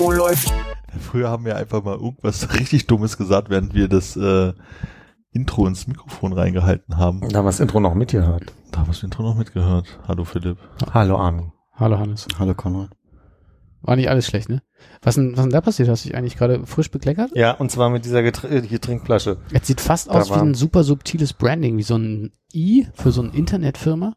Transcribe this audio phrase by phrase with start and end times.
[0.00, 0.52] Oh, läuft.
[1.00, 4.52] Früher haben wir einfach mal irgendwas richtig Dummes gesagt, während wir das äh,
[5.32, 7.20] Intro ins Mikrofon reingehalten haben.
[7.28, 8.52] Da haben wir das Intro noch mitgehört.
[8.70, 9.98] Da haben wir das Intro noch mitgehört.
[10.06, 10.58] Hallo Philipp.
[10.94, 11.50] Hallo Armin.
[11.74, 12.28] Hallo Hannes.
[12.38, 12.90] Hallo Konrad.
[13.82, 14.62] War nicht alles schlecht, ne?
[15.02, 15.88] Was denn, was denn da passiert?
[15.88, 17.30] Hast du dich eigentlich gerade frisch bekleckert?
[17.34, 19.38] Ja, und zwar mit dieser Getr äh, hier Trinkflasche.
[19.52, 22.86] Es sieht fast Da aus wie war- ein super subtiles Branding, wie so ein I
[22.94, 24.14] für so eine Internetfirma.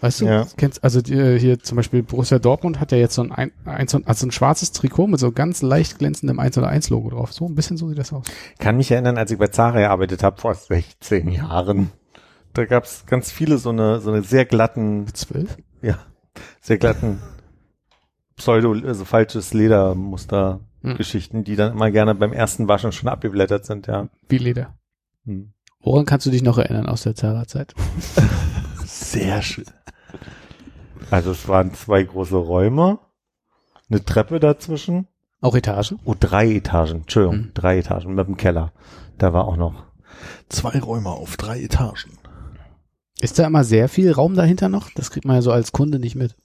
[0.00, 0.24] Weißt du?
[0.26, 0.46] Ja.
[0.56, 3.86] Kennst, also die, hier zum Beispiel Borussia Dortmund hat ja jetzt so ein, ein, ein,
[3.86, 7.10] so ein- also ein schwarzes Trikot mit so ganz leicht glänzendem 1 oder 1 Logo
[7.10, 7.32] drauf.
[7.32, 8.24] So ein bisschen so sieht das aus.
[8.58, 11.90] Kann mich erinnern, als ich bei Zara gearbeitet habe, vor 16 Jahren.
[12.54, 15.56] Da gab's ganz viele so eine, so eine sehr glatten, 12?
[15.82, 15.98] ja,
[16.60, 17.20] sehr glatten
[18.36, 20.96] Pseudo, also falsches Ledermuster Hm.
[20.96, 24.08] Geschichten, die dann immer gerne beim ersten Waschen schon abgeblättert sind, ja.
[24.30, 24.78] Wie Leder.
[25.26, 25.52] Hm.
[25.82, 27.74] Woran kannst du dich noch erinnern aus der Zara-Zeit?
[29.00, 29.64] Sehr schön.
[31.10, 32.98] Also es waren zwei große Räume,
[33.88, 35.08] eine Treppe dazwischen.
[35.40, 35.98] Auch Etagen?
[36.04, 37.50] Oh, drei Etagen, Entschuldigung, Hm.
[37.54, 38.72] drei Etagen mit dem Keller.
[39.18, 39.84] Da war auch noch.
[40.50, 42.18] Zwei Räume auf drei Etagen.
[43.20, 44.90] Ist da immer sehr viel Raum dahinter noch?
[44.94, 46.36] Das kriegt man ja so als Kunde nicht mit.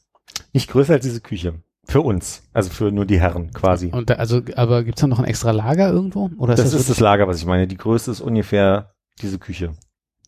[0.53, 1.55] Nicht größer als diese Küche.
[1.87, 2.41] Für uns.
[2.53, 3.89] Also für nur die Herren quasi.
[3.91, 6.31] Und da, also, aber gibt's da noch ein extra Lager irgendwo?
[6.37, 7.67] Oder ist das das, ist das Lager, was ich meine.
[7.67, 9.73] Die Größe ist ungefähr diese Küche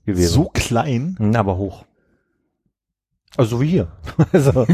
[0.05, 0.33] gewesen.
[0.33, 1.15] So klein.
[1.17, 1.85] Hm, aber hoch.
[3.37, 3.87] Also so wie hier.
[4.33, 4.65] also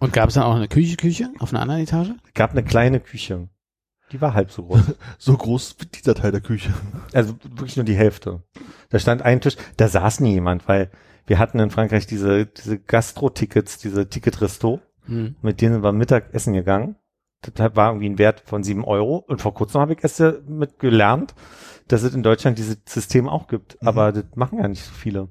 [0.00, 2.10] Und gab es dann auch eine Küche, Küche auf einer anderen Etage?
[2.34, 3.48] gab eine kleine Küche.
[4.12, 4.94] Die war halb so groß.
[5.18, 6.72] So groß wie dieser Teil der Küche.
[7.12, 8.42] Also wirklich nur die Hälfte.
[8.90, 10.90] Da stand ein Tisch, da saß nie jemand, weil
[11.26, 14.80] wir hatten in Frankreich diese, diese Gastro-Tickets, diese Ticket-Resto.
[15.06, 15.36] Hm.
[15.42, 16.96] Mit denen wir Mittagessen gegangen.
[17.42, 19.16] Das war irgendwie ein Wert von sieben Euro.
[19.16, 21.34] Und vor kurzem habe ich erst mit gelernt,
[21.88, 23.80] dass es in Deutschland dieses System auch gibt.
[23.82, 23.88] Mhm.
[23.88, 25.28] Aber das machen ja nicht so viele.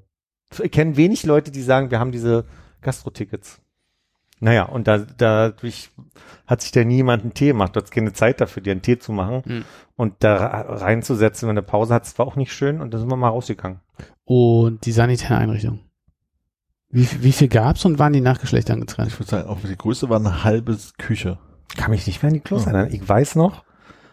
[0.62, 2.44] Ich kenne wenig Leute, die sagen, wir haben diese
[2.84, 3.60] Gastro-Tickets.
[4.40, 5.90] Naja, und da, dadurch
[6.46, 7.74] hat sich da niemand einen Tee gemacht.
[7.74, 9.42] Du hast keine Zeit dafür, dir einen Tee zu machen.
[9.44, 9.64] Mhm.
[9.96, 10.36] Und da
[10.68, 12.80] reinzusetzen, wenn du eine Pause hast, war auch nicht schön.
[12.80, 13.80] Und da sind wir mal rausgegangen.
[14.24, 15.80] Und die sanitäre Einrichtung.
[16.90, 19.08] Wie, wie viel gab's und waren die nach Geschlechtern getrennt?
[19.08, 21.38] Ich würde sagen, auch die Größe war eine halbe Küche.
[21.76, 22.72] Kann mich nicht mehr an die Klos Ja.
[22.72, 22.92] erinnern.
[22.94, 23.64] Ich weiß noch,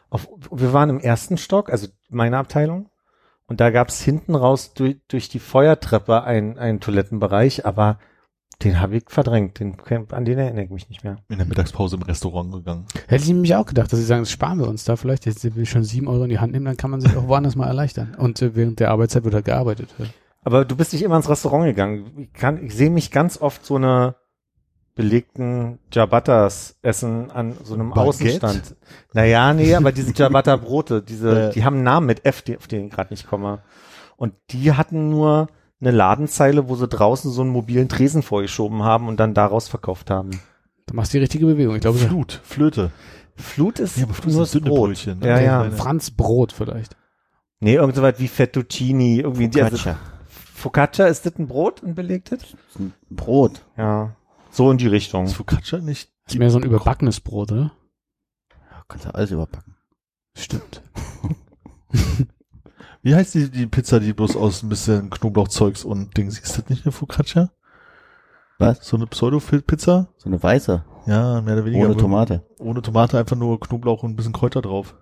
[0.09, 2.89] auf, wir waren im ersten Stock, also meine Abteilung,
[3.45, 7.99] und da gab's hinten raus durch, durch die Feuertreppe einen, einen Toilettenbereich, aber
[8.63, 9.59] den habe ich verdrängt.
[9.59, 9.75] Den,
[10.11, 11.17] an den erinnere ich mich nicht mehr.
[11.29, 12.85] In der Mittagspause im Restaurant gegangen.
[13.07, 15.25] Hätte ich nämlich auch gedacht, dass sie sagen, das sparen wir uns da vielleicht.
[15.25, 17.27] Jetzt will ich schon sieben Euro in die Hand nehmen, dann kann man sich auch
[17.27, 18.15] woanders mal erleichtern.
[18.17, 19.89] Und äh, während der Arbeitszeit wird halt gearbeitet.
[20.43, 22.11] Aber du bist nicht immer ins Restaurant gegangen.
[22.17, 24.15] Ich, kann, ich sehe mich ganz oft so eine
[24.95, 28.09] belegten Ciabattas essen an so einem Baguette?
[28.09, 28.75] Außenstand.
[29.13, 31.49] Naja, nee, aber diese Ciabatta Brote, diese, Ja.
[31.49, 33.59] die haben einen Namen mit F, die, auf den ich gerade nicht komme.
[34.17, 35.47] Und die hatten nur
[35.81, 40.09] eine Ladenzeile, wo sie draußen so einen mobilen Tresen vorgeschoben haben und dann daraus verkauft
[40.09, 40.39] haben.
[40.85, 41.75] Du machst die richtige Bewegung.
[41.75, 42.91] Ich glaube, Flut, Flöte.
[43.35, 44.89] Flut ist Ja, aber Flut nur das dünne Brot.
[44.89, 45.27] Brötchen, ne?
[45.27, 45.59] Ja, ja.
[45.61, 45.75] kleine.
[45.75, 46.95] Franz Brot vielleicht.
[47.59, 49.47] Nee, irgend so weit wie Fettuccini, irgendwie.
[49.47, 49.99] die- Also, Focaccia.
[50.53, 52.43] Focaccia, ist das ein Brot, ein belegtes?
[52.43, 53.61] Ist ein Brot.
[53.77, 54.15] Ja.
[54.51, 55.25] So in die Richtung.
[55.25, 56.11] Ist Focaccia nicht?
[56.27, 57.71] Ist mehr so ein überbackenes Brot, oder?
[58.69, 59.75] Ja, kannst du alles überpacken.
[60.37, 60.81] Stimmt.
[63.03, 66.69] Wie heißt die, die Pizza, die bloß aus ein bisschen Knoblauchzeugs und Dings, ist das
[66.69, 67.49] nicht eine Focaccia?
[68.59, 68.85] Was?
[68.85, 70.09] So eine Pseudo-Pizza?
[70.17, 70.83] So eine weiße.
[71.07, 71.85] Ja, mehr oder weniger.
[71.85, 72.43] Ohne Tomate.
[72.59, 74.95] Ohne Tomate, einfach nur Knoblauch und ein bisschen Kräuter drauf.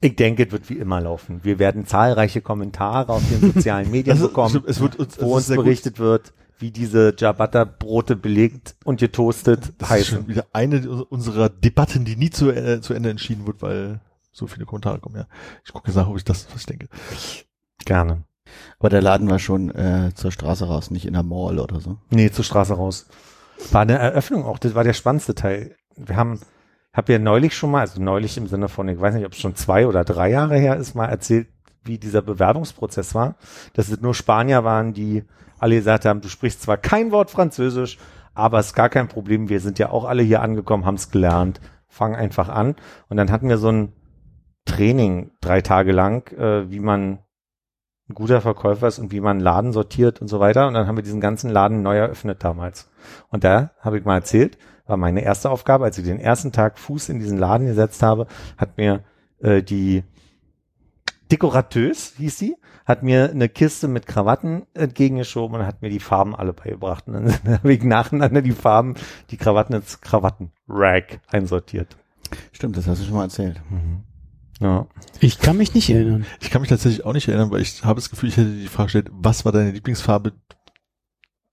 [0.00, 1.40] Ich denke, es wird wie immer laufen.
[1.42, 5.26] Wir werden zahlreiche Kommentare auf den sozialen Medien Also, bekommen, es wird uns, es wo
[5.28, 5.64] ist uns sehr gut.
[5.66, 10.16] berichtet wird, wie diese Ciabatta-Brote belegt und getoastet Das ist heißen.
[10.18, 14.00] schon wieder eine unserer Debatten, die nie zu, äh, zu Ende entschieden wird, weil
[14.36, 15.16] so viele Kommentare kommen.
[15.16, 15.26] Ja,
[15.64, 16.88] ich gucke jetzt nach, ob ich das, was ich denke.
[17.84, 18.24] Gerne.
[18.78, 21.96] Aber der Laden war schon äh, zur Straße raus, nicht in der Mall oder so.
[22.10, 23.06] Nee, zur Straße raus.
[23.72, 25.74] War eine Eröffnung auch, das war der spannendste Teil.
[25.96, 26.40] Wir haben,
[26.92, 29.38] hab ja neulich schon mal, also neulich im Sinne von, ich weiß nicht, ob es
[29.38, 31.48] schon zwei oder drei Jahre her ist, mal erzählt,
[31.82, 33.36] wie dieser Bewerbungsprozess war.
[33.72, 35.24] Dass es nur Spanier waren, die
[35.58, 37.98] alle gesagt haben, du sprichst zwar kein Wort Französisch,
[38.34, 41.10] aber es ist gar kein Problem, wir sind ja auch alle hier angekommen, haben es
[41.10, 42.76] gelernt, fang einfach an.
[43.08, 43.92] Und dann hatten wir so ein
[44.66, 47.20] Training drei Tage lang, äh, wie man
[48.08, 50.68] ein guter Verkäufer ist und wie man einen Laden sortiert und so weiter.
[50.68, 52.90] Und dann haben wir diesen ganzen Laden neu eröffnet damals.
[53.30, 56.78] Und da habe ich mal erzählt, war meine erste Aufgabe, als ich den ersten Tag
[56.78, 58.26] Fuß in diesen Laden gesetzt habe,
[58.56, 59.02] hat mir
[59.40, 60.04] äh, die
[61.32, 66.36] Dekorateuse, hieß sie, hat mir eine Kiste mit Krawatten entgegengeschoben und hat mir die Farben
[66.36, 67.08] alle beigebracht.
[67.08, 68.94] Und dann habe ich nacheinander die Farben,
[69.30, 71.96] die Krawatten ins Krawatten-Rack einsortiert.
[72.52, 73.60] Stimmt, das hast du schon mal erzählt.
[74.60, 74.86] Ja.
[75.20, 76.24] Ich kann mich nicht erinnern.
[76.40, 78.68] Ich kann mich tatsächlich auch nicht erinnern, weil ich habe das Gefühl, ich hätte die
[78.68, 80.32] Frage gestellt, was war deine Lieblingsfarbe?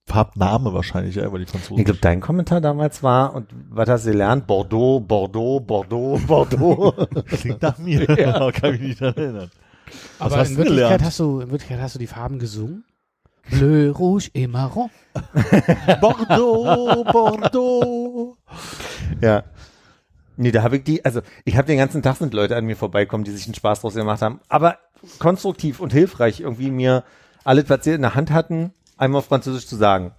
[0.06, 1.78] Farbname wahrscheinlich, ja, weil die Franzosen.
[1.78, 4.46] Ich glaube, dein Kommentar damals war, und was hast du gelernt?
[4.46, 6.92] Bordeaux, Bordeaux, Bordeaux, Bordeaux.
[7.26, 8.06] klingt nach mir.
[8.18, 8.50] Ja.
[8.52, 9.50] kann mich nicht daran erinnern.
[10.18, 11.04] Was Aber hast in du Wirklichkeit gelernt?
[11.04, 12.84] hast du, in Wirklichkeit hast du die Farben gesungen?
[13.50, 14.88] Bleu, Rouge et Marron.
[16.00, 18.36] Bordeaux, Bordeaux.
[19.20, 19.42] ja.
[20.36, 22.76] Nee, da habe ich die, also ich habe den ganzen Tag sind Leute an mir
[22.76, 24.78] vorbeikommen, die sich einen Spaß draus gemacht haben, aber
[25.18, 27.04] konstruktiv und hilfreich irgendwie mir
[27.44, 30.12] alles, was sie in der Hand hatten, einmal auf Französisch zu sagen.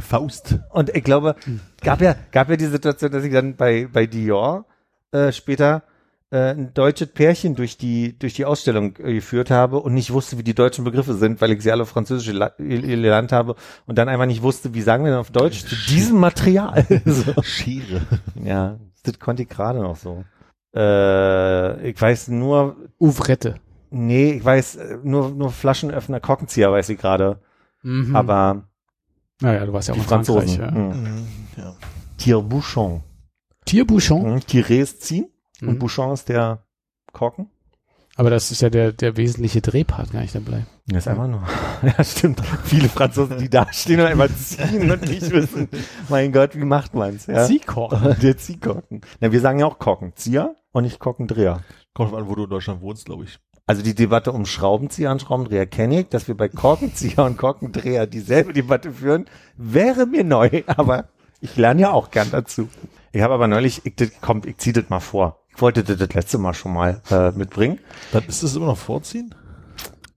[0.00, 0.58] Faust.
[0.70, 1.36] Und ich glaube,
[1.82, 4.66] gab ja, gab ja die Situation, dass ich dann bei, bei Dior
[5.12, 5.82] äh, später
[6.30, 10.38] äh, ein deutsches Pärchen durch die, durch die Ausstellung äh, geführt habe und nicht wusste,
[10.38, 13.56] wie die deutschen Begriffe sind, weil ich sie alle auf Französisch gelernt habe
[13.86, 16.86] und dann einfach nicht wusste, wie sagen wir denn auf Deutsch zu diesem Material.
[17.04, 17.42] so.
[17.42, 18.02] Schere.
[18.42, 20.24] Ja, das konnte ich gerade noch so.
[20.74, 23.56] Äh, ich weiß nur, Ouvrette.
[23.90, 27.40] nee, ich weiß äh, nur, nur Flaschenöffner, Korkenzieher weiß ich gerade,
[27.82, 28.14] Mhm.
[28.14, 28.64] aber
[29.40, 30.56] naja, du warst ja auch in Frankreich.
[30.58, 30.70] Ja.
[30.70, 31.26] Mhm.
[31.56, 31.74] Ja.
[32.18, 33.02] Tire-Bouchon.
[33.64, 34.34] Tierbouchon.
[34.34, 34.38] Mhm.
[34.40, 35.28] Tiré ist ziehen
[35.62, 35.78] und Mhm.
[35.78, 36.64] Bouchon ist der
[37.12, 37.48] Korken.
[38.16, 40.66] Aber das ist ja der, der wesentliche Drehpart gar nicht dabei.
[40.92, 41.42] Das ist einfach nur.
[41.82, 42.42] Ja, stimmt.
[42.64, 45.68] Viele Franzosen, die da stehen und einfach ziehen und nicht wissen,
[46.10, 47.26] mein Gott, wie macht man's?
[47.26, 47.46] Ja?
[47.46, 48.16] Ziehkorken.
[48.22, 49.00] Der Ziehkorken.
[49.20, 51.60] Na, wir sagen ja auch Korkenzieher und nicht Korkendreher.
[51.94, 53.38] Kommt an, wo du in Deutschland wohnst, glaube ich.
[53.66, 58.06] Also die Debatte um Schraubenzieher und Schraubendreher kenne ich, dass wir bei Korkenzieher und Korkendreher
[58.06, 59.26] dieselbe Debatte führen,
[59.56, 61.04] wäre mir neu, aber
[61.40, 62.68] ich lerne ja auch gern dazu.
[63.12, 65.38] Ich habe aber neulich, ich, das- komm, ich zieh das mal vor.
[65.54, 67.78] Ich wollte das, das letzte Mal schon mal äh, mitbringen.
[68.12, 69.34] Dann ist es immer noch vorziehen?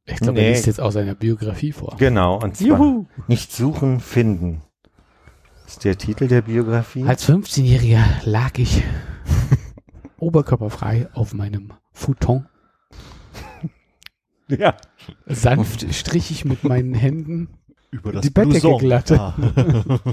[0.06, 0.48] Ich glaube, Nee.
[0.48, 1.96] er liest jetzt aus seiner Biografie vor.
[1.98, 4.62] Genau, und zwar nicht suchen, finden.
[5.66, 7.04] Ist der Titel der Biografie?
[7.06, 8.84] Als 15-Jähriger lag ich
[10.18, 12.48] oberkörperfrei auf meinem Futon.
[14.50, 14.76] Ja.
[15.26, 17.48] Sanft strich ich mit meinen Händen.
[17.92, 19.10] Über das Die Bettdecke glatt.
[19.14, 19.34] Ah.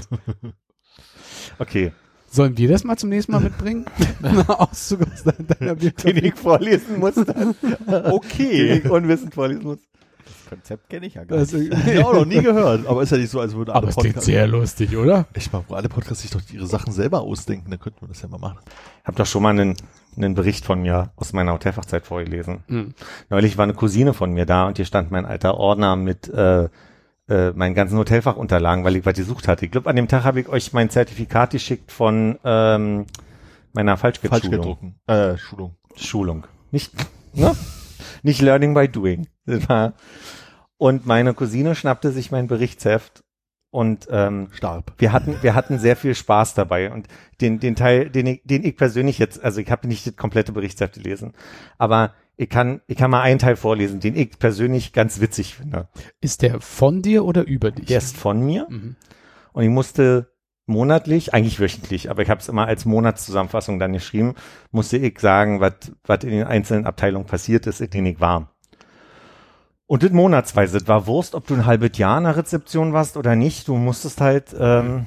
[1.59, 1.91] Okay.
[2.31, 3.85] Sollen wir das mal zum nächsten Mal mitbringen?
[4.47, 6.27] Auszug aus de- deiner Den Biografie.
[6.27, 7.55] ich vorlesen muss dann.
[7.61, 8.73] Den Okay.
[8.83, 9.79] ich unwissend vorlesen muss.
[10.23, 11.53] Das Konzept kenne ich ja gar nicht.
[11.93, 12.85] ja, auch noch nie gehört.
[12.87, 15.25] Aber ist ja nicht so, als würden aber alle es klingt sehr lustig, oder?
[15.33, 18.21] Ich meine, wo alle Podcasts sich doch ihre Sachen selber ausdenken, dann könnten wir das
[18.21, 18.59] ja mal machen.
[19.01, 19.75] Ich habe doch schon mal einen,
[20.17, 22.59] einen Bericht von mir aus meiner Hotelfachzeit vorgelesen.
[22.67, 22.93] Mhm.
[23.29, 26.67] Neulich war eine Cousine von mir da und hier stand mein alter Ordner mit äh,
[27.31, 29.63] äh, meinen ganzen Hotelfachunterlagen, weil ich was gesucht hatte.
[29.65, 33.05] Ich glaube, an dem Tag habe ich euch mein Zertifikat geschickt von ähm,
[33.71, 34.61] meiner Falsch Falschgeldschulung.
[34.61, 34.95] gedrucken.
[35.07, 35.75] Äh, Schulung.
[35.95, 36.47] Schulung.
[36.71, 36.91] Nicht,
[37.33, 37.55] ne?
[38.21, 39.27] Nicht Learning by Doing.
[40.77, 43.23] Und meine Cousine schnappte sich mein Berichtsheft
[43.69, 44.93] und ähm, Starb.
[44.97, 47.07] wir hatten, wir hatten sehr viel Spaß dabei und
[47.39, 50.51] den, den Teil, den ich, den ich persönlich jetzt, also ich habe nicht das komplette
[50.51, 51.33] Berichtsheft gelesen,
[51.77, 55.89] aber ich kann, ich kann mal einen Teil vorlesen, den ich persönlich ganz witzig finde.
[56.21, 57.85] Ist der von dir oder über dich?
[57.85, 58.95] Der ist von mir Mhm.
[59.53, 60.31] und ich musste
[60.65, 64.33] monatlich, eigentlich wöchentlich, aber ich habe es immer als Monatszusammenfassung dann geschrieben,
[64.71, 65.73] musste ich sagen, was
[66.03, 68.55] was in den einzelnen Abteilungen passiert ist, in denen ich war.
[69.85, 73.17] Und das monatsweise, das war Wurst, ob du ein halbes Jahr in der Rezeption warst
[73.17, 75.05] oder nicht, du musstest halt ähm,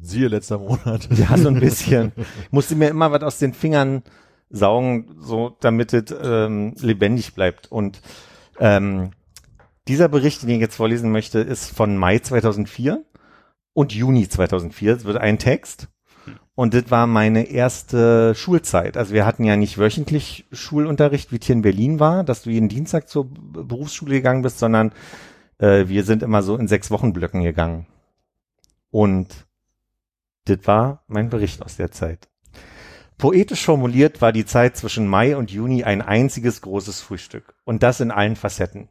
[0.00, 1.08] Siehe letzter Monat.
[1.16, 2.12] Ja, so ein bisschen.
[2.16, 4.02] Ich musste mir immer was aus den Fingern
[4.54, 7.70] saugen, so damit es ähm, lebendig bleibt.
[7.70, 8.00] Und
[8.58, 9.10] ähm,
[9.88, 13.04] dieser Bericht, den ich jetzt vorlesen möchte, ist von Mai 2004
[13.72, 14.96] und Juni 2004.
[14.96, 15.88] Es wird ein Text.
[16.54, 18.96] Und das war meine erste Schulzeit.
[18.96, 22.50] Also wir hatten ja nicht wöchentlich Schulunterricht, wie es hier in Berlin war, dass du
[22.50, 24.92] jeden Dienstag zur Berufsschule gegangen bist, sondern
[25.58, 27.86] äh, wir sind immer so in sechs Wochen Blöcken gegangen.
[28.90, 29.46] Und
[30.44, 32.28] das war mein Bericht aus der Zeit.
[33.18, 37.54] Poetisch formuliert war die Zeit zwischen Mai und Juni ein einziges großes Frühstück.
[37.64, 38.88] Und das in allen Facetten.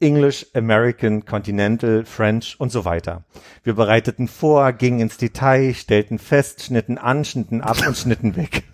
[0.00, 3.24] English, American, Continental, French und so weiter.
[3.62, 8.64] Wir bereiteten vor, gingen ins Detail, stellten fest, schnitten an, schnitten ab und schnitten weg.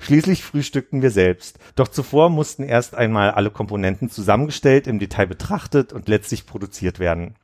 [0.00, 1.58] Schließlich frühstückten wir selbst.
[1.74, 7.34] Doch zuvor mussten erst einmal alle Komponenten zusammengestellt, im Detail betrachtet und letztlich produziert werden.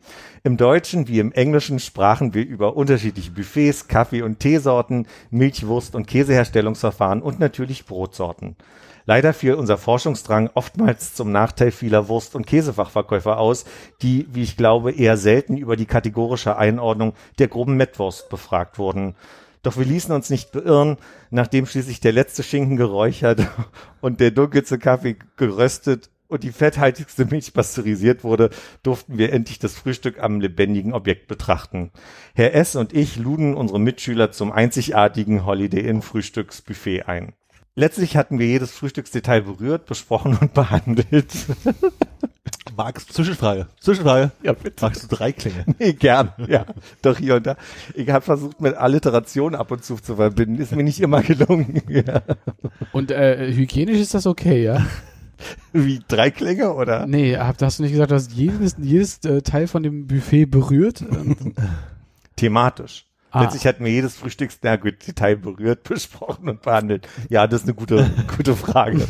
[0.45, 6.07] Im Deutschen wie im Englischen sprachen wir über unterschiedliche Buffets, Kaffee- und Teesorten, Milchwurst- und
[6.07, 8.57] Käseherstellungsverfahren und natürlich Brotsorten.
[9.07, 13.67] Leider fiel unser Forschungsdrang oftmals zum Nachteil vieler Wurst- und Käsefachverkäufer aus,
[14.01, 19.15] die, wie ich glaube, eher selten über die kategorische Einordnung der groben Mettwurst befragt wurden.
[19.65, 20.99] Doch wir ließen uns nicht beirren,
[21.31, 23.49] nachdem schließlich der letzte Schinken geräuchert
[24.01, 28.51] und der dunkelste Kaffee geröstet und die fetthaltigste Milch pasteurisiert wurde,
[28.83, 31.93] durften wir endlich das Frühstück am lebendigen Objekt betrachten.
[32.35, 32.77] Herr S.
[32.77, 37.33] und ich luden unsere Mitschüler zum einzigartigen Holiday Inn Frühstücksbuffet ein.
[37.75, 41.33] Letztlich hatten wir jedes Frühstücksdetail berührt, besprochen und behandelt.
[42.77, 44.31] Max, Zwischenfrage, Zwischenfrage.
[44.43, 44.85] Ja, bitte.
[44.85, 45.65] Magst du drei Klänge?
[45.79, 46.65] Nee, gern, ja.
[47.03, 47.57] Doch hier und da.
[47.95, 50.61] Ich habe versucht, mit Alliteration ab und zu zu verbinden.
[50.61, 51.83] Ist mir nicht immer gelungen.
[51.89, 52.23] Ja.
[52.93, 54.85] Und äh, hygienisch ist das okay, ja?
[55.73, 57.07] Wie drei Klänge oder?
[57.07, 60.47] Nee, hab, hast du nicht gesagt, du hast jedes, jedes äh, Teil von dem Buffet
[60.47, 61.05] berührt?
[62.37, 63.05] Thematisch.
[63.31, 63.43] Ah.
[63.43, 67.09] Letztlich hatten wir jedes Frühstücks, na gut, Detail berührt, besprochen und behandelt.
[67.29, 69.07] Ja, das ist eine gute, gute Frage.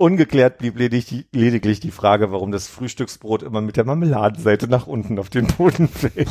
[0.00, 5.18] Ungeklärt blieb lediglich, lediglich die Frage, warum das Frühstücksbrot immer mit der Marmeladenseite nach unten
[5.18, 6.26] auf den Boden fällt.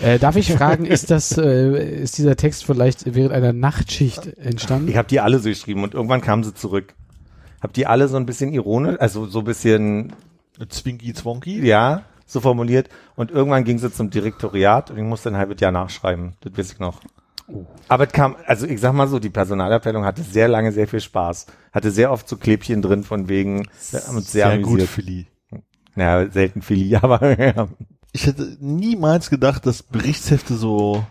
[0.00, 4.86] äh, darf ich fragen, ist das, äh, ist dieser Text vielleicht während einer Nachtschicht entstanden?
[4.86, 6.94] Ich habe die alle so geschrieben und irgendwann kamen sie zurück.
[7.60, 10.12] Hab die alle so ein bisschen ironisch, also so ein bisschen,
[10.68, 11.66] Zwinky Zwonky?
[11.66, 12.88] ja, so formuliert.
[13.16, 16.34] Und irgendwann ging sie zum Direktoriat und ich musste ein halbes Jahr nachschreiben.
[16.42, 17.00] Das weiß ich noch.
[17.88, 21.00] Aber es kam, also ich sag mal so, die Personalabteilung hatte sehr lange sehr viel
[21.00, 21.46] Spaß.
[21.72, 24.82] Hatte sehr oft so Klebchen drin von wegen, haben uns sehr, Sehr gut.
[24.82, 25.26] Philly.
[25.96, 27.68] Ja, selten Philly, aber ja.
[28.12, 31.04] Ich hätte niemals gedacht, dass Berichtshefte so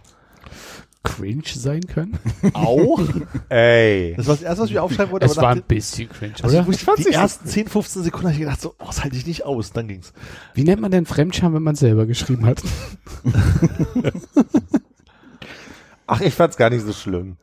[1.03, 2.17] Cringe sein können?
[2.53, 3.01] auch.
[3.49, 4.13] Ey.
[4.15, 5.25] Das war das erste, was ich aufschreiben wollte.
[5.25, 6.69] Es aber war ein bisschen cringe, also oder?
[6.69, 9.27] ich fand's die ersten 10, 15 Sekunden habe ich gedacht, so, oh, das halte ich
[9.27, 9.73] nicht aus.
[9.73, 10.13] Dann ging's.
[10.53, 12.63] Wie nennt man denn Fremdscham, wenn man selber geschrieben hat?
[16.13, 17.37] Ach, ich fand's gar nicht so schlimm.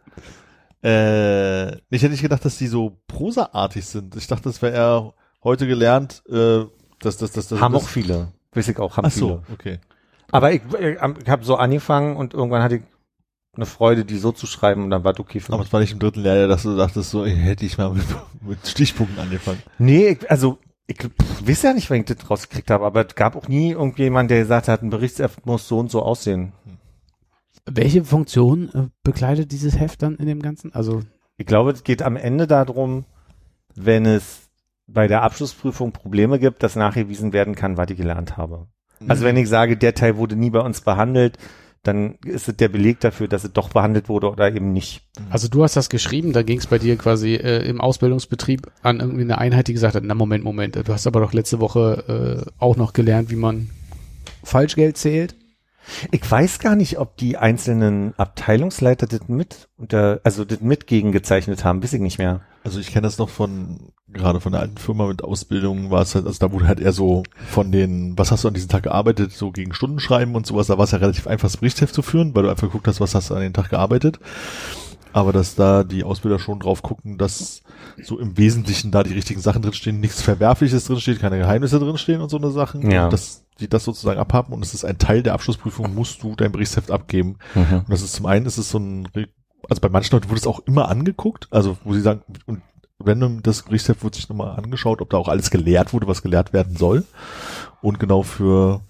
[0.82, 4.14] Äh, ich hätte nicht gedacht, dass die so prosaartig sind.
[4.14, 6.64] Ich dachte, das wäre eher heute gelernt, äh,
[7.00, 8.28] dass das, das, das, haben das, auch viele.
[8.52, 9.26] Weiß ich auch, haben Ach viele.
[9.26, 9.80] so, okay.
[10.30, 12.82] Aber ich, ich, habe so angefangen und irgendwann hatte ich
[13.56, 15.66] eine Freude, die so zu schreiben und dann war es okay für Aber mich.
[15.66, 18.06] es war nicht im dritten Lehrjahr, dass du dachtest, so, hätte ich mal mit,
[18.40, 19.60] mit Stichpunkten angefangen.
[19.78, 23.16] Nee, ich, also ich pff, weiß ja nicht, wenn ich das rausgekriegt habe, aber es
[23.16, 26.52] gab auch nie irgendjemand, der gesagt hat, ein Berichtsheft muss so und so aussehen.
[27.66, 30.74] Welche Funktion äh, bekleidet dieses Heft dann in dem Ganzen?
[30.74, 31.02] Also,
[31.36, 33.04] Ich glaube, es geht am Ende darum,
[33.74, 34.50] wenn es
[34.86, 38.66] bei der Abschlussprüfung Probleme gibt, dass nachgewiesen werden kann, was ich gelernt habe.
[39.08, 41.38] Also wenn ich sage, der Teil wurde nie bei uns behandelt,
[41.82, 45.02] dann ist es der Beleg dafür, dass es doch behandelt wurde oder eben nicht.
[45.30, 49.00] also du hast das geschrieben, da ging es bei dir quasi äh, im Ausbildungsbetrieb an
[49.00, 52.44] irgendwie eine Einheit, die gesagt hat, na Moment, Moment, du hast aber doch letzte Woche
[52.46, 53.70] äh, auch noch gelernt, wie man
[54.44, 55.36] Falschgeld zählt.
[56.10, 61.64] Ich weiß gar nicht, ob die einzelnen Abteilungsleiter das mit unter, also das mit gegengezeichnet
[61.64, 62.40] haben, weiß ich nicht mehr.
[62.62, 66.14] Also ich kenne das noch von, gerade von der alten Firma mit Ausbildung, war es
[66.14, 68.82] halt, also da wurde halt eher so von den, was hast du an diesem Tag
[68.82, 71.94] gearbeitet, so gegen Stunden schreiben und sowas, da war es ja relativ einfach, das Berichtsheft
[71.94, 74.20] zu führen, weil du einfach geguckt hast, was hast du an den Tag gearbeitet.
[75.12, 77.62] Aber dass da die Ausbilder schon drauf gucken, dass
[78.02, 82.28] so im Wesentlichen da die richtigen Sachen drinstehen, nichts Verwerfliches drinsteht, keine Geheimnisse drinstehen und
[82.28, 82.90] so eine Sachen.
[82.90, 83.08] Ja.
[83.08, 86.52] Dass die das sozusagen abhaben und es ist ein Teil der Abschlussprüfung, musst du dein
[86.52, 87.36] Berichtsheft abgeben.
[87.54, 89.08] Und das ist zum einen, ist es so ein,
[89.68, 92.62] also bei manchen Leuten wurde es auch immer angeguckt, also wo sie sagen, und
[93.04, 96.52] random das Berichtsheft wird sich nochmal angeschaut, ob da auch alles gelehrt wurde, was gelehrt
[96.52, 97.04] werden soll.
[97.82, 98.82] Und genau für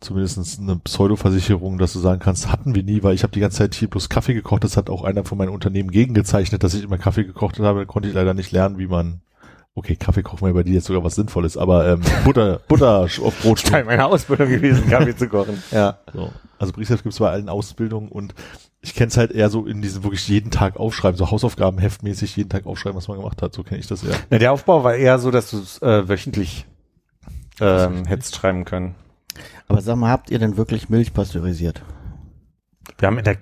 [0.00, 3.58] zumindest eine Pseudo-Versicherung, dass du sagen kannst, hatten wir nie, weil ich habe die ganze
[3.58, 6.84] Zeit hier bloß Kaffee gekocht, das hat auch einer von meinen Unternehmen gegengezeichnet, dass ich
[6.84, 9.22] immer Kaffee gekocht habe, da konnte ich leider nicht lernen, wie man
[9.78, 13.42] Okay, Kaffee kochen wir bei dir jetzt sogar was Sinnvolles, aber ähm, Butter, Butter auf
[13.42, 15.62] Brot Teil meiner Ausbildung gewesen, Kaffee zu kochen.
[15.70, 15.98] Ja.
[16.14, 16.32] so.
[16.58, 18.34] Also Berichtsheft gibt's bei allen Ausbildungen und
[18.80, 22.48] ich kenne es halt eher so in diesem wirklich jeden Tag aufschreiben, so Hausaufgabenheftmäßig jeden
[22.48, 23.52] Tag aufschreiben, was man gemacht hat.
[23.52, 24.14] So kenne ich das eher.
[24.30, 26.64] Na, der Aufbau war eher so, dass du es äh, wöchentlich
[27.60, 28.94] ähm, hättest schreiben können.
[29.68, 31.82] Aber sag mal, habt ihr denn wirklich Milch pasteurisiert?
[32.98, 33.36] Wir haben in der,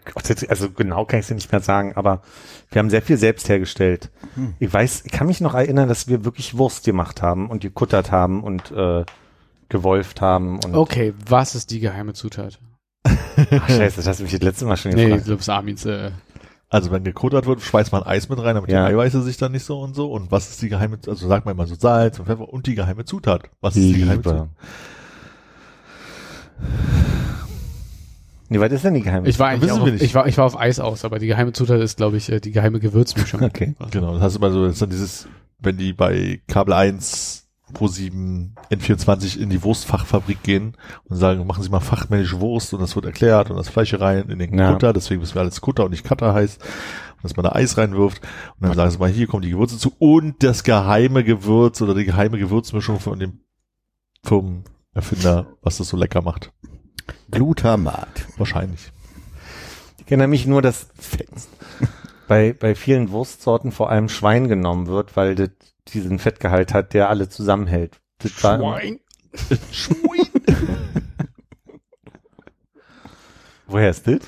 [0.49, 2.23] also genau kann ich es dir nicht mehr sagen, aber
[2.71, 4.11] wir haben sehr viel selbst hergestellt.
[4.35, 4.55] Hm.
[4.59, 8.11] Ich weiß, ich kann mich noch erinnern, dass wir wirklich Wurst gemacht haben und gekuttert
[8.11, 9.05] haben und äh,
[9.69, 12.59] gewolft haben und Okay, was ist die geheime Zutat?
[13.07, 15.25] Ach, scheiße, das hast du mich das letzte Mal schon Nee, ich gefragt.
[15.45, 15.85] glaube, Armins.
[15.85, 16.11] Äh,
[16.71, 18.89] Also wenn gekottert wird, schweißt man Eis mit rein, damit Ja.
[18.89, 20.11] die Eiweiße sich dann nicht so und so.
[20.11, 22.75] Und was ist die geheime, also sagt man immer so Salz und Pfeffer und die
[22.75, 23.43] geheime Zutat.
[23.61, 24.49] Was ist die geheime Zutat?
[28.49, 29.29] Nee, was ist denn die geheime?
[29.29, 30.03] Ich war eigentlich wissen auch wir auf, nicht.
[30.05, 32.41] ich war, ich war auf Eis aus, aber die geheime Zutat ist, glaube ich, äh,
[32.41, 33.41] die geheime Gewürzmischung.
[33.45, 33.75] Okay.
[33.91, 37.49] Genau, das hast du immer so, das ist dann dieses, wenn die bei Kabel 1
[37.73, 40.77] Pro 7 N24 in die Wurstfachfabrik gehen
[41.09, 44.29] und sagen, machen Sie mal fachmännische Wurst und das wird erklärt und das Fleisch rein
[44.29, 44.73] in den Ja.
[44.73, 47.77] Kutter, deswegen müssen wir alles Kutter und nicht Cutter heißt und dass man da Eis
[47.79, 48.21] reinwirft
[48.61, 51.95] und dann sagen sie mal, hier kommen die Gewürze zu und das geheime Gewürz oder
[51.95, 53.41] die geheime Gewürzmischung von dem
[55.03, 56.53] Firmenerfinder, was das so lecker macht.
[57.31, 58.27] Glutamat.
[58.37, 58.93] Wahrscheinlich.
[59.99, 60.89] Ich erinnere mich nur, dass
[62.29, 65.51] bei, bei vielen Wurstsorten vor allem Schwein genommen wird, weil das
[65.89, 68.01] diesen Fettgehalt hat, der alle zusammenhält.
[68.19, 68.81] Das war immer-
[73.67, 74.21] Woher ist das?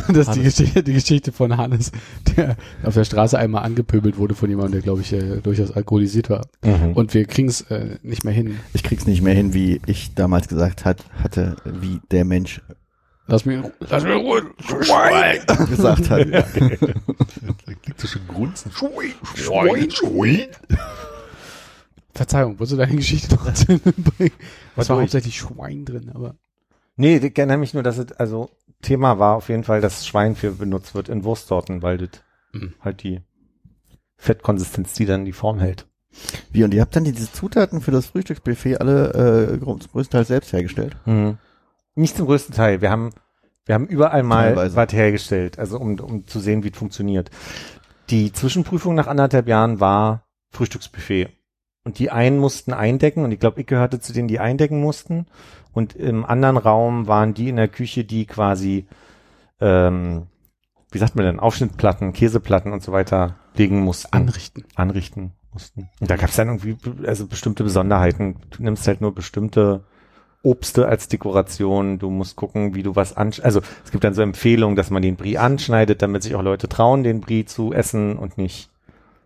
[0.08, 1.92] Das ist die Geschichte, die Geschichte von Hannes,
[2.36, 6.30] der auf der Straße einmal angepöbelt wurde von jemandem, der, glaube ich, äh, durchaus alkoholisiert
[6.30, 6.46] war.
[6.64, 6.92] Mhm.
[6.94, 8.58] Und wir kriegen es äh, nicht mehr hin.
[8.74, 12.60] Ich krieg's nicht mehr hin, wie ich damals gesagt hat, hatte, wie der Mensch
[13.28, 13.62] Lass mich.
[13.78, 14.42] Lass mich in Ruhe.
[14.60, 15.40] Schwein.
[15.68, 16.26] gesagt hat.
[17.66, 18.70] Da klingt so schön grunzen.
[18.72, 20.48] Schwein, Schwein, Schwein.
[22.14, 23.80] Verzeihung, wolltest du deine Geschichte noch erzählen?
[23.84, 24.28] Es
[24.76, 25.02] war durch.
[25.02, 26.36] hauptsächlich Schwein drin, aber.
[26.96, 28.50] Nee, ich erinnere mich nur, dass es, also
[28.82, 32.10] Thema war auf jeden Fall, dass Schwein für benutzt wird in Wurstsorten, weil das
[32.52, 32.74] Mhm.
[32.80, 33.22] halt die
[34.16, 35.86] Fettkonsistenz, die dann die Form hält.
[36.50, 40.52] Wie, und ihr habt dann diese Zutaten für das Frühstücksbuffet alle äh, gro- größtenteils selbst
[40.52, 40.96] hergestellt?
[41.06, 41.38] Mhm.
[41.94, 42.82] Nicht zum größten Teil.
[42.82, 43.10] Wir haben,
[43.64, 44.76] wir haben überall mal Teilweise.
[44.76, 47.30] was hergestellt, also um, um zu sehen, wie es funktioniert.
[48.10, 51.28] Die Zwischenprüfung nach anderthalb Jahren war Frühstücksbuffet.
[51.84, 55.26] Und die einen mussten eindecken, und ich glaube, ich gehörte zu denen, die eindecken mussten.
[55.72, 58.86] Und im anderen Raum waren die in der Küche, die quasi,
[59.60, 60.26] ähm,
[60.90, 64.64] wie sagt man denn, Aufschnittplatten, Käseplatten und so weiter legen mussten Anrichten.
[64.74, 65.88] anrichten mussten.
[66.00, 66.76] Und da gab es dann irgendwie
[67.06, 68.36] also bestimmte Besonderheiten.
[68.50, 69.84] Du nimmst halt nur bestimmte
[70.42, 71.98] Obste als Dekoration.
[71.98, 73.40] Du musst gucken, wie du was ansch...
[73.40, 76.68] Also es gibt dann so Empfehlungen, dass man den Brie anschneidet, damit sich auch Leute
[76.68, 78.70] trauen, den Brie zu essen und nicht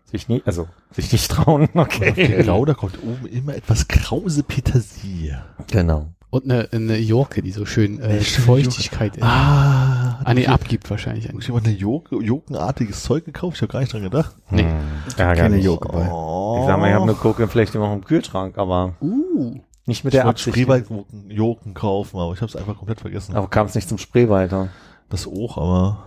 [0.05, 1.69] sich nie, also sich nicht trauen.
[1.73, 2.11] Okay.
[2.13, 5.43] Genau, da kommt oben immer etwas krause Petersilie.
[5.69, 6.07] Genau.
[6.29, 11.29] Und eine, eine Jorke, die so schön äh, Feuchtigkeit Ah, ah, nee, abgibt wahrscheinlich.
[11.29, 13.55] Hab ich immer eine Joke, Jokenartiges Zeug gekauft?
[13.55, 14.35] Ich habe gar nicht dran gedacht.
[14.49, 14.63] Nee.
[14.63, 14.69] Hm,
[15.15, 15.37] Ärgerlich.
[15.39, 16.11] Keine Joke bei.
[16.11, 16.57] Oh.
[16.61, 19.55] Ich sag mal, ich habe eine Coke vielleicht immer noch im Kühlschrank, aber Uh.
[19.85, 20.55] nicht mit Ich der wollte Absicht.
[20.57, 23.35] Spreewaldjoken Joken kaufen, aber ich habe es einfach komplett vergessen.
[23.35, 24.67] Aber kam es nicht zum weiter.
[25.09, 26.03] Das auch, aber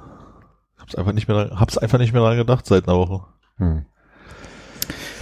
[0.77, 3.23] ich habe einfach nicht mehr, dran- hab's einfach nicht mehr dran gedacht seit einer Woche.
[3.57, 3.87] Hm.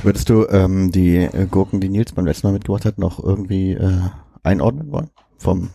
[0.03, 3.73] Würdest du ähm, die äh, Gurken, die Nils beim letzten Mal mitgebracht hat, noch irgendwie
[3.73, 4.01] äh,
[4.43, 5.11] einordnen wollen?
[5.37, 5.71] Vom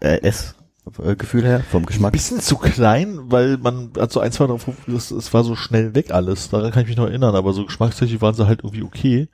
[0.00, 2.12] äh, Essgefühl her, vom Ein Geschmack?
[2.12, 5.94] bisschen zu klein, weil man hat so ein, zwei drauf, es, es war so schnell
[5.94, 6.50] weg alles.
[6.50, 9.28] Daran kann ich mich noch erinnern, aber so geschmackstechnisch waren sie halt irgendwie okay.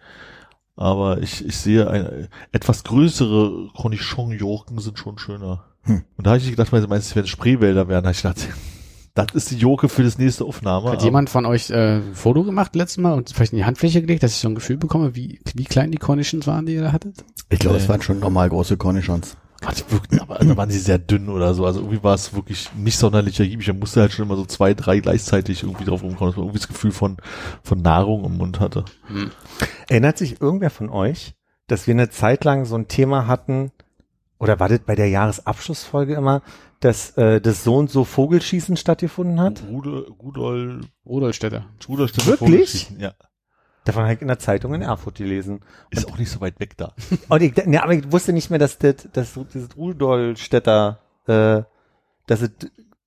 [0.76, 5.64] Aber ich, ich sehe eine etwas größere Cornichon-Joken sind schon schöner.
[5.82, 6.04] Hm.
[6.16, 8.46] Und da habe ich gedacht, weil sie meinst, es werden Spreewälder werden, da ich gedacht,
[9.14, 10.92] das ist die Joke für das nächste Aufnahme.
[10.92, 14.00] Hat jemand von euch äh, ein Foto gemacht letztes Mal und vielleicht in die Handfläche
[14.00, 16.82] gelegt, dass ich so ein Gefühl bekomme, wie, wie klein die Cornichons waren, die ihr
[16.82, 17.24] da hattet?
[17.50, 19.36] Ich glaube, es waren schon normal große Cornichons.
[19.60, 21.66] Aber wirkten, aber da waren sie sehr dünn oder so.
[21.66, 23.66] Also irgendwie war es wirklich nicht sonderlich ergiebig.
[23.66, 26.60] Man musste halt schon immer so zwei, drei gleichzeitig irgendwie drauf rumkommen, dass man irgendwie
[26.60, 27.16] das Gefühl von,
[27.62, 28.84] von Nahrung im Mund hatte.
[29.88, 31.34] Erinnert sich irgendwer von euch,
[31.66, 33.72] dass wir eine Zeit lang so ein Thema hatten,
[34.38, 36.42] oder war das bei der Jahresabschlussfolge immer,
[36.78, 39.64] dass äh, das so und so Vogelschießen stattgefunden hat?
[39.68, 41.66] Rudol, Rudol, Rudolstädter.
[41.88, 42.90] Rudolstedt Wirklich?
[42.98, 43.14] Ja.
[43.88, 45.60] Davon habe ich in der Zeitung in Erfurt gelesen.
[45.90, 46.92] Ist auch nicht so weit weg da.
[47.28, 51.62] Und ich, ne, aber ich wusste nicht mehr, dass das, dass dieses Rudolstädter, äh,
[52.26, 52.50] dass es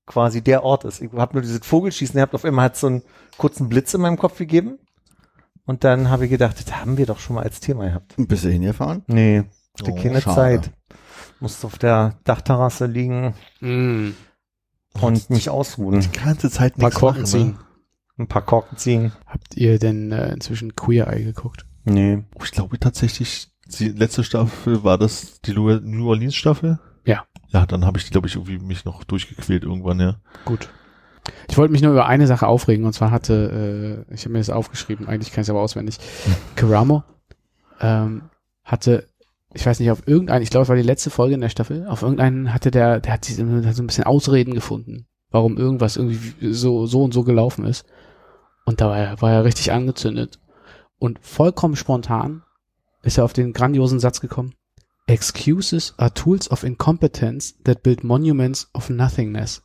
[0.08, 1.02] quasi der Ort ist.
[1.02, 3.04] Ich habe nur dieses Vogelschießen gehabt, auf einmal hat so einen
[3.38, 4.80] kurzen Blitz in meinem Kopf gegeben.
[5.65, 8.15] Und dann habe ich gedacht, das haben wir doch schon mal als Thema gehabt.
[8.17, 9.04] Bist du hingefahren?
[9.08, 9.44] Nee,
[9.80, 10.36] hatte Oh, keine schade.
[10.62, 10.72] Zeit.
[11.39, 14.10] Musste auf der Dachterrasse liegen Mm.
[15.00, 16.00] und mich ausruhen.
[16.02, 17.48] Die ganze Zeit Mal nichts machen, ziehen.
[17.52, 17.58] ne?
[18.22, 19.12] Ein paar Korken ziehen.
[19.26, 21.66] Habt ihr denn äh, inzwischen Queer Eye geguckt?
[21.86, 22.24] Nee.
[22.36, 26.80] Oh, Ich glaube tatsächlich, die letzte Staffel war das die New Orleans Staffel.
[27.06, 27.26] Ja.
[27.50, 30.18] Ja, dann habe ich, glaube ich, irgendwie mich noch durchgequält irgendwann, ja.
[30.46, 30.70] Gut.
[31.50, 34.40] Ich wollte mich nur über eine Sache aufregen und zwar hatte, äh, ich habe mir
[34.40, 35.98] das aufgeschrieben, eigentlich kann ich es aber auswendig.
[36.56, 37.04] Karamo
[37.80, 38.24] ähm,
[38.64, 39.08] hatte,
[39.54, 41.88] ich weiß nicht, auf irgendeinen, ich glaube, es war die letzte Folge in der Staffel,
[41.88, 45.98] auf irgendeinen hatte der, der hat, diese, hat so ein bisschen Ausreden gefunden, warum irgendwas
[45.98, 47.86] irgendwie so, so und so gelaufen ist.
[48.65, 50.39] Und da war er, war er richtig angezündet.
[50.97, 52.43] Und vollkommen spontan
[53.04, 54.54] ist er auf den grandiosen Satz gekommen.
[55.08, 59.63] Excuses are tools of incompetence that build monuments of nothingness.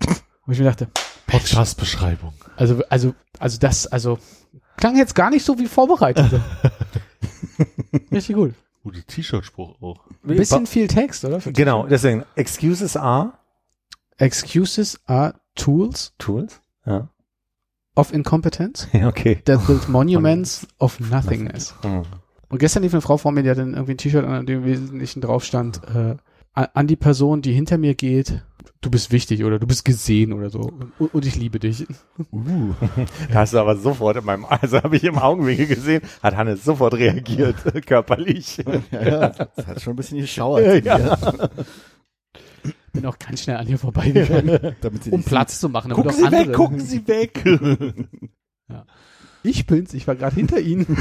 [0.46, 0.88] Wo ich mir dachte,
[1.26, 2.34] Podcast-Beschreibung.
[2.56, 4.18] also, also, also das, also,
[4.76, 6.40] klang jetzt gar nicht so wie vorbereitet.
[8.12, 8.54] Richtig gut.
[8.82, 10.06] Gute T-Shirt-Spruch auch.
[10.24, 11.40] Ein bisschen viel Text, oder?
[11.40, 13.34] Für Genau, deswegen, excuses are
[14.20, 16.60] Excuses are tools tools.
[16.84, 17.08] Ja.
[18.00, 19.36] Of incompetence Ja, okay.
[19.44, 21.74] that build monuments of nothingness.
[21.82, 24.46] Und gestern lief eine Frau vor mir, die hat dann irgendwie ein T-Shirt an, an
[24.46, 26.16] dem im Wesentlichen drauf stand, äh,
[26.54, 28.42] an an die Person, die hinter mir geht,
[28.80, 30.60] du bist wichtig oder du bist gesehen oder so
[30.98, 31.86] und, und ich liebe dich.
[32.32, 32.74] Uh.
[33.30, 36.64] Da hast du aber sofort in meinem, also habe ich im Augenwinkel gesehen, hat Hannes
[36.64, 38.58] sofort reagiert, körperlich.
[38.90, 40.84] Ja, ja, das hat schon ein bisschen geschauert.
[40.84, 41.18] Ja.
[42.92, 45.92] Bin auch ganz schnell an ihr vorbeigegangen, Damit sie um Platz zu machen.
[45.92, 47.44] Gucken Sie andere- weg, gucken Sie weg.
[49.42, 50.86] Ich bin's, ich war gerade hinter ihnen.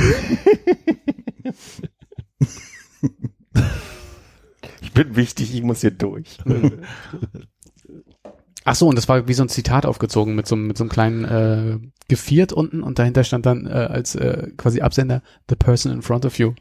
[4.81, 6.37] Ich bin wichtig, ich muss hier durch.
[8.65, 10.83] Ach so, und das war wie so ein Zitat aufgezogen mit so, einem- mit so
[10.83, 15.55] einem kleinen äh, Geviert unten und dahinter stand dann äh, als äh, quasi Absender The
[15.55, 16.53] person in front of you.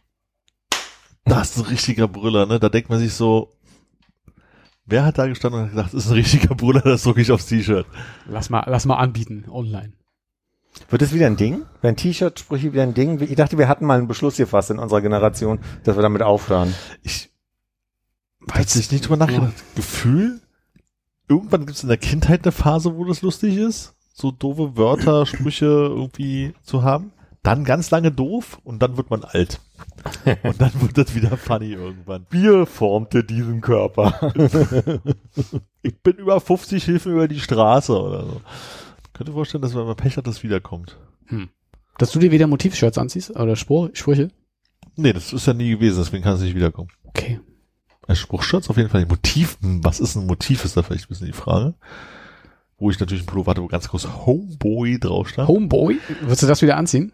[1.24, 2.58] Das ist ein richtiger Brüller, ne?
[2.58, 3.50] Da denkt man sich so,
[4.88, 7.30] wer hat da gestanden und hat gesagt, das ist ein richtiger Brüller, das drucke ich
[7.30, 7.86] aufs T-Shirt.
[8.26, 9.92] Lass mal, lass mal anbieten online.
[10.88, 11.64] Wird das wieder ein Ding?
[11.80, 13.20] Werden T-Shirt-Sprüche wieder ein Ding?
[13.20, 16.74] Ich dachte, wir hatten mal einen Beschluss gefasst in unserer Generation, dass wir damit aufhören.
[17.02, 17.30] Ich
[18.40, 19.52] weiß ich nicht drüber nachgedacht.
[19.74, 20.40] Gefühl,
[21.28, 25.26] irgendwann gibt es in der Kindheit eine Phase, wo das lustig ist, so doofe Wörter,
[25.26, 27.12] Sprüche irgendwie zu haben.
[27.42, 29.60] Dann ganz lange doof und dann wird man alt.
[30.42, 32.24] Und dann wird das wieder funny irgendwann.
[32.24, 34.32] Bier formte diesen Körper.
[35.82, 38.40] Ich bin über 50, hilf mir über die Straße oder so.
[39.12, 40.98] Könnte vorstellen, dass wenn man Pech hat, das wiederkommt.
[41.98, 44.30] Dass du dir wieder Motivshirts anziehst oder Spur, Sprüche?
[44.96, 46.88] Nee, das ist ja nie gewesen, deswegen kann es nicht wiederkommen.
[47.04, 47.40] Okay.
[48.06, 49.02] Ein Spruchschutz auf jeden Fall.
[49.02, 51.74] Ein Motiv, hm, was ist ein Motiv, ist da vielleicht ein bisschen die Frage.
[52.78, 55.48] Wo ich natürlich ein Pullover hatte, wo ganz groß Homeboy drauf stand.
[55.48, 55.98] Homeboy?
[56.20, 57.12] Würdest du das wieder anziehen?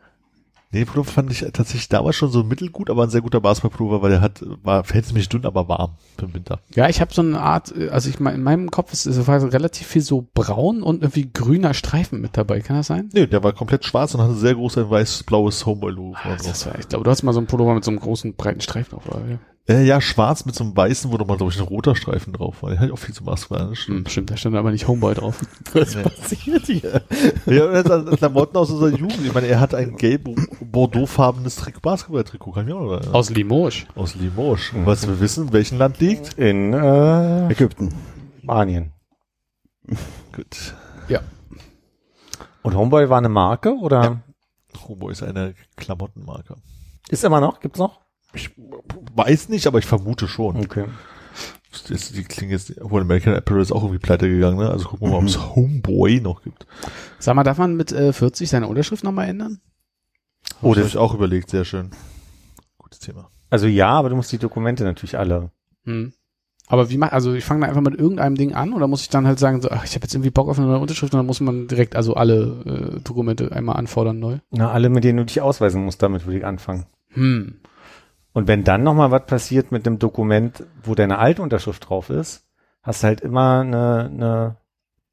[0.74, 4.10] Nee, Pullover fand ich tatsächlich damals schon so mittelgut, aber ein sehr guter Basketball-Pullover, weil
[4.10, 6.58] der hat, war verhältnismäßig dünn, aber warm für den Winter.
[6.74, 9.22] Ja, ich habe so eine Art, äh, also ich mein, in meinem Kopf ist so
[9.22, 12.58] relativ viel so braun und irgendwie grüner Streifen mit dabei.
[12.58, 13.08] Kann das sein?
[13.12, 16.16] Nee, der war komplett schwarz und hatte sehr groß ein weiß-blaues Homeboy-Logo.
[16.24, 18.60] Ah, war, ich glaube, du hast mal so ein Pullover mit so einem großen, breiten
[18.60, 19.06] Streifen auf.
[19.06, 19.20] Oder?
[19.66, 22.62] Äh, ja, schwarz mit so einem weißen, wo nochmal, glaube ich, ein roter Streifen drauf
[22.62, 22.70] war.
[22.70, 23.70] Der hat auch viel zum Basketball.
[23.70, 24.06] Das stimmt.
[24.06, 25.40] Hm, stimmt, da stand aber nicht Homeboy drauf.
[25.72, 27.02] Was passiert hier?
[27.46, 29.24] Ja, und hat Klamotten aus unserer Jugend.
[29.24, 30.28] Ich meine, er hat ein gelb
[30.60, 33.14] bordeauxfarbenes Trikot, Basketball-Trikot, kann ich auch noch.
[33.14, 33.86] Aus Limoges.
[33.94, 34.70] Aus Limoges.
[34.84, 36.34] Was wir wissen, welchen Land liegt?
[36.34, 37.94] In äh, Ägypten.
[38.42, 38.92] Spanien.
[40.32, 40.74] Gut.
[42.64, 44.22] Und Homeboy war eine Marke oder
[44.88, 46.56] Hobo ist eine Klamottenmarke.
[47.10, 47.60] ist immer noch?
[47.60, 48.00] Gibt's noch?
[48.34, 48.50] Ich
[49.14, 50.56] weiß nicht, aber ich vermute schon.
[50.56, 50.86] Okay.
[51.72, 54.70] Das ist, die klingt jetzt, obwohl American Apparel ist auch irgendwie pleite gegangen, ne?
[54.70, 56.66] Also gucken wir mal, ob es Homeboy noch gibt.
[57.18, 59.60] Sag mal, darf man mit äh, 40 seine Unterschrift nochmal ändern?
[60.62, 61.90] Oh, das das- habe ich auch überlegt, sehr schön.
[62.78, 63.28] Gutes Thema.
[63.50, 65.50] Also ja, aber du musst die Dokumente natürlich alle.
[65.84, 66.12] Hm.
[66.66, 69.10] Aber wie mach, also ich fange da einfach mit irgendeinem Ding an oder muss ich
[69.10, 71.18] dann halt sagen, so, ach, ich habe jetzt irgendwie Bock auf eine neue Unterschrift und
[71.18, 74.38] dann muss man direkt also alle äh, Dokumente einmal anfordern neu.
[74.50, 76.86] Na, alle, mit denen du dich ausweisen musst, damit würde ich anfangen.
[77.10, 77.56] Hm.
[78.34, 82.44] Und wenn dann nochmal was passiert mit dem Dokument, wo deine alte Unterschrift drauf ist,
[82.82, 84.56] hast du halt immer eine, eine,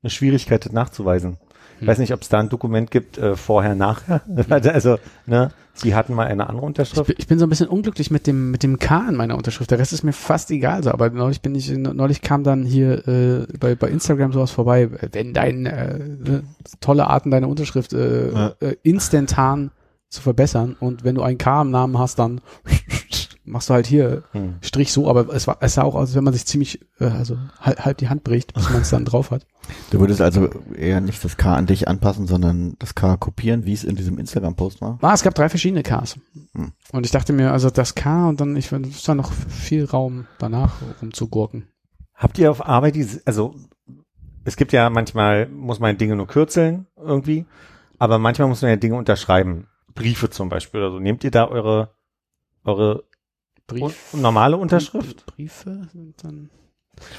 [0.03, 1.38] eine Schwierigkeit, das nachzuweisen.
[1.75, 1.88] Ich Hm.
[1.88, 4.21] weiß nicht, ob es da ein Dokument gibt, äh, vorher, nachher.
[4.49, 7.07] also, ne, sie hatten mal eine andere Ich, Unterschrift.
[7.07, 9.71] bin- ich bin so ein bisschen unglücklich mit dem mit dem K in meiner Unterschrift.
[9.71, 10.84] Der Rest ist mir fast egal.
[10.84, 14.89] So, aber neulich bin ich neulich kam dann hier äh, bei bei Instagram sowas vorbei.
[15.12, 16.43] Wenn dein äh, ne,
[16.81, 18.53] tolle Arten deine Unterschrift äh, Ja.
[18.60, 19.71] äh, instantan
[20.10, 22.41] zu verbessern und wenn du ein K im Namen hast, dann
[23.43, 24.56] machst du halt hier Hm.
[24.62, 25.10] Strich so.
[25.10, 27.84] Aber es war es sah auch aus, als wenn man sich ziemlich äh, also halb,
[27.86, 29.45] halb die Hand bricht, bis man es dann drauf hat.
[29.89, 33.73] Du würdest also eher nicht das K an dich anpassen, sondern das K kopieren, wie
[33.73, 34.97] es in diesem Instagram-Post war.
[35.01, 36.17] Ah, es gab drei verschiedene Ks.
[36.54, 36.71] Hm.
[36.91, 40.27] Und ich dachte mir, also das K und dann, ich ist da noch viel Raum
[40.39, 41.67] danach rumzugurken.
[42.13, 43.56] Habt ihr auf Arbeit diese, also
[44.43, 47.45] es gibt ja manchmal, muss man Dinge nur kürzeln irgendwie,
[47.97, 49.67] aber manchmal muss man ja Dinge unterschreiben.
[49.93, 50.99] Briefe zum Beispiel oder so.
[50.99, 51.93] Nehmt ihr da eure,
[52.63, 53.04] eure
[53.71, 55.25] Brief, un- normale Unterschrift?
[55.25, 56.49] Briefe sind dann.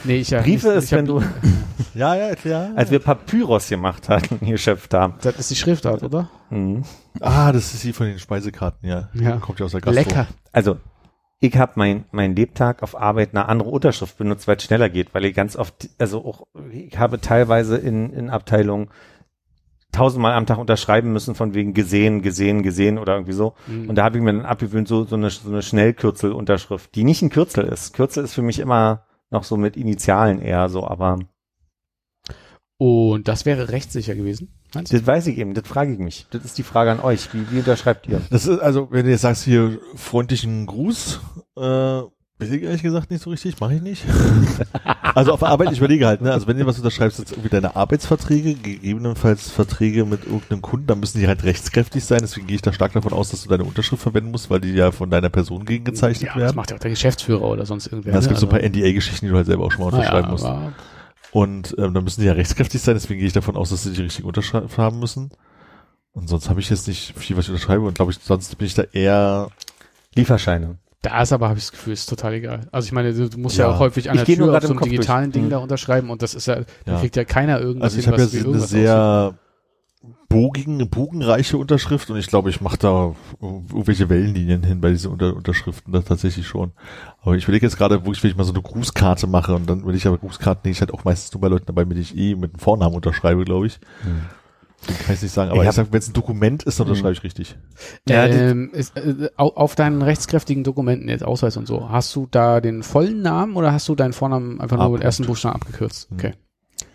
[0.04, 0.40] Nee, ich ja.
[0.42, 1.20] Briefe ich, ist, ich wenn du,
[1.94, 2.70] Ja, ja, klar.
[2.76, 5.14] als wir Papyrus gemacht hatten, geschöpft haben.
[5.22, 6.28] Das ist die Schriftart, oder?
[6.50, 6.84] Mhm.
[7.20, 9.08] ah, das ist die von den Speisekarten, ja.
[9.14, 9.36] Ja.
[9.38, 10.00] Kommt ja aus der Gastro.
[10.00, 10.26] Lecker.
[10.52, 10.78] Also,
[11.40, 15.12] ich habe mein, mein Lebtag auf Arbeit eine andere Unterschrift benutzt, weil es schneller geht,
[15.14, 18.88] weil ich ganz oft, also auch, ich habe teilweise in, in Abteilungen
[19.92, 23.54] tausendmal am Tag unterschreiben müssen von wegen gesehen, gesehen, gesehen oder irgendwie so.
[23.66, 23.90] Mhm.
[23.90, 27.22] Und da habe ich mir dann abgewöhnt, so, so eine, so eine Schnellkürzel-Unterschrift, die nicht
[27.22, 27.92] ein Kürzel ist.
[27.92, 31.18] Kürzel ist für mich immer noch so mit Initialen eher so, aber
[32.78, 34.54] Und das wäre rechtssicher gewesen.
[34.74, 34.96] Meinst du?
[34.96, 36.26] Das weiß ich eben, das frage ich mich.
[36.30, 37.32] Das ist die Frage an euch.
[37.34, 38.22] Wie, wie unterschreibt ihr?
[38.30, 41.20] Das ist, also, wenn du jetzt sagst hier freundlichen Gruß,
[41.58, 42.02] äh,
[42.42, 44.04] weiß ich ehrlich gesagt nicht so richtig, mache ich nicht.
[45.14, 47.76] also auf Arbeit, ich überlege halt, ne, also wenn du was unterschreibst, jetzt irgendwie deine
[47.76, 52.62] Arbeitsverträge, gegebenenfalls Verträge mit irgendeinem Kunden, dann müssen die halt rechtskräftig sein, deswegen gehe ich
[52.62, 55.30] da stark davon aus, dass du deine Unterschrift verwenden musst, weil die ja von deiner
[55.30, 56.56] Person gegengezeichnet Ja, das werden.
[56.56, 58.12] macht ja auch der Geschäftsführer oder sonst irgendwer.
[58.12, 58.28] Ja, es ne?
[58.30, 60.60] gibt so ein Also- paar NDA-Geschichten, die du halt selber auch schon mal unterschreiben Naja,
[60.64, 60.76] musst.
[61.32, 63.92] Und ähm, dann müssen die ja rechtskräftig sein, deswegen gehe ich davon aus, dass sie
[63.92, 65.30] die richtige Unterschrift haben müssen.
[66.12, 68.66] Und sonst habe ich jetzt nicht viel, was ich unterschreibe und glaube ich, sonst bin
[68.66, 69.48] ich da eher
[70.14, 70.76] Lieferscheine.
[71.02, 72.68] Da ist aber, habe ich das Gefühl, ist total egal.
[72.70, 73.74] Also ich meine, du, musst ja, Ja.
[73.74, 74.98] auch häufig an Ich der Tür auf gerade so einem Kopf durch.
[75.00, 75.50] digitalen Ding Mhm.
[75.50, 77.00] da unterschreiben und das ist ja, da Ja.
[77.00, 79.34] kriegt ja keiner irgendwas Also ich habe wie eine sehr
[80.28, 85.34] bogigen, bogenreiche Unterschrift und ich glaube, ich mache da irgendwelche Wellenlinien hin bei diesen Unter
[85.36, 86.72] Unterschriften da tatsächlich schon.
[87.20, 89.84] Aber ich überlege jetzt gerade, wo ich vielleicht mal so eine Grußkarte mache und dann
[89.84, 92.02] will ich aber Grußkarten nehme ich halt auch meistens nur bei Leuten dabei, mit denen
[92.02, 93.78] ich eh mit dem Vornamen unterschreibe, glaube ich.
[94.88, 96.88] Den kann ich nicht sagen, aber Ich ich, sag, wenn es ein Dokument ist, dann
[96.88, 97.56] unterschreibe ich richtig.
[98.08, 102.26] Ja, ähm, ist, äh, au- auf deinen rechtskräftigen Dokumenten, jetzt Ausweis und so, hast du
[102.30, 104.88] da den vollen Namen oder hast du deinen Vornamen einfach nur A.
[104.88, 106.10] mit ersten Buchstaben abgekürzt?
[106.10, 106.16] Mhm.
[106.18, 106.32] Okay.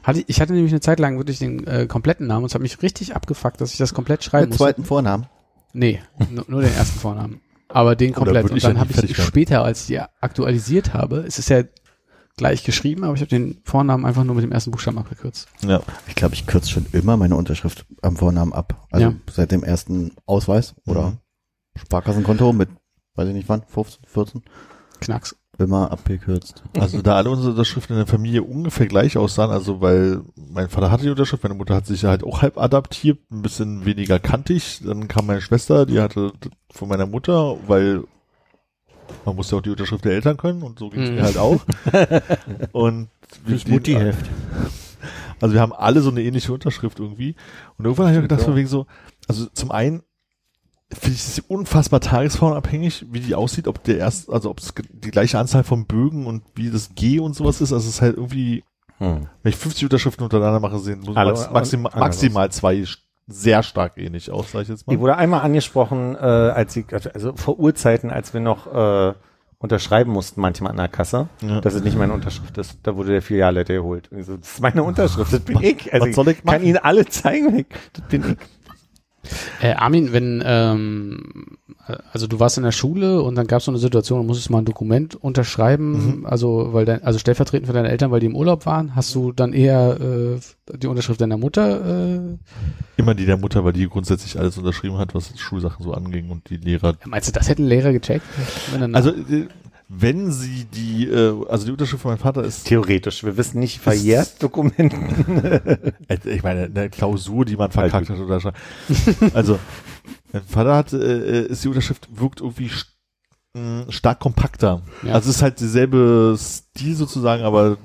[0.03, 2.55] Hatte, ich- ich hatte nämlich eine Zeit lang wirklich den äh, kompletten Namen und es
[2.55, 4.63] hat mich richtig abgefuckt, dass ich das komplett schreiben musste.
[4.63, 5.27] zweiten Vornamen.
[5.73, 7.39] Nee, nur, nur den ersten Vornamen.
[7.69, 8.49] Aber den Oh, komplett.
[8.49, 11.63] Und ich ja dann habe ich später, als ich die aktualisiert habe, es ist ja
[12.37, 15.47] gleich geschrieben, aber ich habe den Vornamen einfach nur mit dem ersten Buchstaben abgekürzt.
[15.61, 15.81] Ja.
[16.07, 18.87] Ich glaube, ich kürze schon immer meine Unterschrift am Vornamen ab.
[18.91, 19.13] Also Ja.
[19.31, 21.17] seit dem ersten Ausweis oder Mhm.
[21.79, 22.69] Sparkassenkonto mit,
[23.15, 24.41] weiß ich nicht wann, 15, 14,
[24.99, 25.35] Knacks.
[25.59, 26.63] immer abgekürzt.
[26.79, 30.91] Also da alle unsere Unterschriften in der Familie ungefähr gleich aussahen, also weil mein Vater
[30.91, 34.19] hatte die Unterschrift, meine Mutter hat sich ja halt auch halb adaptiert, ein bisschen weniger
[34.19, 34.81] kantig.
[34.83, 36.33] Dann kam meine Schwester, die hatte
[36.71, 38.03] von meiner Mutter, weil
[39.25, 41.15] man muss ja auch die Unterschrift der Eltern können und so ging es Mhm.
[41.15, 41.59] mir halt auch.
[42.71, 43.09] und
[43.57, 44.25] stehen- Mutti-Heft.
[45.39, 47.35] Also wir haben alle so eine ähnliche Unterschrift irgendwie.
[47.77, 48.87] Und irgendwann habe ich mir gedacht, von wegen so,
[49.27, 50.01] also zum einen
[50.91, 55.11] finde ich es unfassbar tagesformabhängig, wie die aussieht, ob der erst, also ob es die
[55.11, 57.73] gleiche Anzahl von Bögen und wie das G und sowas ist.
[57.73, 58.63] Also es ist halt irgendwie,
[58.99, 59.27] Hm.
[59.43, 61.51] wenn ich 50 Unterschriften untereinander mache, sehen muss max,
[61.95, 64.99] maximal, zwei sch- sehr stark ähnlich aus, sag ich jetzt Ich mal.
[64.99, 69.13] wurde einmal angesprochen, äh, als ich, also vor Urzeiten, als wir noch äh,
[69.59, 71.59] unterschreiben mussten, manchmal an der Kasse, Ja.
[71.61, 72.77] dass es nicht meine Unterschrift ist.
[72.83, 74.11] Da wurde der Filialleiter geholt.
[74.11, 75.91] Und so, das ist meine Unterschrift, das bin ich.
[75.93, 76.63] Also was soll ich kann machen?
[76.67, 78.37] Ihnen alle zeigen, das bin ich.
[79.61, 83.65] Äh, Armin, wenn, ähm, äh, also du warst in der Schule und dann gab es
[83.65, 87.73] so eine Situation, du musstest mal ein Dokument unterschreiben, also weil dein, also stellvertretend für
[87.73, 91.37] deine Eltern, weil die im Urlaub waren, hast du dann eher äh, die Unterschrift deiner
[91.37, 92.15] Mutter?
[92.15, 92.19] Äh,
[92.97, 96.49] Immer die der Mutter, weil die grundsätzlich alles unterschrieben hat, was Schulsachen so anging und
[96.49, 98.25] die Lehrer meinst du, das hätten Lehrer gecheckt?
[98.93, 99.47] Also äh,
[99.89, 103.23] wenn sie die, äh, also die Unterschrift von meinem Vater ist Theoretisch.
[103.23, 105.45] Wir wissen nicht verjährt Dokumenten.
[106.07, 108.51] Äh, Ich meine, eine Klausur, die man verkackt hat oder so.
[109.33, 109.59] Also,
[110.33, 112.69] mein Vater hat, äh, ist die Unterschrift wirkt irgendwie
[113.53, 114.81] mh, stark kompakter.
[115.03, 115.13] Ja.
[115.13, 117.77] Also es ist halt derselbe Stil sozusagen, aber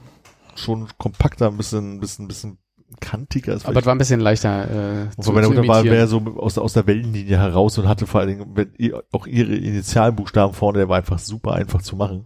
[0.57, 2.59] schon kompakter, ein bisschen, bisschen, bisschen
[3.01, 3.55] kantiger.
[3.55, 6.23] Ist aber es war ein bisschen leichter äh, und zu, zu Mutter war mehr so
[6.37, 10.89] aus, aus der Wellenlinie heraus und hatte vor allen Dingen auch ihre Initialbuchstaben vorne, der
[10.89, 12.25] war einfach super einfach zu machen.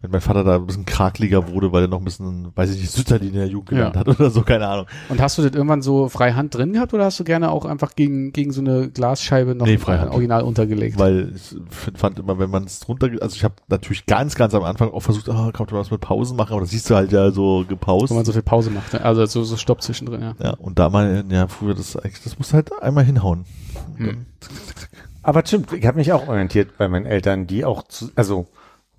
[0.00, 2.80] Wenn mein Vater da ein bisschen krakeliger wurde, weil er noch ein bisschen, weiß ich
[2.80, 4.00] nicht, Sütterlin in der Jugend gelernt Ja.
[4.00, 4.86] hat oder so, keine Ahnung.
[5.08, 7.64] Und hast du das irgendwann so frei Hand drin gehabt oder hast du gerne auch
[7.64, 10.12] einfach gegen, gegen so eine Glasscheibe noch Nee, Freihand.
[10.12, 11.00] original untergelegt?
[11.00, 11.56] Weil ich
[11.96, 15.00] fand immer, wenn man es drunter, also ich habe natürlich ganz, ganz am Anfang auch
[15.00, 17.64] versucht, ah, kann man was mit Pausen machen, aber das siehst du halt ja so
[17.68, 18.10] gepaust.
[18.10, 18.92] Wenn man so viel Pause macht.
[18.92, 19.04] Ne?
[19.04, 20.34] Also so, so Stopp zwischendrin, ja.
[20.40, 23.46] ja, und da mal, ja, früher das das muss halt einmal hinhauen.
[23.96, 24.26] Hm.
[25.24, 28.46] Aber stimmt, ich habe mich auch orientiert bei meinen Eltern, die auch, zu, also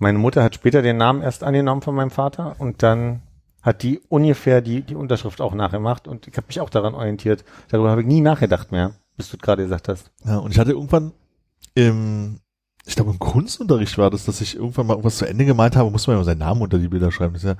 [0.00, 3.20] meine Mutter hat später den Namen erst angenommen von meinem Vater und dann
[3.62, 7.44] hat die ungefähr die, die Unterschrift auch nachgemacht und ich habe mich auch daran orientiert.
[7.68, 10.10] Darüber habe ich nie nachgedacht mehr, bis du gerade gesagt hast.
[10.24, 11.12] Ja, und ich hatte irgendwann
[11.74, 12.40] im,
[12.86, 15.90] ich glaube im Kunstunterricht war das, dass ich irgendwann mal irgendwas zu Ende gemalt habe,
[15.90, 17.34] muss man ja seinen Namen unter die Bilder schreiben.
[17.34, 17.56] Das ist ja,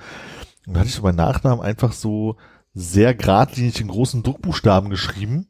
[0.67, 2.37] und da hatte ich so meinen Nachnamen einfach so
[2.73, 5.49] sehr geradlinig in großen Druckbuchstaben geschrieben.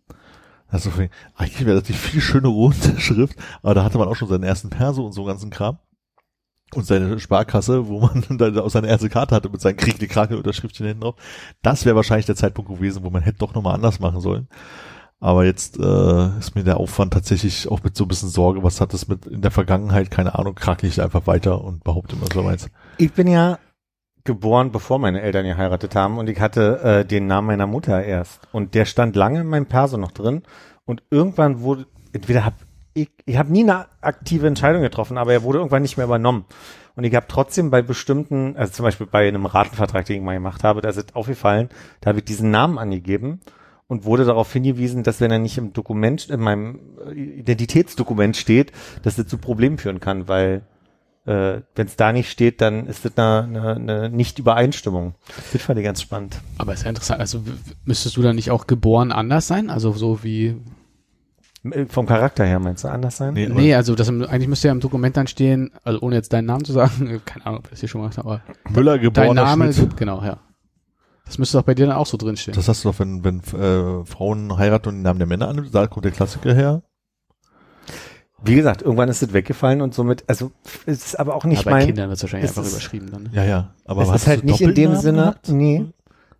[0.66, 0.90] Also
[1.37, 4.70] eigentlich wäre das die viel schönere Unterschrift, aber da hatte man auch schon seinen ersten
[4.70, 5.79] Perso und so ganzen Kram.
[6.74, 10.37] Und seine Sparkasse, wo man dann auch seine erste Karte hatte mit seinen die Krake
[10.37, 11.16] Unterschriftchen hinten drauf.
[11.62, 14.48] Das wäre wahrscheinlich der Zeitpunkt gewesen, wo man hätte doch nochmal anders machen sollen.
[15.20, 18.80] Aber jetzt äh, ist mir der Aufwand tatsächlich auch mit so ein bisschen Sorge, was
[18.80, 22.26] hat das mit in der Vergangenheit, keine Ahnung, krake ich einfach weiter und behaupte immer
[22.33, 22.70] so meins.
[22.96, 23.59] Ich bin ja
[24.24, 28.40] geboren, bevor meine Eltern geheiratet haben und ich hatte äh, den Namen meiner Mutter erst
[28.52, 30.42] und der stand lange in meinem Perso noch drin
[30.87, 32.54] und irgendwann wurde entweder hab
[32.94, 36.44] ich ich habe nie eine aktive Entscheidung getroffen, aber er wurde irgendwann nicht mehr übernommen
[36.96, 40.35] und ich habe trotzdem bei bestimmten, also zum Beispiel bei einem Ratenvertrag, den ich mal
[40.35, 41.68] gemacht habe, da ist es aufgefallen,
[42.00, 43.40] da habe ich diesen Namen angegeben
[43.87, 48.72] und wurde darauf hingewiesen, dass wenn er nicht im Dokument, in meinem äh, Identitätsdokument steht,
[49.03, 50.62] dass das zu Problemen führen kann, weil
[51.26, 55.14] äh, wenn es da nicht steht, dann ist das eine, eine, eine Nicht-Übereinstimmung.
[55.53, 56.40] Das fand ich ganz spannend.
[56.59, 57.20] Aber ist ja interessant.
[57.20, 57.42] Also
[57.85, 59.70] müsstest du dann nicht auch geboren anders sein?
[59.70, 60.57] Also so wie.
[61.64, 63.35] Äh, Vom Charakter her meinst du anders sein?
[63.35, 66.46] Nee, Nee, also das eigentlich müsste ja im Dokument dann stehen, also ohne jetzt deinen
[66.46, 68.42] Namen zu sagen, keine Ahnung, ob ich das hier schon gemacht habe, aber
[68.75, 69.96] Müller dein geborener Name, Schmidt.
[69.96, 70.38] genau, ja.
[71.27, 72.57] Das müsste doch bei dir dann auch so drinstehen.
[72.57, 75.68] Das hast du doch, wenn, wenn äh, Frauen heiraten und den Namen der Männer annehmen,
[75.70, 76.83] da kommt der Klassiker her.
[78.42, 80.51] Wie gesagt, irgendwann ist das weggefallen und somit, also
[80.87, 81.87] es ist aber auch nicht ja, bei mein.
[81.87, 83.23] Kindern wird es wahrscheinlich es einfach ist- überschrieben dann.
[83.25, 83.31] Ne?
[83.35, 83.75] Ja, ja.
[83.85, 85.49] Aber es ist halt nicht in dem Sinne, gehabt?
[85.51, 85.85] nee,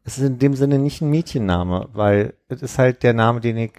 [0.05, 3.59] es ist in dem Sinne nicht ein Mädchenname, weil es ist halt der Name, den
[3.59, 3.73] ich,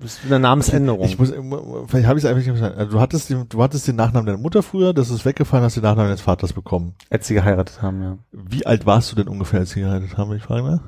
[0.00, 1.04] das ist eine Namensänderung.
[1.06, 1.32] Ich muss,
[1.86, 2.78] vielleicht habe ich es einfach nicht verstanden.
[2.78, 5.76] Also du hattest, den, du hattest den Nachnamen deiner Mutter früher, das ist weggefallen, hast
[5.76, 6.94] den Nachnamen deines Vaters bekommen.
[7.10, 8.18] als sie geheiratet haben, ja.
[8.32, 10.62] Wie alt warst du denn ungefähr, als sie geheiratet haben, wenn ich frage?
[10.62, 10.80] Ne?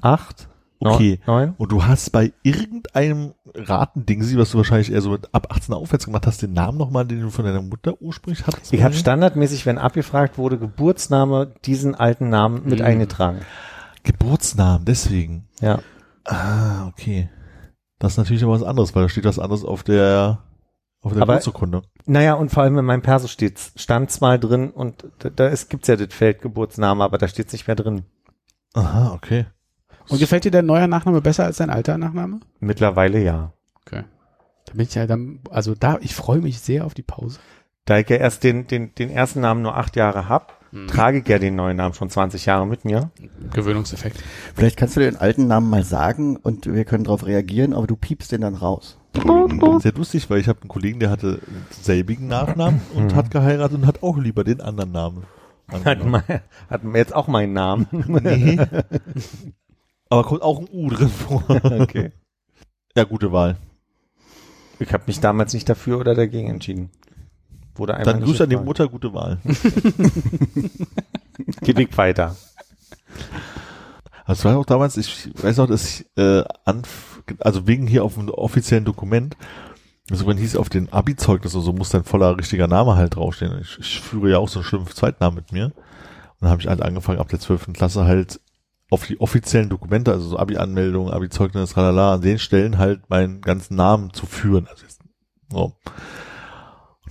[0.00, 0.48] Acht?
[0.82, 1.20] Okay.
[1.26, 1.52] Neun?
[1.58, 6.06] Und du hast bei irgendeinem Ratendingsi, was du wahrscheinlich eher so mit ab 18 aufwärts
[6.06, 8.72] gemacht hast, den Namen nochmal, den du von deiner Mutter ursprünglich hattest?
[8.72, 12.84] Ich habe standardmäßig, wenn abgefragt wurde, Geburtsname, diesen alten Namen mit Mhm.
[12.86, 13.40] eingetragen.
[14.04, 15.44] Geburtsnamen, deswegen.
[15.60, 15.80] Ja.
[16.24, 17.28] Ah, okay.
[18.00, 20.38] Das ist natürlich aber was anderes, weil da steht was anderes auf der,
[21.02, 21.82] auf der Geburtsurkunde.
[22.06, 25.68] Naja, und vor allem in meinem Perso steht's, stand's mal drin und da, da ist,
[25.68, 28.04] gibt's ja das Feld Geburtsname, aber da steht's nicht mehr drin.
[28.72, 29.46] Aha, okay.
[30.08, 32.40] Und gefällt dir dein neuer Nachname besser als dein alter Nachname?
[32.58, 33.52] Mittlerweile ja.
[33.82, 34.04] Okay.
[34.64, 37.38] Da bin ich ja dann, also da, ich freue mich sehr auf die Pause.
[37.84, 40.86] Da ich ja erst den, den, den ersten Namen nur acht Jahre hab, Mhm.
[40.88, 43.10] trage ich ja den neuen Namen schon 20 Jahre mit mir.
[43.52, 44.22] Gewöhnungseffekt.
[44.54, 47.96] Vielleicht kannst du den alten Namen mal sagen und wir können darauf reagieren, aber du
[47.96, 48.96] piepst den dann raus.
[49.80, 53.14] Sehr lustig, weil ich habe einen Kollegen, der hatte selbigen Nachnamen und Mhm.
[53.16, 55.24] hat geheiratet und hat auch lieber den anderen Namen.
[55.84, 56.22] Hat, mein,
[56.68, 57.86] hat jetzt auch meinen Namen.
[57.92, 58.58] Nee.
[60.08, 61.44] Aber kommt auch ein U drin vor.
[61.48, 62.10] okay.
[62.96, 63.56] Ja, gute Wahl.
[64.80, 66.90] Ich habe mich damals nicht dafür oder dagegen entschieden.
[67.80, 68.56] Wurde einmal Dann Grüße an die.
[68.56, 69.38] Mutter, gute Wahl.
[71.62, 72.36] Geh Weg weiter.
[74.26, 78.16] Das war auch damals, ich weiß noch, dass ich äh, anf also wegen hier auf
[78.16, 79.34] dem offiziellen Dokument,
[80.10, 83.58] also wenn hieß auf den Abi-Zeugnis oder so, muss dein voller richtiger Name halt draufstehen.
[83.62, 85.66] Ich, ich führe ja auch so einen schlimmen Zweitnamen mit mir.
[85.66, 85.74] Und
[86.40, 87.72] dann habe ich halt angefangen, ab der 12.
[87.72, 88.40] Klasse halt
[88.90, 93.76] auf die offiziellen Dokumente, also so Abi-Anmeldung, Abi-Zeugnis, tralala, an den Stellen halt meinen ganzen
[93.76, 94.66] Namen zu führen.
[94.68, 95.00] Also jetzt,
[95.50, 95.72] so.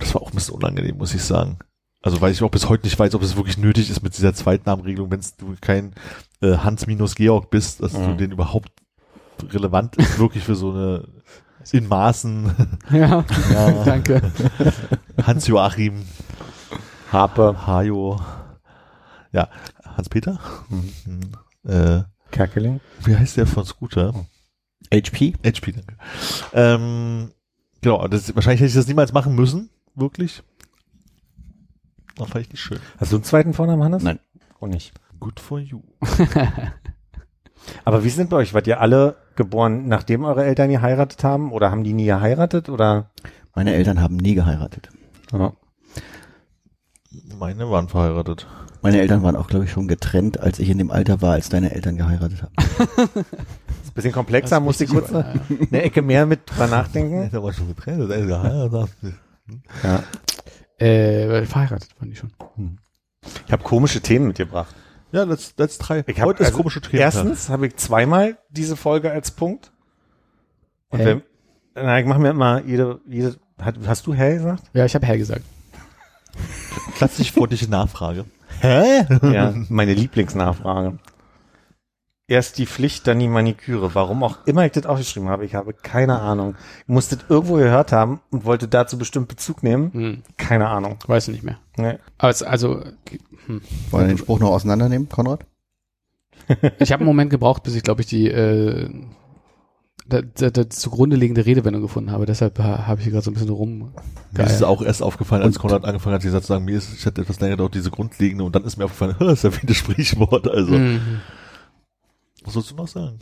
[0.00, 1.58] Das war auch ein bisschen unangenehm, muss ich sagen.
[2.02, 4.32] Also weil ich auch bis heute nicht weiß, ob es wirklich nötig ist mit dieser
[4.34, 5.92] Zweitnamenregelung, wenn du kein
[6.40, 8.16] äh, Hans minus Georg bist, dass du Mhm.
[8.18, 8.72] den überhaupt
[9.52, 11.06] relevant ist, wirklich für so eine
[11.72, 13.84] in Maßen Ja, Ja.
[13.84, 14.22] danke.
[15.22, 16.06] Hans Joachim,
[17.12, 18.18] Harpe, Hajo,
[19.32, 19.48] ja,
[19.84, 20.38] Hans-Peter,
[20.70, 21.32] Mhm.
[21.70, 22.80] äh, Kerkeling.
[23.04, 24.14] wie heißt der von Scooter?
[24.92, 25.34] HP?
[25.44, 25.96] HP, danke.
[26.54, 27.30] Ähm,
[27.82, 30.42] genau, das, wahrscheinlich hätte ich das niemals machen müssen, wirklich.
[32.16, 32.78] Das fand ich nicht schön.
[32.98, 34.02] Hast du einen zweiten Vornamen, Hannes?
[34.02, 34.18] Nein.
[34.60, 34.92] Auch nicht.
[35.18, 35.80] Good for you.
[37.84, 38.54] Aber wie sind bei euch?
[38.54, 41.52] Wart ihr alle geboren, nachdem eure Eltern geheiratet haben?
[41.52, 42.68] Oder haben die nie geheiratet?
[42.68, 43.10] Oder?
[43.54, 44.88] Meine Eltern haben nie geheiratet.
[45.32, 45.52] Ja.
[47.38, 48.46] Meine waren verheiratet.
[48.82, 51.48] Meine Eltern waren auch, glaube ich, schon getrennt, als ich in dem Alter war, als
[51.48, 52.52] deine Eltern geheiratet haben.
[53.82, 56.40] Ist ein bisschen komplexer, Das ist musste ich kurz aber, eine, eine Ecke mehr mit
[56.46, 57.30] drüber nachdenken.
[57.32, 59.14] Der war schon getrennt, der ist geheiratet.
[59.82, 60.02] Ja.
[60.78, 62.30] Äh, verheiratet waren die schon.
[63.46, 64.74] Ich habe komische Themen mitgebracht.
[65.12, 66.02] Ja, let's, let's try.
[66.06, 67.02] Ich hab, Heute ist also, komische Themen.
[67.02, 69.72] Erstens habe ich zweimal diese Folge als Punkt.
[70.88, 71.04] Und Hä?
[71.04, 71.22] wenn,
[71.74, 74.64] na, ich mache mir immer jede, jede, hat, hast du hell gesagt?
[74.72, 75.44] Ja, ich habe Herr gesagt.
[76.96, 78.24] Klassisch freundliche Nachfrage.
[78.60, 79.06] Hä?
[79.22, 80.98] Ja, meine Lieblingsnachfrage.
[82.30, 83.92] Erst die Pflicht, dann die Maniküre.
[83.96, 86.54] Warum auch immer ich das aufgeschrieben habe, ich habe keine Ahnung.
[86.82, 89.92] Ich musste das irgendwo gehört haben und wollte dazu bestimmt Bezug nehmen.
[89.92, 90.96] Hm, Keine Ahnung.
[91.08, 91.58] weiß ich nicht mehr.
[91.76, 91.98] Nee.
[92.18, 92.84] Aber es, also,
[93.46, 93.60] hm.
[93.90, 95.44] Wollen wir den Spruch noch auseinandernehmen, Konrad?
[96.78, 98.88] ich habe einen Moment gebraucht, bis ich, glaube ich, die äh,
[100.06, 102.26] da, da, da zugrunde liegende Redewendung gefunden habe.
[102.26, 103.92] Deshalb ha, habe ich hier gerade so ein bisschen rum.
[104.30, 106.78] Mir ist es auch erst aufgefallen, als Und- Konrad angefangen hat, dieser zu sagen, mir
[106.78, 109.42] ist, ich hatte etwas länger gedauert, diese grundlegende, und dann ist mir aufgefallen, das ist
[109.42, 110.74] ja wie ein Sprichwort, also.
[110.74, 111.20] Mhm.
[112.44, 113.18] Was sollst du noch sagen?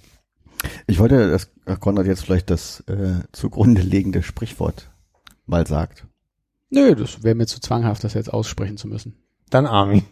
[0.87, 1.51] Ich wollte, dass
[1.81, 4.91] Konrad jetzt vielleicht das äh, zugrunde liegende Sprichwort
[5.47, 6.07] mal sagt.
[6.71, 9.17] Nö, das wäre mir zu zwanghaft, das jetzt aussprechen zu müssen.
[9.51, 10.05] Dann Armin.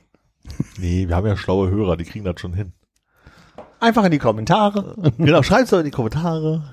[0.79, 2.73] Nee, wir haben ja schlaue Hörer, die kriegen das schon hin.
[3.81, 4.95] Einfach in die Kommentare.
[5.19, 6.73] genau, schreib's doch in die Kommentare.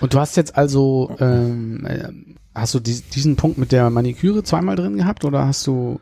[0.00, 2.08] Und du hast jetzt also, ähm, äh,
[2.54, 6.00] hast du dies, diesen Punkt mit der Maniküre zweimal drin gehabt oder hast du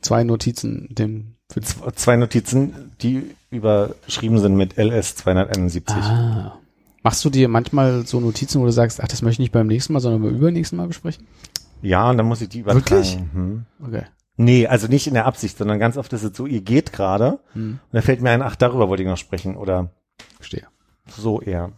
[0.00, 5.96] zwei Notizen dem für Zwei Notizen, die überschrieben sind mit LS 271.
[6.04, 6.58] Ah,
[7.02, 9.66] Machst du dir manchmal so Notizen, wo du sagst, ach, das möchte ich nicht beim
[9.66, 11.26] nächsten Mal, sondern beim übernächsten Mal besprechen?
[11.80, 12.84] Ja, und dann muss ich die übertragen.
[12.84, 13.18] Wirklich?
[13.32, 13.64] Mhm.
[13.84, 14.02] Okay.
[14.36, 17.38] Nee, also nicht in der Absicht, sondern ganz oft ist es so, ihr geht gerade
[17.54, 19.90] Hm, und dann fällt mir ein, ach, darüber wollte ich noch sprechen oder
[20.36, 20.66] verstehe.
[21.08, 21.72] so eher.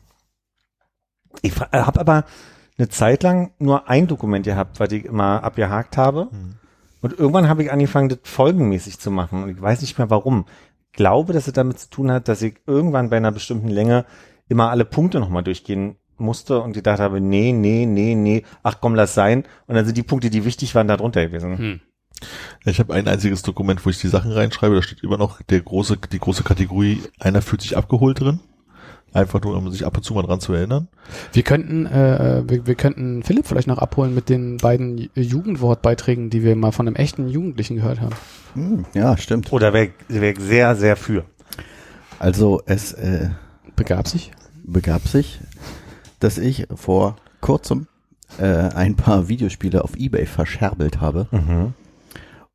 [1.42, 2.24] Ich habe aber
[2.76, 6.28] eine Zeit lang nur ein Dokument gehabt, was ich immer abgehakt habe.
[6.30, 6.54] Hm.
[7.00, 9.42] Und irgendwann habe ich angefangen, das folgenmäßig zu machen.
[9.42, 10.46] Und ich weiß nicht mehr warum.
[10.92, 14.04] Ich glaube, dass es damit zu tun hat, dass ich irgendwann bei einer bestimmten Länge
[14.48, 18.94] immer alle Punkte nochmal durchgehen musste und gedacht habe, nee, nee, nee, nee, ach komm,
[18.94, 19.44] lass sein.
[19.66, 21.58] Und dann sind die Punkte, die wichtig waren, da drunter gewesen.
[21.58, 21.80] Hm.
[22.66, 25.60] Ich habe ein einziges Dokument, wo ich die Sachen reinschreibe, da steht immer noch der
[25.60, 28.40] große, die große Kategorie, einer fühlt sich abgeholt drin.
[29.12, 30.86] Einfach nur, um sich ab und zu mal dran zu erinnern.
[31.32, 36.30] Wir könnten, äh, wir, wir könnten Philipp vielleicht noch abholen mit den beiden Ju- Jugendwortbeiträgen,
[36.30, 38.14] die wir mal von einem echten Jugendlichen gehört haben.
[38.54, 39.52] Hm, ja, stimmt.
[39.52, 41.24] Oder wäre wär sehr, sehr für.
[42.20, 43.30] Also es äh,
[43.76, 44.30] Begab sich?
[44.62, 45.40] begab sich,
[46.20, 47.88] dass ich vor kurzem
[48.38, 51.72] äh, ein paar Videospiele auf Ebay verscherbelt habe Mhm.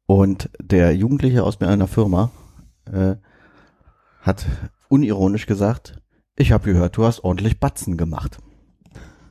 [0.06, 2.32] und der Jugendliche aus meiner Firma
[2.90, 3.16] äh,
[4.22, 4.46] hat
[4.88, 6.00] unironisch gesagt,
[6.38, 8.38] ich habe gehört, du hast ordentlich Batzen gemacht.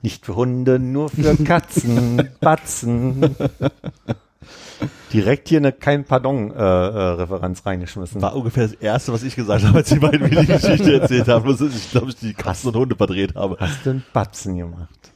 [0.03, 3.35] Nicht für Hunde, nur für Katzen, Batzen.
[5.13, 8.21] Direkt hier eine kein Pardon-Referenz reingeschmissen.
[8.21, 11.29] War ungefähr das erste, was ich gesagt habe, als die beiden mir die Geschichte erzählt
[11.29, 11.49] haben.
[11.49, 13.57] Das ist, ich glaube, ich die Katzen und Hunde verdreht habe.
[13.61, 15.13] Hast du einen Batzen gemacht?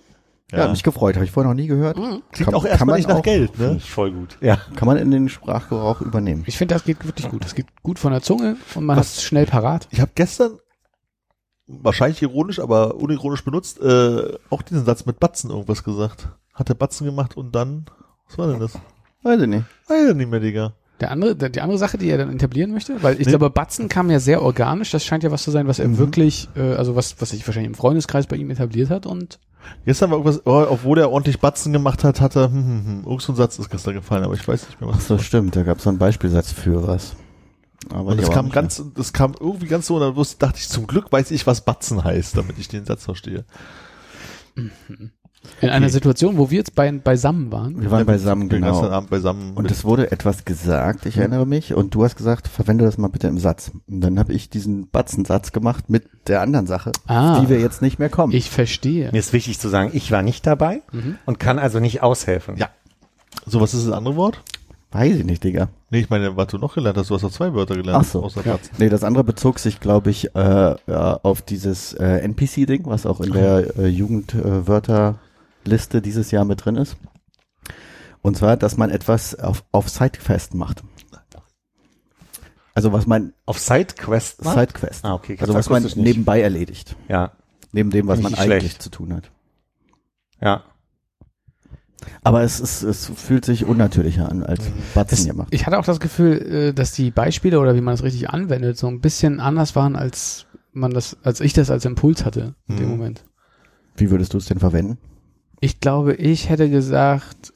[0.51, 1.97] Ja, hat mich gefreut, habe ich vorher noch nie gehört.
[1.97, 3.75] Klingt Kann- auch kann erstmal man nicht nach auch- Geld, ne?
[3.77, 4.39] ich voll gut.
[4.41, 4.57] Ja.
[4.77, 6.45] Kann man in den Sprachgebrauch übernehmen.
[6.47, 7.45] Ich finde, das geht wirklich gut.
[7.45, 9.89] Das geht gut von der Zunge und man hat es schnell parat.
[9.91, 10.53] Ich habe gestern,
[11.69, 16.29] wahrscheinlich ironisch, aber unironisch benutzt, äh, auch diesen Satz mit Batzen irgendwas gesagt.
[16.55, 17.87] Hat der Batzen gemacht und dann,
[18.27, 18.73] was war denn das?
[19.23, 19.65] Weiß ich nicht.
[19.87, 20.73] Weiß ich nicht mehr, Digga.
[21.01, 23.33] Der andere, der, die andere Sache, die er dann etablieren möchte, weil ich Nee.
[23.33, 24.91] glaube, Batzen kam ja sehr organisch.
[24.91, 27.69] Das scheint ja was zu sein, was er wirklich, äh, also was, was sich wahrscheinlich
[27.71, 29.39] im Freundeskreis bei ihm etabliert hat und
[29.85, 33.05] Gestern war irgendwas, oh, obwohl er ordentlich Batzen gemacht hat, hat er, hm, hm, hm,
[33.05, 35.19] irgend so ein Satz ist gestern gefallen, aber ich weiß nicht mehr, Ach was so,
[35.19, 35.55] stimmt.
[35.57, 37.17] Da gab es so einen Beispielsatz für was.
[37.93, 40.69] Aber Und das kam ganz, das kam irgendwie ganz so, und dann wusste, dachte ich,
[40.69, 43.45] zum Glück weiß ich, was Batzen heißt, damit ich den Satz verstehe.
[45.61, 47.75] in einer Situation, wo wir jetzt bei, beisammen waren.
[47.75, 47.83] mehr.
[47.85, 48.83] Wir waren beisammen, genau.
[48.91, 49.55] Abend beisammen.
[49.55, 53.09] Und es wurde etwas gesagt, ich erinnere mich, und du hast gesagt, verwende das mal
[53.09, 53.71] bitte im Satz.
[53.89, 57.35] Und dann habe ich diesen Batzensatz gemacht mit der anderen Sache, Ah.
[57.37, 58.33] auf die wir jetzt nicht mehr kommen.
[58.33, 59.11] Ich verstehe.
[59.13, 60.83] Mir ist wichtig zu sagen, ich war nicht dabei
[61.25, 62.57] und kann also nicht aushelfen.
[62.57, 62.69] Ja.
[63.47, 64.43] so, was ist das andere Wort?
[64.91, 65.69] Weiß ich nicht, Digga.
[65.91, 68.05] Nee, ich meine, was du noch gelernt hast, du hast doch zwei Wörter gelernt.
[68.07, 68.23] Ach so.
[68.23, 68.59] Außer Ja.
[68.79, 73.21] Nee, das andere bezog sich, glaube ich, äh, ja, auf dieses äh, NPC-Ding, was auch
[73.21, 76.97] in der äh, Jugendwörterliste dieses Jahr mit drin ist.
[78.23, 80.83] Und zwar, dass man etwas auf, auf Sidequest macht.
[82.79, 84.57] Also was man Auf Sidequest macht?
[84.57, 85.05] Sidequest.
[85.05, 85.37] Ah, okay.
[85.41, 86.95] Also was man nebenbei erledigt.
[87.09, 87.33] Ja,
[87.73, 88.83] Neben dem, was man eigentlich schlecht.
[88.83, 89.33] zu tun hat.
[90.41, 90.63] ja.
[92.23, 95.49] Aber es ist, es fühlt sich unnatürlicher an als Batzen Es, gemacht.
[95.51, 96.37] ich hatte auch das Gefühl,
[96.71, 99.97] äh, dass die Beispiele oder wie man das richtig anwendet, so ein bisschen anders waren,
[99.97, 102.91] als man das, als ich das als Impuls hatte in dem Mhm.
[102.93, 103.25] Moment.
[103.97, 104.99] Wie würdest du es denn verwenden?
[105.61, 107.53] Ich glaube, ich hätte gesagt,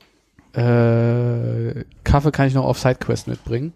[0.54, 3.72] äh, Kaffee kann ich noch auf Sidequest mitbringen.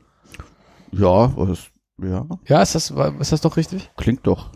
[0.93, 1.67] Ja, es,
[2.03, 3.91] ja, Ja, ist das, ist das doch richtig?
[3.97, 4.51] klingt doch.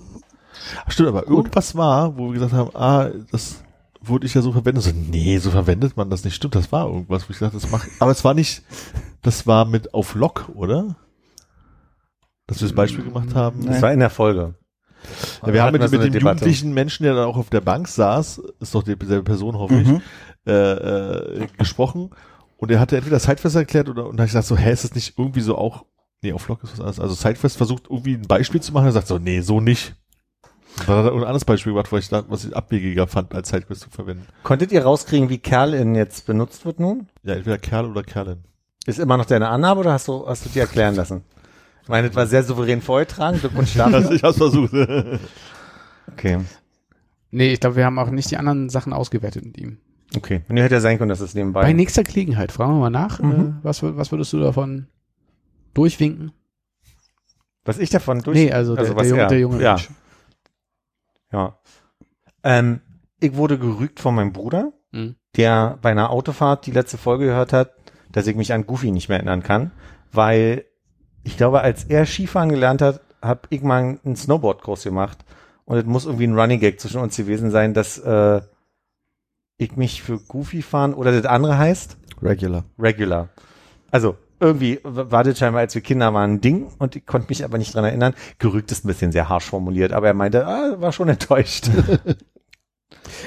[0.88, 3.62] Stimmt, aber irgendwas war, wo wir gesagt haben, ah, das
[4.02, 4.84] wurde ich ja so verwendet.
[4.84, 6.34] So, nee, so verwendet man das nicht.
[6.34, 8.62] Stimmt, das war irgendwas, wo ich dachte, das macht, aber es war nicht,
[9.22, 10.96] das war mit auf Lock, oder?
[12.46, 13.64] Dass wir das Beispiel gemacht haben.
[13.66, 14.54] Das war in der Folge.
[15.46, 16.40] Ja, wir haben mit, so mit dem Debatte.
[16.40, 19.88] jugendlichen Menschen, der dann auch auf der Bank saß, ist doch dieselbe Person, hoffe ich,
[19.88, 20.02] Mhm.
[20.46, 22.10] äh, äh, gesprochen.
[22.58, 24.94] Und er hatte entweder Sidefest erklärt oder, und da ich gesagt so, hä, ist das
[24.94, 25.86] nicht irgendwie so auch,
[26.22, 27.00] nee, auf Lock ist was anderes.
[27.00, 29.94] Also Sidefest versucht irgendwie ein Beispiel zu machen, er sagt so, nee, so nicht.
[30.78, 33.34] Und dann hat er ein anderes Beispiel gemacht, was ich, da, was ich abwegiger fand,
[33.34, 34.26] als Sidequest zu verwenden.
[34.44, 37.08] Konntet ihr rauskriegen, wie Kerlin jetzt benutzt wird nun?
[37.22, 38.38] Ja, entweder Kerl oder Kerlin.
[38.86, 41.22] Ist immer noch deine Annahme oder hast du, hast du dir erklären lassen?
[41.82, 43.38] Ich meine, das war sehr souverän vorgetragen.
[43.38, 44.12] Glückwunsch Also dafür.
[44.16, 44.72] ich hab's versucht.
[46.12, 46.38] Okay.
[47.30, 49.78] Nee, ich glaube, wir haben auch nicht die anderen Sachen ausgewertet mit ihm.
[50.16, 50.42] Okay.
[50.48, 51.62] Und hätte ja sein können, dass es nebenbei.
[51.62, 53.32] Bei nächster Gelegenheit, fragen wir mal nach, Mhm.
[53.60, 54.86] äh, was, was würdest du davon
[55.74, 56.32] durchwinken?
[57.64, 58.36] was ich davon durch.
[58.36, 59.74] nee, also, der, was der, junge, er- der junge ja.
[59.74, 59.90] Mensch.
[61.32, 61.58] Ja.
[62.42, 62.80] Ähm,
[63.20, 65.14] ich wurde gerügt von meinem Bruder, Mhm.
[65.36, 67.72] der bei einer Autofahrt die letzte Folge gehört hat,
[68.10, 69.70] dass ich mich an Goofy nicht mehr erinnern kann,
[70.10, 70.64] weil
[71.22, 75.18] ich glaube, als er Skifahren gelernt hat, habe ich mal einen Snowboard-Kurs gemacht
[75.66, 78.40] und es muss irgendwie ein Running Gag zwischen uns gewesen sein, dass äh,
[79.58, 82.64] ich mich für Goofy fahren oder das andere heißt Regular.
[82.78, 83.28] Regular.
[83.90, 87.44] Also irgendwie war das scheinbar, als wir Kinder waren, ein Ding und ich konnte mich
[87.44, 88.14] aber nicht dran erinnern.
[88.38, 91.70] Gerügt ist ein bisschen sehr harsch formuliert, aber er meinte, ah, war schon enttäuscht.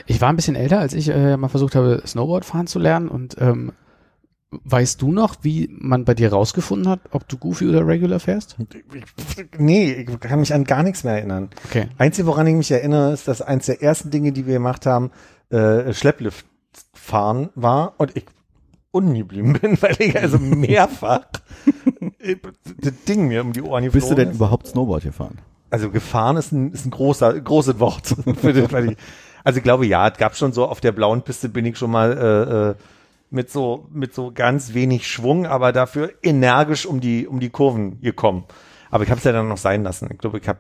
[0.06, 3.08] Ich war ein bisschen älter, als ich äh, mal versucht habe, Snowboard fahren zu lernen
[3.08, 3.74] und ähm,
[4.52, 8.56] weißt du noch, wie man bei dir rausgefunden hat, ob du Goofy oder Regular fährst?
[9.58, 11.50] nee, ich kann mich an gar nichts mehr erinnern.
[11.66, 11.88] Okay.
[11.98, 15.12] Einzige, woran ich mich erinnere, ist, dass eins der ersten Dinge, die wir gemacht haben,
[15.50, 16.46] äh, Schlepplift
[16.94, 18.26] fahren war und ich
[18.94, 21.26] unten geblieben bin, weil ich also mehrfach
[22.78, 24.36] das Ding mir um die Ohren Bist du geflogen denn ist.
[24.36, 25.40] überhaupt Snowboard gefahren?
[25.70, 28.08] Also gefahren ist ein, ist ein großer, großes Wort.
[28.38, 28.98] für den, weil ich,
[29.44, 31.92] also ich glaube, ja, es gab schon so auf der blauen Piste bin ich schon
[31.92, 32.76] mal äh, äh,
[33.30, 38.00] mit so mit so ganz wenig Schwung, aber dafür energisch um die um die Kurven
[38.00, 38.46] gekommen.
[38.92, 40.08] Aber ich habe es ja dann noch sein lassen.
[40.12, 40.60] Ich glaube, ich habe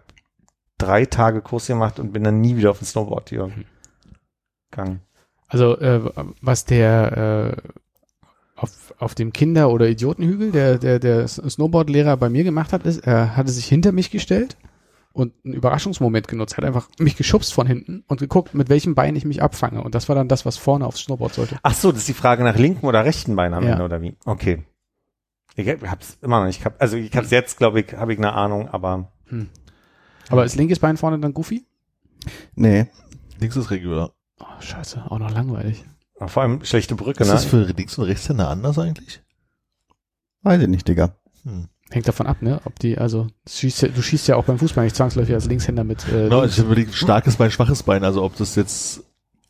[0.79, 3.51] drei Tage Kurs gemacht und bin dann nie wieder auf ein Snowboard hier
[4.71, 5.01] gegangen.
[5.47, 6.01] Also äh,
[6.41, 7.69] was der äh,
[8.55, 12.99] auf, auf dem Kinder- oder Idiotenhügel, der, der, der Snowboardlehrer bei mir gemacht hat, ist,
[13.05, 14.57] er hatte sich hinter mich gestellt
[15.11, 19.15] und einen Überraschungsmoment genutzt, hat einfach mich geschubst von hinten und geguckt, mit welchem Bein
[19.15, 19.83] ich mich abfange.
[19.83, 21.57] Und das war dann das, was vorne aufs Snowboard sollte.
[21.63, 23.71] Ach so, das ist die Frage nach linken oder rechten Bein am Ja.
[23.71, 24.15] Ende oder wie?
[24.25, 24.63] Okay.
[25.55, 26.59] Ich hab's immer noch nicht.
[26.59, 29.11] Ich hab, also ich hab's jetzt, glaube ich, habe ich eine Ahnung, aber
[30.29, 31.65] Aber ist linkes Bein vorne dann Goofy?
[32.55, 32.87] Nee.
[33.39, 34.13] Links ist regular.
[34.39, 35.85] Oh, scheiße, auch noch langweilig.
[36.27, 37.33] Vor allem schlechte Brücke, Ist ne?
[37.33, 39.21] das für Links- und Rechtshänder anders eigentlich?
[40.41, 41.15] Weiß ich nicht, Digga.
[41.43, 41.67] Hm.
[41.89, 42.59] Hängt davon ab, ne?
[42.65, 45.45] Ob die, also du schießt, ja- du schießt ja auch beim Fußball nicht zwangsläufig als
[45.45, 46.07] Linkshänder mit.
[46.11, 48.03] Äh, No, ich habe überlegt, starkes Bein, schwaches Bein.
[48.03, 49.03] Also ob das jetzt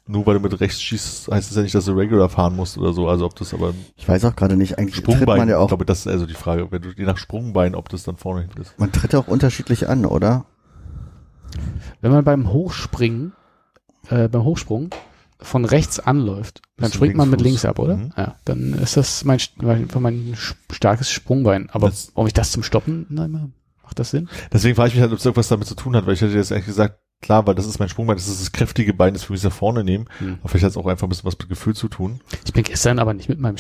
[0.06, 2.78] nur weil du mit rechts schießt, heißt es ja nicht, dass du regular fahren musst
[2.78, 3.08] oder so.
[3.08, 5.62] Also ob das aber Ich weiß auch gerade nicht, eigentlich tritt Sprungbein, man ja ich
[5.62, 6.70] auch, glaube, das ist also die Frage.
[6.72, 8.78] Wenn du je nach Sprungbein, ob das dann vorne hinten ist.
[8.78, 10.46] man tritt auch unterschiedlich an, oder?
[12.02, 13.32] Wenn man beim Hochspringen,
[14.10, 14.90] äh, beim Hochsprung
[15.44, 17.98] von rechts anläuft, dann springt man mit links ab, oder?
[17.98, 18.14] Mhm.
[18.18, 20.34] Ja, dann ist das mein, mein, mein
[20.72, 21.70] starkes Sprungbein.
[21.72, 23.52] Aber Das- ob ich das zum Stoppen nehme,
[23.84, 24.30] macht das Sinn?
[24.52, 26.34] Deswegen frage ich mich halt, ob es irgendwas damit zu tun hat, weil ich hätte
[26.34, 29.30] jetzt eigentlich gesagt, klar, weil das ist mein Sprungbein, das ist das kräftige Bein, das
[29.30, 30.06] wir nach vorne nehmen.
[30.20, 30.38] Hm.
[30.40, 32.22] Aber vielleicht hat es auch einfach ein bisschen was mit Gefühl zu tun.
[32.46, 33.58] Ich bin gestern aber nicht mit meinem,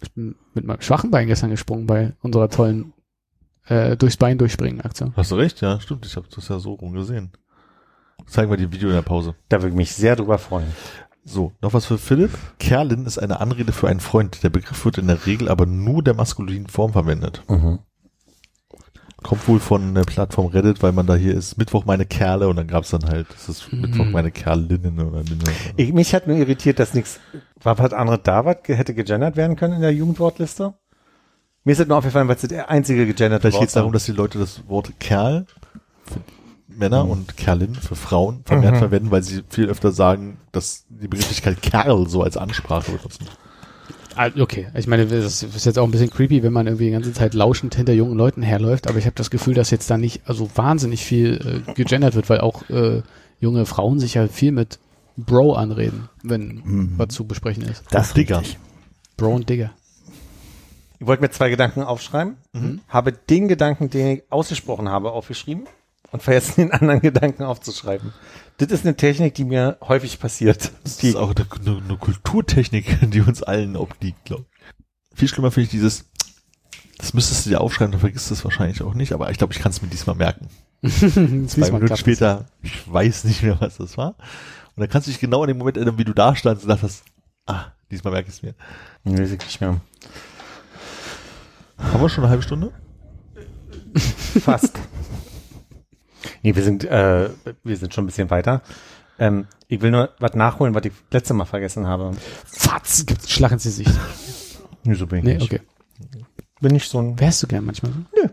[0.00, 2.92] ich bin mit meinem schwachen Bein gestern gesprungen bei unserer tollen
[3.66, 5.12] äh, durchs Bein durchspringen Aktion.
[5.16, 6.06] Hast du recht, ja, stimmt.
[6.06, 7.32] Ich habe das ja so rum gesehen.
[8.26, 9.34] Zeigen wir die Video in der Pause.
[9.48, 10.72] Da würde ich mich sehr drüber freuen.
[11.24, 12.30] So, noch was für Philipp.
[12.58, 14.42] Kerlin ist eine Anrede für einen Freund.
[14.44, 17.42] Der Begriff wird in der Regel aber nur der maskulinen Form verwendet.
[19.22, 22.56] Kommt wohl von der Plattform Reddit, weil man da hier ist, Mittwoch meine Kerle und
[22.56, 23.80] dann gab's dann halt, das ist Mhm.
[23.80, 25.42] Mittwoch meine Kerlinnen oder Linne.
[25.76, 27.18] Ich, mich hat nur irritiert, dass nichts,
[27.60, 30.74] war was anderes da, was hätte gegendert werden können in der Jugendwortliste?
[31.64, 33.92] Mir ist das nur aufgefallen, weil es der einzige gegenderte Vielleicht Wort geht es darum,
[33.92, 35.46] dass die Leute das Wort Kerl
[36.76, 38.78] Männer und Kerlin für Frauen vermehrt Mhm.
[38.78, 43.26] verwenden, weil sie viel öfter sagen, dass die Begrifflichkeit Kerl so als Ansprache benutzen.
[44.14, 46.90] Ah, Okay, ich meine, das ist jetzt auch ein bisschen creepy, wenn man irgendwie die
[46.92, 49.98] ganze Zeit lauschend hinter jungen Leuten herläuft, aber ich habe das Gefühl, dass jetzt da
[49.98, 53.02] nicht also wahnsinnig viel äh, gegendert wird, weil auch äh,
[53.40, 54.78] junge Frauen sich ja viel mit
[55.18, 56.92] Bro anreden, wenn Mhm.
[56.96, 57.84] was zu besprechen ist.
[57.90, 58.40] Das Digger.
[58.40, 58.58] richtig.
[59.18, 59.72] Bro und Digger.
[60.98, 62.80] Ich wollte mir zwei Gedanken aufschreiben, Mhm.
[62.88, 65.64] habe den Gedanken, den ich ausgesprochen habe, aufgeschrieben
[66.10, 68.12] und vergessen den anderen Gedanken aufzuschreiben.
[68.58, 70.72] Das ist eine Technik, die mir häufig passiert.
[70.82, 75.18] Das Die, ist auch eine, eine, Kulturtechnik, die uns allen obliegt, glaube ich.
[75.18, 76.06] Viel schlimmer finde ich dieses,
[76.98, 79.52] das müsstest du dir aufschreiben, dann vergisst du es wahrscheinlich auch nicht, aber ich glaube,
[79.52, 80.48] ich kann es mir diesmal merken.
[80.86, 84.16] Zwei Minuten später, ich weiß nicht mehr, was das war.
[84.76, 86.70] Und dann kannst du dich genau in dem Moment erinnern, wie du da standst und
[86.70, 87.04] dachtest,
[87.46, 88.54] ah, diesmal merke ich es mir.
[89.04, 89.80] Nee, weiß ich nicht mehr.
[91.78, 92.72] Haben wir schon eine halbe Stunde?
[94.40, 94.78] Fast.
[96.46, 97.28] nee, wir sind, äh,
[97.64, 98.62] wir sind schon ein bisschen weiter.
[99.18, 102.12] Ähm, ich will nur was nachholen, was ich letzte Mal vergessen habe.
[102.44, 103.90] Fatz, gibt's einen Schlag ins Gesicht.
[104.84, 105.52] Nee, so bin ich Nee, nicht.
[105.52, 105.60] okay.
[106.60, 107.98] Bin ich so ein, Wärst du gern manchmal so?
[108.16, 108.28] Nö.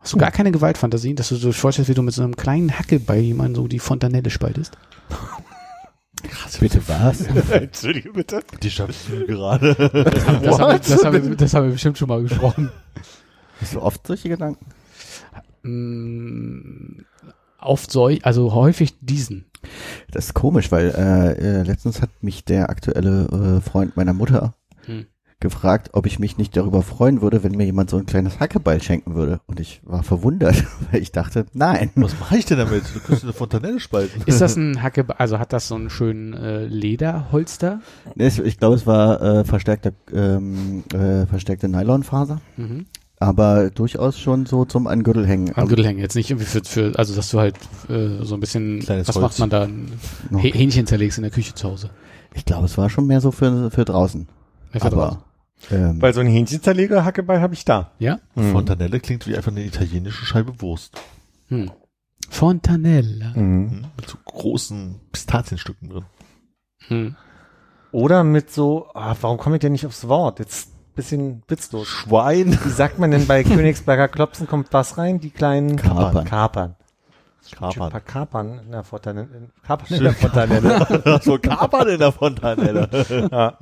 [0.00, 2.78] Hast du gar keine Gewaltfantasien, dass du so vorstellst, wie du mit so einem kleinen
[2.78, 4.78] Hackel bei jemandem so die Fontanelle spaltest?
[6.58, 7.20] Bitte was?
[7.50, 8.42] Entschuldige bitte.
[8.62, 9.74] Die schaffst du gerade.
[9.74, 12.72] Das haben, wir, das, haben wir, das haben wir bestimmt schon mal gesprochen.
[13.60, 14.64] Hast du oft solche Gedanken?
[15.68, 17.04] Mm,
[17.60, 19.46] Oft solch, also häufig diesen.
[20.12, 24.54] Das ist komisch, weil äh, äh, letztens hat mich der aktuelle äh, Freund meiner Mutter
[24.86, 25.06] Hm.
[25.40, 28.80] gefragt, ob ich mich nicht darüber freuen würde, wenn mir jemand so ein kleines Hackebeil
[28.80, 29.40] schenken würde.
[29.48, 31.90] Und ich war verwundert, weil ich dachte, nein.
[31.96, 32.84] Was mache ich denn damit?
[32.94, 34.22] Du kannst eine Fontanelle spalten.
[34.26, 37.80] Ist das ein Hacke, also hat das so einen schönen äh, Lederholster?
[38.14, 42.86] Nee, Ich glaube, es war äh, verstärkte, ähm, äh, verstärkte Nylonfaser, Mhm.
[43.20, 45.52] Aber durchaus schon so zum an den Gürtel hängen.
[45.56, 45.98] Am Gürtel hängen.
[46.00, 47.56] Jetzt nicht irgendwie für, für also dass du halt
[47.88, 49.38] äh, so ein bisschen, Kleines was Holz.
[49.38, 49.64] macht man da?
[50.38, 51.90] Häh- Hähnchen zerlegst in der Küche zu Hause.
[52.34, 54.28] Ich glaube, es war schon mehr so für, für draußen.
[54.72, 55.22] Ja, für aber draußen.
[55.70, 57.90] Ähm, Weil so ein Hähnchenzerleger-Hackeball habe ich da.
[57.98, 58.20] Ja?
[58.36, 58.52] Mhm.
[58.52, 60.96] Fontanelle klingt wie einfach eine italienische Scheibe Wurst.
[61.48, 61.70] Hm.
[62.30, 63.30] Fontanella.
[63.34, 63.70] Mhm.
[63.70, 66.04] Hm, Mit so großen Pistazienstücken drin.
[66.86, 67.16] Hm.
[67.90, 70.38] Oder mit so, ah, warum komme ich denn nicht aufs Wort?
[70.38, 71.86] Jetzt bisschen witzlos.
[71.86, 72.58] Schwein.
[72.64, 75.20] Wie sagt man denn bei Königsberger Klopsen kommt was rein?
[75.20, 76.24] Die kleinen Kapern.
[76.24, 76.74] Kapern.
[77.50, 77.90] Ein Kapern.
[77.90, 79.50] paar Kapern in der Fontanelle.
[79.62, 81.20] Kapern in der Fontanelle.
[81.22, 83.28] so Kapern in der Fontanelle.
[83.32, 83.58] ja.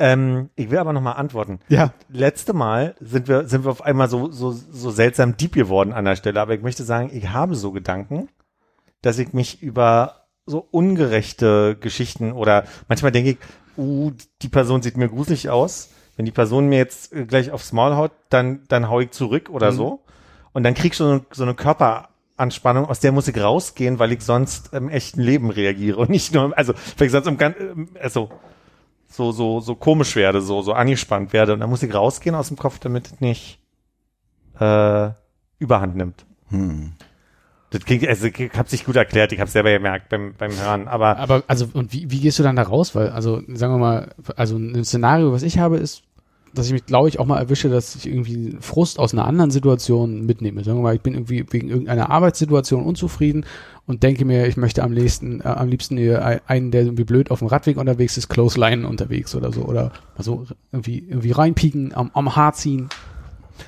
[0.00, 1.60] ähm, ich will aber nochmal antworten.
[1.68, 1.92] Ja.
[2.08, 6.04] Letzte Mal sind wir, sind wir auf einmal so, so, so seltsam deep geworden an
[6.04, 8.28] der Stelle, aber ich möchte sagen, ich habe so Gedanken,
[9.02, 13.38] dass ich mich über so ungerechte Geschichten oder manchmal denke ich,
[13.78, 14.10] uh,
[14.42, 15.90] die Person sieht mir gruselig aus.
[16.20, 19.48] Wenn die Person mir jetzt äh, gleich aufs Maul haut, dann, dann hau ich zurück
[19.48, 20.00] oder so.
[20.52, 24.12] Und dann krieg ich so eine, so eine Körperanspannung, aus der muss ich rausgehen, weil
[24.12, 27.56] ich sonst im echten Leben reagiere und nicht nur, also, weil ich sonst im ganz,
[27.98, 28.28] also,
[29.08, 31.54] so, so, so komisch werde, so, so angespannt werde.
[31.54, 33.58] Und dann muss ich rausgehen aus dem Kopf, damit es nicht,
[34.60, 35.08] äh,
[35.58, 36.26] Überhand nimmt.
[36.50, 36.92] hm.
[37.70, 40.88] Das klingt, also ich hab's nicht gut erklärt, ich hab's selber gemerkt beim, beim Hören,
[40.88, 42.96] aber Aber also und wie, wie gehst du dann da raus?
[42.96, 46.02] Weil also sagen wir mal, also ein Szenario, was ich habe, ist,
[46.54, 49.50] dass ich mich, glaube ich, auch mal erwische, dass ich irgendwie Frust aus einer anderen
[49.50, 50.64] Situation mitnehme.
[50.64, 53.44] Sagen wir mal, ich bin irgendwie wegen irgendeiner Arbeitssituation unzufrieden
[53.86, 57.38] und denke mir, ich möchte am liebsten, äh, am liebsten einen, der irgendwie blöd auf
[57.38, 61.94] dem Radweg unterwegs ist, Close Line unterwegs oder so oder mal so irgendwie irgendwie reinpieken,
[61.94, 62.88] am, am Haar ziehen.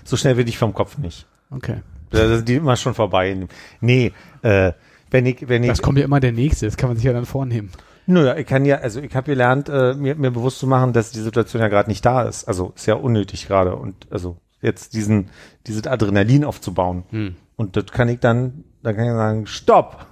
[0.05, 1.27] so schnell will ich vom Kopf nicht.
[1.51, 1.83] Okay.
[2.11, 3.47] Da sind die immer schon vorbei.
[3.81, 4.13] Nee,
[4.43, 4.73] äh,
[5.11, 7.13] wenn ich, wenn ich, Das kommt ja immer der nächste, das kann man sich ja
[7.13, 7.71] dann vornehmen.
[8.07, 11.11] Nö, ich kann ja, also ich habe gelernt, äh, mir, mir bewusst zu machen, dass
[11.11, 12.45] die Situation ja gerade nicht da ist.
[12.45, 15.31] Also ist ja unnötig gerade und also jetzt diesen,
[15.67, 17.05] dieses Adrenalin aufzubauen.
[17.11, 17.37] Hm.
[17.57, 20.07] Und das kann ich dann, dann kann ich sagen, stopp!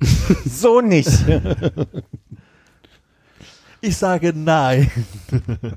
[0.44, 1.10] so nicht!
[3.84, 4.88] Ich sage nein.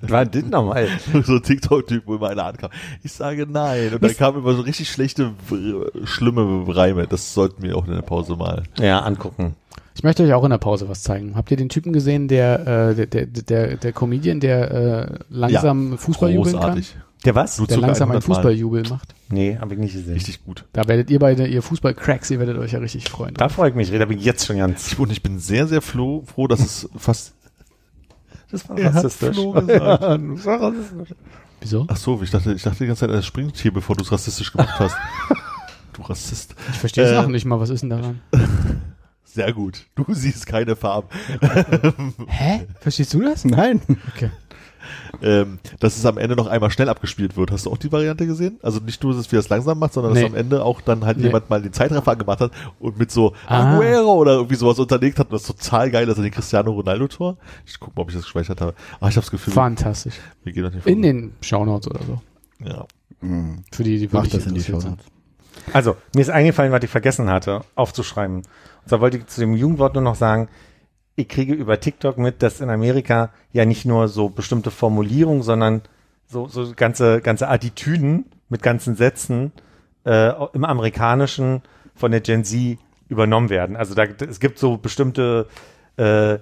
[0.02, 0.88] Was war das nochmal?
[1.24, 2.70] so ein TikTok-Typ, wo immer einer ankam.
[3.02, 3.96] Ich sage nein.
[3.96, 5.34] Und dann kamen immer so richtig schlechte,
[6.04, 7.08] schlimme Reime.
[7.08, 8.62] Das sollten wir auch in der Pause mal.
[8.78, 9.56] Ja, angucken.
[9.96, 11.36] Ich möchte euch auch in der Pause was zeigen.
[11.36, 15.98] Habt ihr den Typen gesehen, der äh, der, der, der, der Comedian, der äh, langsam
[15.98, 16.62] Fußball jubeln kann?
[16.62, 16.98] Großartig.
[17.24, 17.56] Der was?
[17.56, 18.36] Der circa langsam einen 100 Mal.
[18.36, 19.16] Fußballjubel macht.
[19.30, 20.14] Nee, habe ich nicht gesehen.
[20.14, 20.66] Richtig gut.
[20.74, 23.34] Da werdet ihr beide, ihr Fußball-Cracks, ihr werdet euch ja richtig freuen.
[23.34, 24.94] Da freue ich mich, da bin ich jetzt schon ganz.
[24.94, 27.34] Und ich bin sehr, sehr froh, froh dass es fast.
[28.52, 30.76] Das war Er hat Flo gesagt.
[31.62, 31.86] Wieso?
[31.88, 34.12] Ach so, ich dachte, ich dachte die ganze Zeit, er springt hier, bevor du es
[34.12, 34.96] rassistisch gemacht hast.
[35.94, 36.54] du Rassist.
[36.72, 37.60] Ich verstehe es Äh, auch nicht mal.
[37.60, 38.22] Was ist denn daran?
[39.36, 39.86] Sehr gut.
[39.96, 41.10] Du siehst keine Farben.
[42.28, 42.66] Hä?
[42.80, 43.44] Verstehst du das?
[43.44, 43.82] Nein.
[44.16, 44.32] Okay.
[45.22, 47.52] ähm, dass es am Ende noch einmal schnell abgespielt wird.
[47.52, 48.60] Hast du auch die Variante gesehen?
[48.62, 50.22] Also nicht nur, dass wir es langsam macht, sondern Nee.
[50.22, 51.26] dass am Ende auch dann halt Nee.
[51.26, 53.76] jemand mal den Zeitraffer angemacht hat und mit so Ah.
[53.76, 55.28] Aguero oder irgendwie sowas unterlegt hat.
[55.28, 57.38] Und das ist total geil, dass er den Cristiano Ronaldo Tor.
[57.66, 58.74] Ich guck mal, ob ich das gespeichert habe.
[59.02, 60.16] Aber ich habe das Gefühl, Fantastisch.
[60.46, 62.22] wir gehen doch nicht In den Shownotes oder so.
[62.64, 62.86] Ja.
[63.20, 63.64] Hm.
[63.72, 65.02] Für die, die Mach wirklich das in die interessiert Show sind.
[65.74, 68.38] Also, mir ist eingefallen, was ich vergessen hatte, aufzuschreiben.
[68.38, 68.46] Und
[68.88, 70.48] zwar wollte ich zu dem Jugendwort nur noch sagen,
[71.16, 75.82] ich kriege über TikTok mit, dass in Amerika ja nicht nur so bestimmte Formulierungen, sondern
[76.28, 79.52] so, so ganze, ganze Attitüden mit ganzen Sätzen
[80.06, 81.62] äh, im Amerikanischen
[81.96, 83.76] von der Gen Z übernommen werden.
[83.76, 85.48] Also da, es gibt so bestimmte
[85.98, 86.38] äh,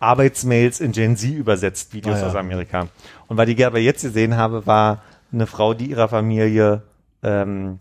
[0.00, 2.26] Arbeitsmails in Gen Z übersetzt, Videos Ah, ja.
[2.28, 2.88] aus Amerika.
[3.28, 5.02] Und was ich aber jetzt gesehen habe, war
[5.32, 6.82] eine Frau, die ihrer Familie
[7.22, 7.78] ähm,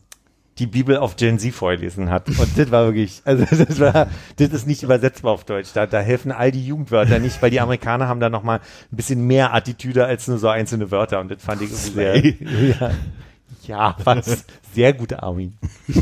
[0.59, 2.27] die Bibel auf Gen Z vorgelesen hat.
[2.27, 5.69] Und das war wirklich, also das war, das ist nicht übersetzbar auf Deutsch.
[5.73, 8.59] Da, da helfen all die Jugendwörter nicht, weil die Amerikaner haben da nochmal
[8.91, 11.19] ein bisschen mehr Attitüde als nur so einzelne Wörter.
[11.19, 12.25] Und das fand ich irgendwie sehr,
[12.79, 12.91] ja,
[13.67, 15.57] ja, was sehr gut, Armin.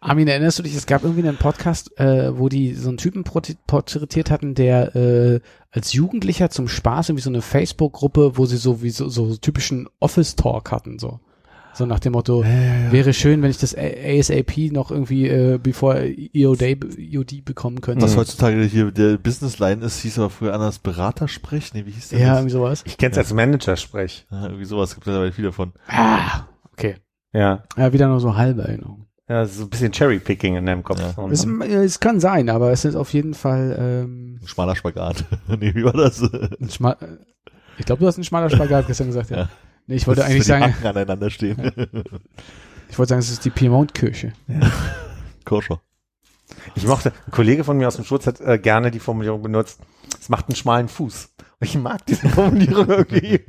[0.00, 3.24] Armin, erinnerst du dich, es gab irgendwie einen Podcast, äh, wo die so einen Typen
[3.24, 5.40] portr- porträtiert hatten, der äh,
[5.70, 9.88] als Jugendlicher zum Spaß irgendwie so eine Facebook-Gruppe, wo sie so wie so, so typischen
[10.00, 11.20] Office-Talk hatten, so.
[11.76, 16.62] So nach dem Motto, wäre schön, wenn ich das ASAP noch irgendwie, äh, bevor EOD,
[16.62, 18.02] EOD bekommen könnte.
[18.02, 21.74] Was heutzutage hier der Businessline ist, hieß aber früher anders Beratersprech.
[21.74, 22.18] Nee, wie hieß der?
[22.18, 22.38] ja, das?
[22.38, 22.82] irgendwie sowas.
[22.86, 24.26] Ich kenn's als Manager-Sprech.
[24.30, 25.74] Ja, irgendwie sowas gibt es aber viele von.
[25.88, 26.96] Ah, okay.
[27.34, 27.64] Ja.
[27.76, 29.06] Ja, wieder nur so halbe Erinnerung.
[29.28, 31.00] Ja, so ein bisschen Cherry-Picking in deinem Kopf.
[31.00, 31.28] Ja.
[31.28, 31.66] Es, ne?
[31.66, 35.26] es kann sein, aber es ist auf jeden Fall ähm, Ein schmaler Spagat.
[35.60, 36.22] nee, wie war das?
[36.22, 36.96] ein schmal.
[37.76, 39.50] Ich glaube, du hast einen schmaler Spagat gestern gesagt, ja.
[39.86, 39.92] Ja.
[39.92, 41.58] Nee, ich wollte Das ist, eigentlich sagen, Hacken aneinander stehen.
[42.88, 44.32] ich wollte sagen, es ist die Piemont-Kirche.
[45.44, 45.80] Koscher.
[46.74, 49.80] Ich mochte, ein Kollege von mir aus dem Schutz hat äh, gerne die Formulierung benutzt,
[50.20, 51.30] es macht einen schmalen Fuß.
[51.58, 53.40] Und ich mag diese Formulierung irgendwie.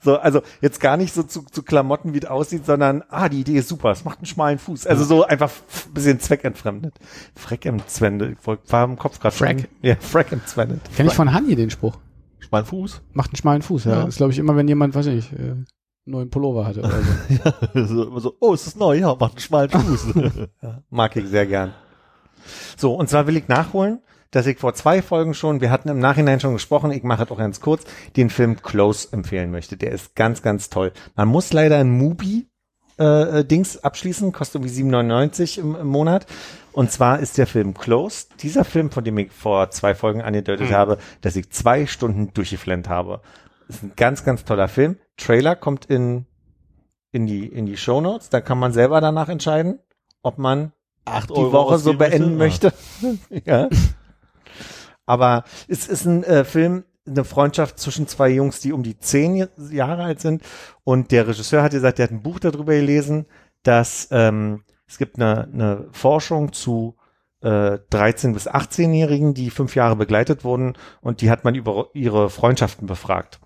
[0.00, 3.40] So, also jetzt gar nicht so zu, zu Klamotten, wie es aussieht, sondern, ah, die
[3.40, 4.86] Idee ist super, es macht einen schmalen Fuß.
[4.86, 5.50] Also so einfach
[5.86, 6.94] ein bisschen zweckentfremdet.
[7.34, 9.68] Freck im Zwende, war im Kopf gerade Frack.
[9.82, 10.80] Ja, Freck im Zwende.
[10.96, 11.98] Kenn ich von Hanni den Spruch.
[12.38, 13.02] schmalen Fuß.
[13.12, 13.92] Macht einen schmalen Fuß, ja.
[13.92, 14.04] Ja.
[14.06, 15.56] Das glaube ich immer, wenn jemand, weiß ich, nicht, äh,
[16.04, 17.34] neuen Pullover hatte oder so.
[17.94, 18.98] ja, immer so, oh, ist das neu?
[18.98, 20.06] Ja, macht einen schmalen Fuß.
[20.62, 21.74] Ja, mag ich sehr gern.
[22.76, 25.98] So, und zwar will ich nachholen, dass ich vor zwei Folgen schon, wir hatten im
[25.98, 27.84] Nachhinein schon gesprochen, ich mache es auch ganz kurz,
[28.16, 29.76] den Film Close empfehlen möchte.
[29.76, 30.92] Der ist ganz, ganz toll.
[31.16, 32.48] Man muss leider ein Mubi
[32.98, 36.26] äh, Dings abschließen, kostet irgendwie 7,99 im, im Monat.
[36.72, 40.70] Und zwar ist der Film Close, dieser Film, von dem ich vor zwei Folgen angedeutet
[40.70, 43.22] habe, dass ich zwei Stunden durchgeflennt habe.
[43.70, 44.96] Ist ein ganz, ganz toller Film.
[45.16, 46.26] Trailer kommt in,
[47.12, 48.28] in die, in die Show Notes.
[48.28, 49.78] Da kann man selber danach entscheiden,
[50.22, 50.72] ob man
[51.04, 52.72] Acht die Woche so beenden möchte?
[53.00, 53.42] möchte.
[53.48, 53.68] ja.
[55.06, 59.48] Aber es ist ein äh, Film, eine Freundschaft zwischen zwei Jungs, die um die zehn
[59.70, 60.42] Jahre alt sind.
[60.82, 63.26] Und der Regisseur hat gesagt, der hat ein Buch darüber gelesen,
[63.62, 66.96] dass ähm, es gibt eine, eine Forschung zu
[67.40, 72.30] äh, 13- bis 18-Jährigen, die fünf Jahre begleitet wurden und die hat man über ihre
[72.30, 73.38] Freundschaften befragt.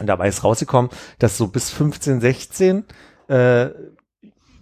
[0.00, 2.84] Und dabei ist rausgekommen, dass so bis 15, 16
[3.28, 3.68] äh,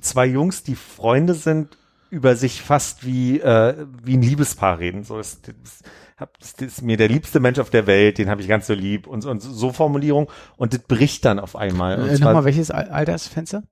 [0.00, 1.76] zwei Jungs, die Freunde sind,
[2.10, 5.02] über sich fast wie äh, wie ein Liebespaar reden.
[5.02, 5.80] So ist, das,
[6.16, 8.74] hab- das ist mir der liebste Mensch auf der Welt, den habe ich ganz so
[8.74, 12.00] lieb und, so- und so Formulierung und das bricht dann auf einmal.
[12.00, 13.64] Und Äh, Nochmal, welches Al- Altersfenster?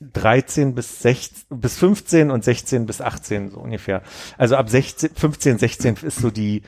[0.00, 4.02] 13 bis 16 bis 15 und 16 bis 18 so ungefähr.
[4.36, 6.62] Also ab 16 15 16 ist so die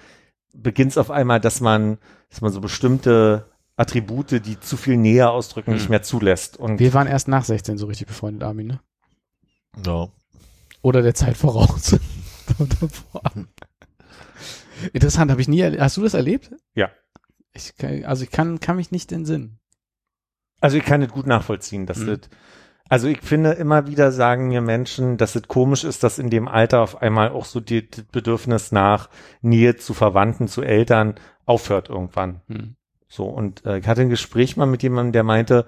[0.55, 1.99] beginnt's auf einmal, dass man
[2.31, 3.45] dass man so bestimmte
[3.79, 7.79] Attribute, die zu viel näher ausdrücken, nicht mehr zulässt und Wir waren erst nach 16
[7.79, 8.81] so richtig befreundet, Armin, ne?
[9.87, 10.09] Ja.
[10.83, 11.97] Oder der Zeit voraus.
[14.93, 15.83] Interessant, habe ich nie erlebt.
[15.83, 16.51] Hast du das erlebt?
[16.75, 16.91] Ja.
[17.53, 19.59] Ich kann, also ich kann, kann mich nicht entsinnen.
[20.61, 22.07] Also ich kann es gut nachvollziehen, dass Mhm.
[22.07, 22.21] das,
[22.89, 26.49] also ich finde immer wieder sagen mir Menschen, dass es komisch ist, dass in dem
[26.49, 29.09] Alter auf einmal auch so die, das Bedürfnis nach
[29.41, 31.15] Nähe zu Verwandten, zu Eltern
[31.45, 32.43] aufhört irgendwann.
[32.49, 32.75] Hm.
[33.09, 35.67] So und äh, ich hatte ein Gespräch mal mit jemandem, der meinte,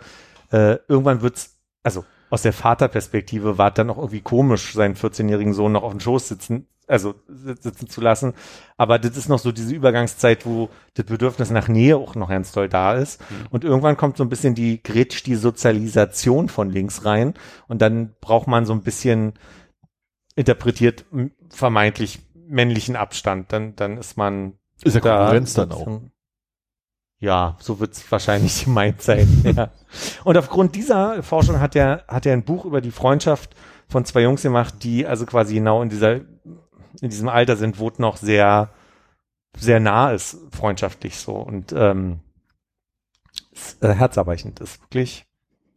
[0.52, 5.52] äh, irgendwann wird's, also aus der Vaterperspektive war es dann auch irgendwie komisch, seinen 14-jährigen
[5.54, 8.34] Sohn noch auf dem Schoß sitzen, also sit- sitzen zu lassen.
[8.76, 12.52] Aber das ist noch so diese Übergangszeit, wo das Bedürfnis nach Nähe auch noch ganz
[12.52, 13.20] toll da ist.
[13.50, 17.34] Und irgendwann kommt so ein bisschen die Gritsch, die Sozialisation von links rein.
[17.68, 19.32] Und dann braucht man so ein bisschen
[20.36, 21.04] interpretiert
[21.48, 23.52] vermeintlich männlichen Abstand.
[23.52, 26.00] Dann, dann ist man Ist ja da- Konkurrenz dann auch.
[27.20, 29.28] Ja, so wird's wahrscheinlich gemeint sein.
[29.56, 29.70] ja.
[30.24, 33.54] Und aufgrund dieser Forschung hat er hat er ein Buch über die Freundschaft
[33.88, 37.88] von zwei Jungs gemacht, die also quasi genau in dieser in diesem Alter sind, wo
[37.88, 38.70] es noch sehr
[39.56, 42.20] sehr nah ist freundschaftlich so und ähm,
[43.52, 45.26] ist, äh, herzerweichend ist wirklich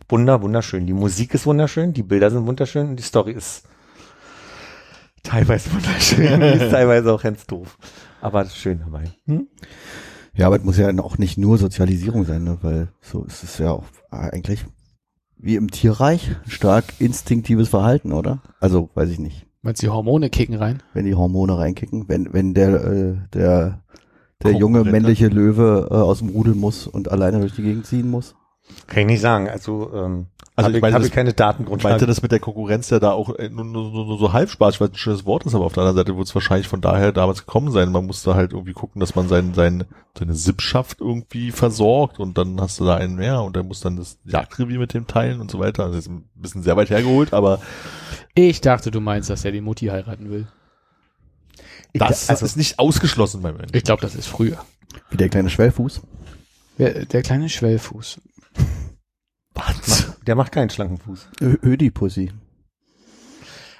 [0.07, 0.85] wunder wunderschön.
[0.85, 3.67] Die Musik ist wunderschön, die Bilder sind wunderschön und die Story ist
[5.23, 7.77] teilweise wunderschön, ist teilweise auch ganz doof,
[8.21, 9.11] aber schön dabei.
[9.25, 9.47] Hm?
[10.35, 12.57] Ja, aber es muss ja auch nicht nur Sozialisierung sein, ne?
[12.61, 14.65] weil so ist es ja auch eigentlich
[15.37, 18.41] wie im Tierreich stark instinktives Verhalten, oder?
[18.59, 20.81] Also weiß ich nicht, Meinst du, die Hormone kicken rein?
[20.93, 23.83] wenn die Hormone reinkicken, wenn wenn der äh, der
[24.41, 28.09] der junge männliche Löwe äh, aus dem Rudel muss und alleine durch die Gegend ziehen
[28.09, 28.35] muss.
[28.87, 29.49] Kann ich nicht sagen.
[29.49, 31.93] Also, ähm, Also also ich ich, meine, habe das- ich keine Und Datengrundlage.
[31.93, 34.49] meinte das mit der Konkurrenz ja da auch äh, nur, nur, nur, nur so halb
[34.49, 36.67] Spaß, weil es ein schönes Wort ist, aber auf der anderen Seite wird es wahrscheinlich
[36.67, 37.91] von daher damals gekommen sein.
[37.91, 39.83] Man musste halt irgendwie gucken, dass man sein, sein,
[40.17, 43.97] seine Sippschaft irgendwie versorgt und dann hast du da einen mehr und dann muss dann
[43.97, 45.83] das Jagdrevier mit dem teilen und so weiter.
[45.83, 47.59] Also das ist ein bisschen sehr weit hergeholt, aber
[48.35, 50.47] Ich dachte, du meinst, dass er die Mutti heiraten will.
[51.93, 53.75] Das also, ist nicht ausgeschlossen beim Menschen.
[53.75, 54.57] Ich glaube, das ist früher.
[55.11, 56.01] Wie der kleine Schwellfuß.
[56.79, 58.19] Der, der kleine Schwellfuß.
[59.53, 60.13] Was?
[60.25, 61.27] der macht keinen schlanken Fuß.
[61.41, 62.31] Ö Ödipussy.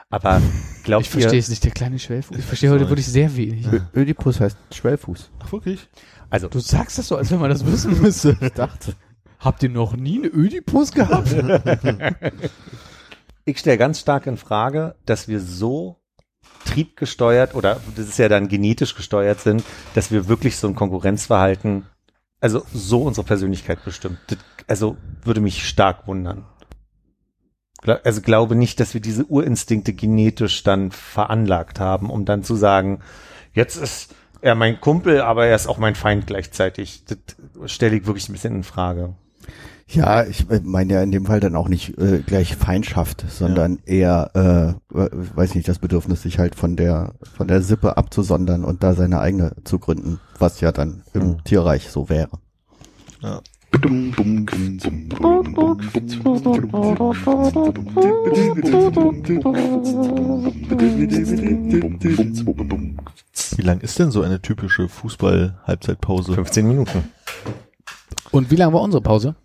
[0.09, 0.41] Aber
[0.83, 2.37] glaubt Ich verstehe ihr, es nicht, der kleine Schwellfuß.
[2.37, 3.65] Ich verstehe heute wirklich sehr wenig.
[3.65, 5.31] Ö Ödipus heißt Schwellfuß.
[5.39, 5.89] Ach, wirklich?
[6.29, 8.37] also Du sagst das so, als wenn man das wissen müsste.
[8.39, 8.95] Ich dachte.
[9.39, 11.33] Habt ihr noch nie einen Ödipus gehabt?
[13.45, 15.99] ich stelle ganz stark in Frage, dass wir so
[16.65, 19.63] triebgesteuert oder das ist ja dann genetisch gesteuert sind,
[19.95, 21.87] dass wir wirklich so ein Konkurrenzverhalten,
[22.39, 24.19] also so unsere Persönlichkeit bestimmt.
[24.27, 24.37] Das,
[24.67, 26.45] also würde mich stark wundern.
[28.03, 32.99] Also glaube nicht, dass wir diese Urinstinkte genetisch dann veranlagt haben, um dann zu sagen,
[33.53, 37.03] jetzt ist er mein Kumpel, aber er ist auch mein Feind gleichzeitig.
[37.05, 39.15] Das stelle ich wirklich ein bisschen in Frage.
[39.87, 43.79] Ja, ich äh, meine ja in dem Fall dann auch nicht äh, gleich Feindschaft, sondern
[43.85, 48.63] eher, äh, äh, weiß nicht, das Bedürfnis, sich halt von der von der Sippe abzusondern
[48.63, 51.43] und da seine eigene zu gründen, was ja dann im Hm.
[51.43, 52.39] Tierreich so wäre.
[63.55, 66.33] Wie lang ist denn so eine typische Fußball-Halbzeitpause?
[66.33, 67.03] 15 Minuten.
[68.31, 69.35] Und wie lange war unsere Pause?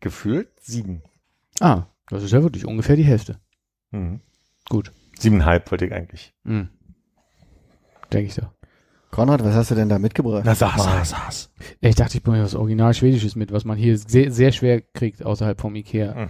[0.00, 1.02] Gefühlt sieben.
[1.60, 3.40] Ah, das ist ja wirklich ungefähr die Hälfte.
[3.90, 4.20] Mhm.
[4.68, 4.92] Gut.
[5.18, 6.34] Siebeneinhalb wollte ich eigentlich.
[6.44, 6.68] Mhm.
[8.12, 8.52] Denke ich doch.
[9.10, 10.42] Konrad, was hast du denn da mitgebracht?
[10.44, 11.04] Na, sag mal.
[11.04, 11.50] Saß.
[11.80, 15.24] Ich dachte, ich bringe was Original Schwedisches mit, was man hier sehr, sehr schwer kriegt
[15.24, 16.14] außerhalb vom Ikea.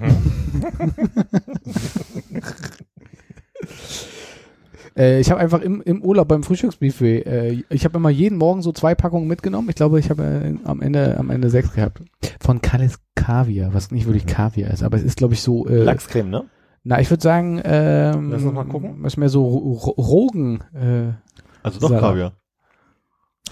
[4.97, 8.63] Äh, ich habe einfach im, im Urlaub beim Frühstücksbuffet, äh, ich habe immer jeden Morgen
[8.63, 9.69] so zwei Packungen mitgenommen.
[9.69, 12.03] Ich glaube, ich habe äh, am Ende am Ende sechs gehabt.
[12.41, 15.69] Von Kalles Kaviar, was nicht wirklich Kaviar ist, aber es ist, glaube ich, so.
[15.69, 16.45] Äh, Lachscreme, ne?
[16.83, 18.97] Na, ich würde sagen, ähm, Lass uns mal gucken.
[19.01, 20.61] Was mehr so Ro- Rogen.
[20.75, 21.13] Äh,
[21.63, 22.01] Also doch Sarah.
[22.09, 22.33] Kaviar.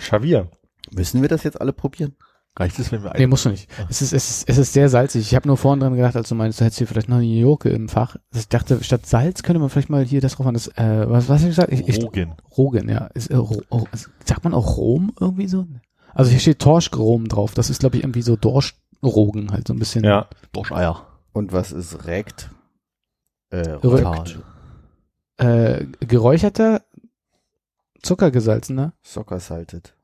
[0.01, 0.51] Schavier.
[0.93, 2.17] Müssen wir das jetzt alle probieren?
[2.59, 3.29] Reicht es, wenn wir nee, ein...
[3.29, 3.69] musst du nicht.
[3.91, 5.21] Es ist, es ist, es ist sehr salzig.
[5.23, 7.27] Ich habe nur vorhin dran gedacht, als du meinst, du hättest hier vielleicht noch eine
[7.27, 8.17] Joke im Fach.
[8.31, 10.55] Also Ich dachte, statt Salz könnte man vielleicht mal hier das drauf an.
[10.55, 11.73] Das, äh, was, was hab ich gesagt?
[11.73, 12.35] Ich, ich, Rogen.
[12.57, 13.09] Rogen, ja.
[13.13, 15.67] Ist, äh, Ro, oh, ist- sagt man auch Rom irgendwie so?
[16.15, 17.53] Also hier steht Torschrom drauf.
[17.53, 20.03] Das ist, glaube ich, irgendwie so Dorschrogen halt so ein bisschen.
[20.05, 20.29] Ja.
[20.53, 21.07] Dorscheier.
[21.35, 22.49] Und was ist Rekt?
[23.51, 24.39] Äh, Rökt.
[25.37, 26.81] Äh, geräucherter,
[28.07, 29.95] zuckergesalzener, Soccer salted.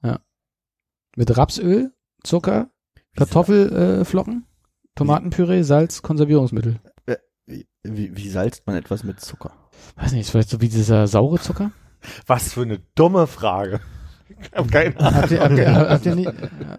[1.17, 1.93] mit Rapsöl,
[2.23, 2.71] Zucker,
[3.17, 6.81] Kartoffelflocken, äh, Tomatenpüree, Salz, Konservierungsmittel.
[7.47, 9.53] Wie, wie, wie salzt man etwas mit Zucker?
[9.97, 11.73] Weiß nicht, ist vielleicht so wie dieser saure Zucker?
[12.27, 13.81] Was für eine dumme Frage.
[14.29, 15.15] Ich hab keine Ahnung.
[15.15, 16.33] Habt ihr, habt ihr, habt ihr nicht,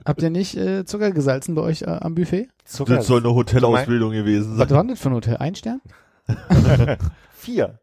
[0.06, 2.50] habt ihr nicht äh, Zucker gesalzen bei euch äh, am Buffet?
[2.66, 2.96] Zucker.
[2.96, 4.76] Das soll eine Hotelausbildung gewesen Was sein.
[4.76, 5.38] war denn das für ein Hotel?
[5.38, 5.82] Ein Stern?
[7.34, 7.80] Vier.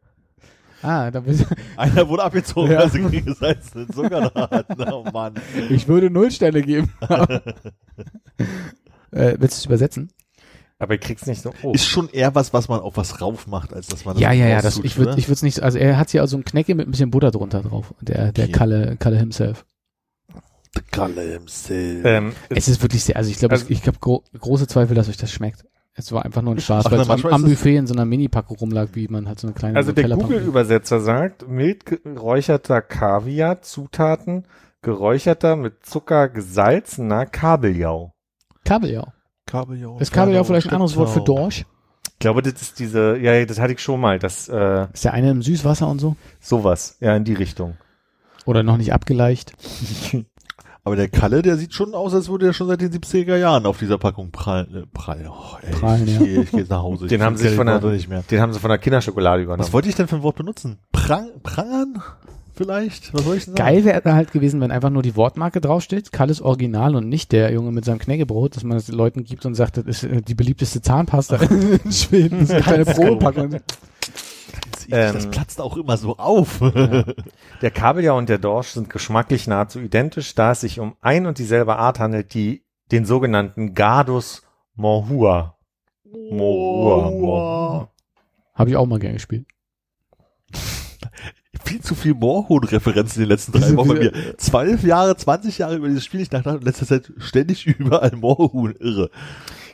[0.82, 1.44] Ah, da bist,
[1.76, 2.80] Einer wurde abgezogen, Ja.
[2.80, 4.82] weil sie gegen gesalzenen Zucker da hatten.
[4.92, 5.34] Oh Mann.
[5.68, 6.92] ich würde null Sterne geben.
[9.10, 10.10] äh, willst du es übersetzen?
[10.78, 11.52] Aber ich krieg's nicht so.
[11.62, 11.72] Oh.
[11.72, 14.32] Ist schon eher was, was man auf was rauf macht, als dass man das Ja,
[14.32, 16.74] ja, ja, das, ich würde ich würd's nicht, also er hat hier also ein Knäcke
[16.74, 17.92] mit ein bisschen Butter drunter drauf.
[18.00, 18.52] Der, der Okay.
[18.52, 19.66] Kalle, Kalle himself.
[20.74, 22.04] Der Kalle himself.
[22.06, 25.08] ähm, Es ist wirklich sehr, also ich glaube, Also- ich habe gro große Zweifel, dass
[25.10, 25.66] euch das schmeckt.
[26.00, 28.06] Es war einfach nur ein Spaß, Ach, weil es am, am Buffet in so einer
[28.06, 33.60] Mini-Packung rumlag, wie man halt so eine kleine also der Google-Übersetzer sagt, mild geräucherter Kaviar,
[33.62, 34.46] Zutaten,
[34.82, 38.12] geräucherter mit Zucker gesalzener Kabeljau.
[38.64, 39.12] Kabeljau.
[39.46, 39.98] Kabeljau.
[39.98, 41.66] Ist Kabeljau vielleicht ein anderes Wort für Dorsch?
[42.12, 45.12] Ich glaube, das ist diese, ja, das hatte ich schon mal, das, äh, Ist der
[45.12, 46.16] eine im Süßwasser und so?
[46.40, 47.76] sowas, ja, in die Richtung.
[48.46, 49.52] Oder noch nicht abgeleicht?
[50.90, 53.64] Aber der Kalle, der sieht schon aus, als würde er schon seit den 70er Jahren
[53.64, 54.74] auf dieser Packung prallen.
[54.74, 55.28] Äh, prallen.
[55.28, 56.18] Oh, ey, Prallen, ich, ja.
[56.18, 57.06] gehe ich geh jetzt nach Hause.
[57.06, 58.24] Den ich haben sie von der- nicht mehr.
[58.28, 59.64] Den haben sie von der Kinderschokolade übernommen.
[59.64, 60.78] Was wollte ich denn für ein Wort benutzen?
[60.90, 62.02] Prang, prangern?
[62.56, 63.14] Vielleicht?
[63.14, 63.68] Was soll ich denn sagen?
[63.72, 67.52] Geil wäre halt gewesen, wenn einfach nur die Wortmarke draufsteht, Kalles Original und nicht der
[67.52, 70.22] Junge mit seinem Knäckebrot, dass man es den Leuten gibt und sagt, das ist äh,
[70.22, 71.36] die beliebteste Zahnpasta
[71.84, 72.40] in Schweden.
[72.40, 73.60] Das ist eine kleine Probepackung.
[74.90, 76.60] Das, Ähm, das platzt auch immer so auf.
[77.62, 81.38] Der Kabeljau und der Dorsch sind geschmacklich nahezu identisch, da es sich um ein und
[81.38, 84.42] dieselbe Art handelt, die den sogenannten Gardus
[84.74, 85.56] morhua.
[86.04, 87.10] Morhua.
[87.10, 87.90] morhua.
[88.54, 89.46] Habe ich auch mal gern gespielt.
[91.64, 94.38] Viel zu viel Moorhuhn-Referenzen in den letzten drei Wochen bei mir.
[94.38, 96.20] Zwölf Jahre, 20 Jahre über dieses Spiel.
[96.20, 98.74] Ich dachte in letzter Zeit ständig überall Moorhuhn.
[98.80, 99.10] Irre.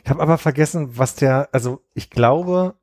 [0.03, 2.75] Ich habe aber vergessen, was der, also ich glaube,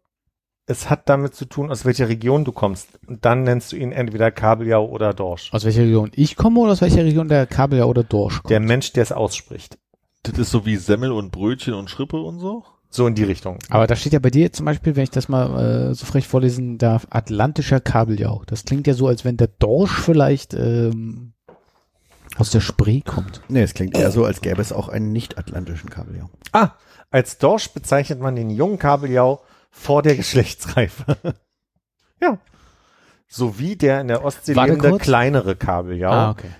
[0.66, 2.88] es hat damit zu tun, aus welcher Region du kommst.
[3.06, 5.52] Und dann nennst du ihn entweder Kabeljau oder Dorsch.
[5.52, 8.50] Aus welcher Region ich komme oder aus welcher Region der Kabeljau oder Dorsch kommt?
[8.50, 9.78] Der Mensch, der es ausspricht.
[10.22, 12.64] Das ist so wie Semmel und Brötchen und Schrippe und so.
[12.88, 13.58] So in die Richtung.
[13.70, 16.28] Aber da steht ja bei dir zum Beispiel, wenn ich das mal äh, so frech
[16.28, 18.42] vorlesen darf, atlantischer Kabeljau.
[18.46, 21.32] Das klingt ja so, als wenn der Dorsch vielleicht ähm,
[22.36, 23.42] aus der Spree kommt.
[23.48, 26.30] Nee, es klingt eher so, als gäbe es auch einen nicht-atlantischen Kabeljau.
[26.52, 26.70] Ah,
[27.10, 29.40] als Dorsch bezeichnet man den jungen Kabeljau
[29.74, 31.18] vor der Geschlechtsreife.
[32.20, 32.38] ja.
[33.26, 35.02] Sowie der in der Ostsee Warte lebende kurz.
[35.02, 36.10] kleinere Kabeljau.
[36.10, 36.50] Ah, okay.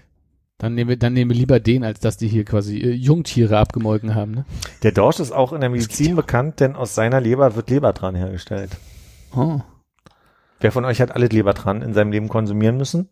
[0.58, 3.58] Dann nehmen wir, dann nehmen wir lieber den, als dass die hier quasi äh, Jungtiere
[3.58, 4.32] abgemolken haben.
[4.32, 4.44] Ne?
[4.82, 8.70] Der Dorsch ist auch in der Medizin bekannt, denn aus seiner Leber wird Lebertran hergestellt.
[9.34, 9.60] Oh.
[10.60, 13.08] Wer von euch hat alles Lebertran in seinem Leben konsumieren müssen?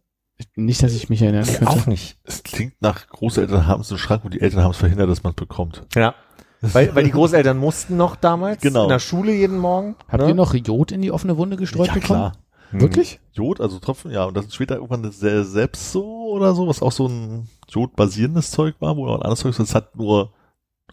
[0.55, 1.69] Nicht, dass ich mich erinnern könnte.
[1.69, 2.19] Auch nicht.
[2.25, 5.23] Es klingt nach Großeltern haben so einen Schrank und die Eltern haben es verhindert, dass
[5.23, 5.87] man es bekommt.
[5.95, 6.15] Ja.
[6.63, 8.85] Weil, weil die Großeltern mussten noch damals Genau.
[8.85, 9.97] in der Schule jeden Morgen.
[10.09, 10.29] Habt ne?
[10.29, 12.21] ihr noch Jod in die offene Wunde gestreut ja, bekommen?
[12.21, 12.33] klar.
[12.71, 12.81] Hm.
[12.81, 13.21] Wirklich?
[13.33, 14.25] Jod, also Tropfen, ja.
[14.25, 17.49] Und das ist später irgendwann eine sehr selbst so oder so, was auch so ein
[17.69, 19.61] Jod-basierendes Zeug war, wo auch ein anderes Zeug ist.
[19.61, 20.33] Das hat nur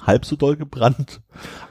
[0.01, 1.21] halb so doll gebrannt.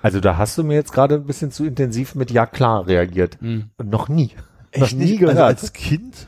[0.02, 3.38] Also da hast du mir jetzt gerade ein bisschen zu intensiv mit Ja klar reagiert.
[3.40, 3.70] Hm.
[3.82, 4.30] Noch nie.
[4.76, 5.18] Noch nie nicht?
[5.20, 5.36] gehört.
[5.38, 6.26] Also Also, als Kind.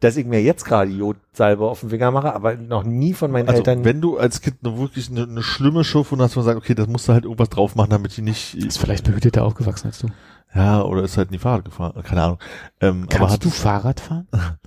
[0.00, 3.48] dass ich mir jetzt gerade Jodsalbe auf den Finger mache, aber noch nie von meinen
[3.48, 3.84] Also Eltern.
[3.84, 6.74] wenn du als Kind eine, wirklich eine, eine schlimme Schürfwunde hast, wo man sagt, okay,
[6.74, 9.98] das musst du halt irgendwas drauf machen, damit die nicht, Ist vielleicht behüteter aufgewachsen als
[10.00, 10.08] du.
[10.54, 12.38] Ja, oder ist halt in die Fahrrad gefahren, keine Ahnung.
[12.80, 14.26] Ähm, aber Kannst hat, du Fahrrad fahren?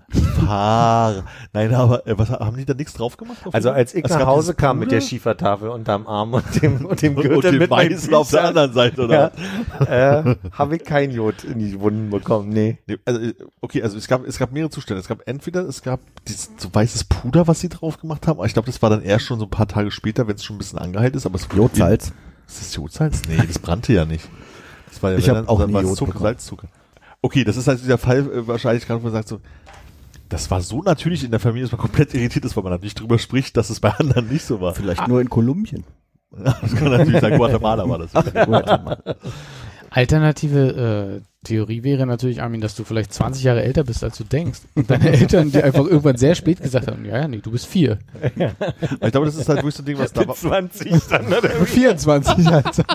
[0.45, 1.23] Fahrer.
[1.53, 3.37] Nein, aber äh, was haben die da nichts drauf gemacht?
[3.51, 6.85] Also dem- als ich Es nach Hause kam mit der Schiefertafel unterm Arm und dem,
[6.85, 9.31] und dem Gürtel und den mit Weißen auf der anderen Seite, oder?
[9.79, 12.77] Ja, äh, habe ich kein Jod in die Wunden bekommen, nee.
[12.87, 14.99] Nee, also, äh, okay, also es gab, es gab mehrere Zustände.
[15.01, 18.45] Es gab entweder, es gab dieses so weißes Puder, was sie drauf gemacht haben, aber
[18.45, 20.57] ich glaube, das war dann erst schon so ein paar Tage später, wenn es schon
[20.57, 22.11] ein bisschen angeheilt ist, aber es Jodsalz.
[22.47, 23.21] Ist das Jodsalz?
[23.29, 24.27] Nee, das brannte ja nicht.
[24.91, 26.19] Das war ja Ich wenn hab dann- auch dann nie Jod Zucker.
[26.19, 26.67] Salzzucker.
[27.23, 29.39] Okay, das ist halt dieser Fall äh, wahrscheinlich gerade, wo man sagt so,
[30.29, 32.95] das war so natürlich in der Familie, dass man komplett irritiert ist, weil man natürlich
[32.95, 34.73] drüber spricht, dass es bei anderen nicht so war.
[34.75, 35.83] Vielleicht nur in Kolumbien.
[36.33, 38.13] Das kann natürlich sein, Guatemala war das.
[39.89, 44.23] Alternative äh, Theorie wäre natürlich, Armin, dass du vielleicht 20 Jahre älter bist, als du
[44.23, 44.59] denkst.
[44.75, 47.65] Und deine Eltern dir einfach irgendwann sehr spät gesagt haben, ja, ja, nee, du bist
[47.65, 47.99] vier.
[48.23, 50.35] Ich glaube, das ist halt wirklich so ein Ding, was da war.
[50.35, 51.49] 20 dann, oder?
[51.49, 52.85] 24, Alter.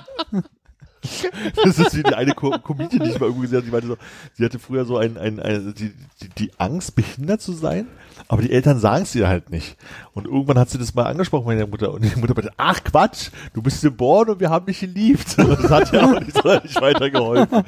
[1.64, 3.86] Das ist wie die eine Co Comedian, die ich mal irgendwo gesehen habe, die meinte
[3.88, 3.96] so,
[4.34, 5.92] sie hatte früher so ein, ein, ein die,
[6.22, 7.86] die, die Angst, behindert zu sein,
[8.28, 9.76] aber die Eltern sagen es ihr halt nicht.
[10.14, 12.82] Und irgendwann hat sie das mal angesprochen bei der Mutter und die Mutter meinte, ach
[12.84, 15.36] Quatsch, du bist geboren und wir haben dich geliebt.
[15.46, 17.64] Das hat ja auch nicht, so nicht weitergeholfen.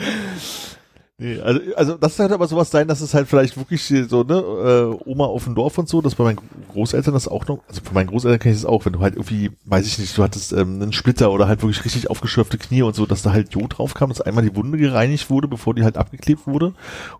[1.21, 4.35] Nee, also, also das könnte aber sowas sein, dass es halt vielleicht wirklich so, ne,
[4.35, 6.39] äh, Oma auf dem Dorf und so, dass bei meinen
[6.71, 9.14] Großeltern das auch noch, also bei meinen Großeltern kenne ich das auch, wenn du halt
[9.14, 12.83] irgendwie, weiß ich nicht, du hattest ähm, einen Splitter oder halt wirklich richtig aufgeschürfte Knie
[12.83, 15.75] und so, dass da halt Jod drauf kam, dass einmal die Wunde gereinigt wurde, bevor
[15.75, 16.75] die halt abgeklebt wurde.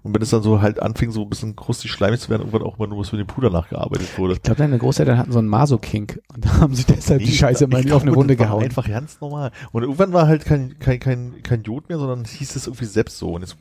[0.05, 2.63] Und wenn es dann so halt anfing, so ein bisschen krustig schleimig zu werden, irgendwann
[2.63, 4.35] auch mal nur was mit dem Puder nachgearbeitet wurde.
[4.35, 7.33] Ich glaube, deine Großeltern hatten so einen Maso-Kink und da haben sie deshalb die Nee,
[7.33, 8.63] Scheiße ich mal auf eine Wunde gehauen.
[8.63, 9.51] Einfach ganz normal.
[9.73, 13.19] Und irgendwann war halt kein, kein, kein, kein Jod mehr, sondern hieß es irgendwie selbst
[13.19, 13.33] so.
[13.33, 13.57] Und jetzt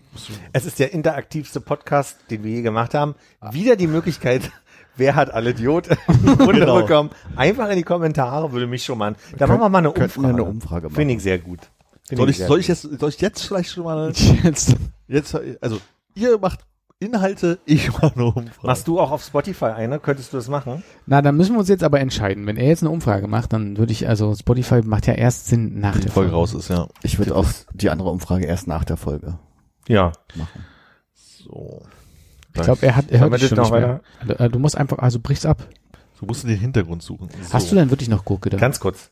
[0.53, 3.15] Es ist der interaktivste Podcast, den wir je gemacht haben.
[3.51, 4.51] Wieder die Möglichkeit,
[4.97, 5.89] wer hat alle Idiot
[6.39, 6.82] Runde Genau.
[6.82, 7.09] bekommen.
[7.36, 9.15] Einfach in die Kommentare würde mich schon mal.
[9.38, 10.28] Da machen wir mal eine Umfrage.
[10.28, 10.95] eine Umfrage machen.
[10.95, 11.59] Finde ich sehr gut.
[12.07, 12.61] Finde Soll ich, sehr soll gut.
[12.61, 14.11] ich jetzt, soll ich jetzt vielleicht schon mal,
[14.43, 14.75] Jetzt.
[15.07, 15.78] jetzt, also,
[16.15, 16.61] ihr macht
[16.99, 18.65] Inhalte, ich mache eine Umfrage.
[18.65, 19.99] Machst du auch auf Spotify eine?
[19.99, 20.82] Könntest du das machen?
[21.05, 22.47] Na, dann müssen wir uns jetzt aber entscheiden.
[22.47, 25.80] Wenn er jetzt eine Umfrage macht, dann würde ich, also Spotify macht ja erst Sinn
[25.80, 26.88] nach die der Folge raus ist, ja.
[27.03, 29.38] Ich würde auch die andere Umfrage erst nach der Folge
[29.88, 30.11] Ja.
[30.35, 30.65] machen.
[31.13, 31.81] So.
[32.55, 34.01] Ich glaube, er hat, er hört dich schon noch nicht mehr.
[34.38, 35.67] Also, Du musst einfach, also brich's ab.
[36.19, 37.29] Du musst den Hintergrund suchen.
[37.43, 37.53] So.
[37.53, 38.57] Hast du denn wirklich noch Gurke da?
[38.57, 39.11] Ganz kurz.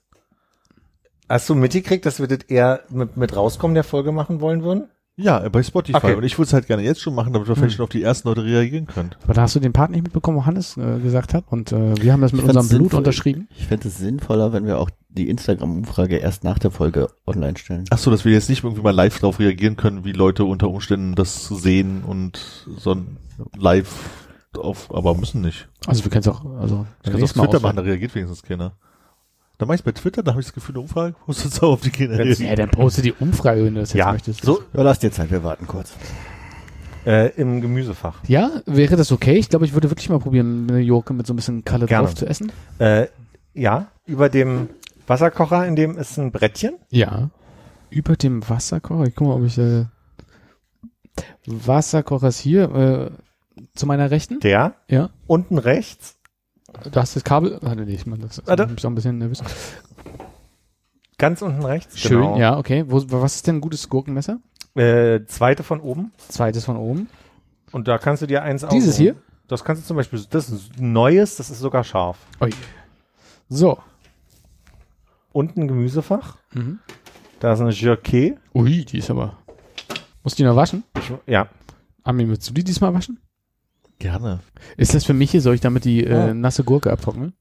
[1.29, 4.89] Hast du mitgekriegt, dass wir das eher mit, mit rauskommen der Folge machen wollen würden?
[5.17, 5.95] Ja, äh, bei Spotify.
[5.97, 6.15] Okay.
[6.15, 8.03] Und ich würde es halt gerne jetzt schon machen, damit wir vielleicht schon auf die
[8.03, 9.11] ersten Leute reagieren können.
[9.23, 11.45] Aber da hast du den Part nicht mitbekommen, wo Hannes äh, gesagt hat.
[11.49, 12.97] Und äh, wir haben das mit unserem Blut sinnvoll.
[12.99, 13.47] unterschrieben.
[13.57, 17.85] Ich fände es sinnvoller, wenn wir auch die Instagram-Umfrage erst nach der Folge online stellen.
[17.91, 20.67] Ach so, dass wir jetzt nicht irgendwie mal live drauf reagieren können, wie Leute unter
[20.67, 23.17] Umständen das sehen und so ein
[23.57, 23.87] live
[24.57, 25.67] auf, aber müssen nicht.
[25.87, 28.43] Also wir können es auch, also Ich kann es auf Twitter machen, da reagiert wenigstens
[28.43, 28.73] keiner.
[29.57, 31.73] Dann mach ich bei Twitter, da habe ich das Gefühl, eine Umfrage, du jetzt auch
[31.73, 32.23] auf die Kinder.
[32.25, 34.43] Ja, dann poste die Umfrage, wenn du das jetzt Ja, möchtest.
[34.43, 35.93] so Ja, lass dir Zeit, wir warten kurz.
[37.05, 38.19] äh, im Gemüsefach.
[38.27, 39.35] Ja, wäre das okay?
[39.35, 42.07] Ich glaube, ich würde wirklich mal probieren, eine Gurke mit so ein bisschen Kalle Gerne.
[42.07, 42.51] drauf zu essen.
[42.79, 43.07] Äh,
[43.53, 44.69] ja, über dem
[45.07, 46.75] Wasserkocher, in dem ist ein Brettchen.
[46.89, 47.29] Ja.
[47.91, 49.05] Über dem Wasserkocher.
[49.05, 49.85] Ich guck mal, ob ich äh,
[51.45, 53.11] Wasserkocher ist hier äh,
[53.75, 54.39] zu meiner Rechten.
[54.39, 55.09] Der Ja.
[55.27, 56.17] unten rechts,
[56.83, 57.57] Du hast das Kabel.
[57.61, 58.63] Warte, nee, ich meine, das ist Warte.
[58.65, 59.41] auch ein bisschen nervös.
[61.17, 61.99] ganz unten rechts.
[61.99, 62.37] Schön, genau.
[62.37, 62.85] ja, okay.
[62.87, 64.39] Wo, was ist denn ein gutes Gurkenmesser?
[64.75, 66.11] Äh, zweite von oben.
[66.27, 67.09] Zweites von oben.
[67.71, 69.03] Und da kannst du dir eins Dieses aussuchen.
[69.03, 69.15] hier?
[69.47, 72.17] Das kannst du zum Beispiel, das ist ein neues, das ist sogar scharf.
[72.41, 72.49] Ui.
[73.49, 73.77] So.
[75.31, 76.37] Unten ein Gemüsefach.
[76.53, 76.79] Mhm.
[77.39, 78.37] Da ist eine Jerquet.
[78.53, 79.37] Ui, die ist aber.
[80.23, 80.83] Muss die noch waschen?
[80.97, 81.47] Ich, ja.
[82.03, 83.19] Armin, willst du die diesmal waschen?
[83.99, 84.39] Gerne.
[84.77, 85.41] Ist das für mich hier?
[85.41, 87.33] Soll ich damit die äh, nasse Gurke abtrocknen?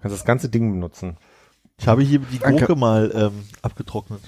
[0.00, 1.16] Kannst das ganze Ding benutzen.
[1.78, 2.66] Ich habe hier die Danke.
[2.66, 4.20] Gurke mal ähm, abgetrocknet.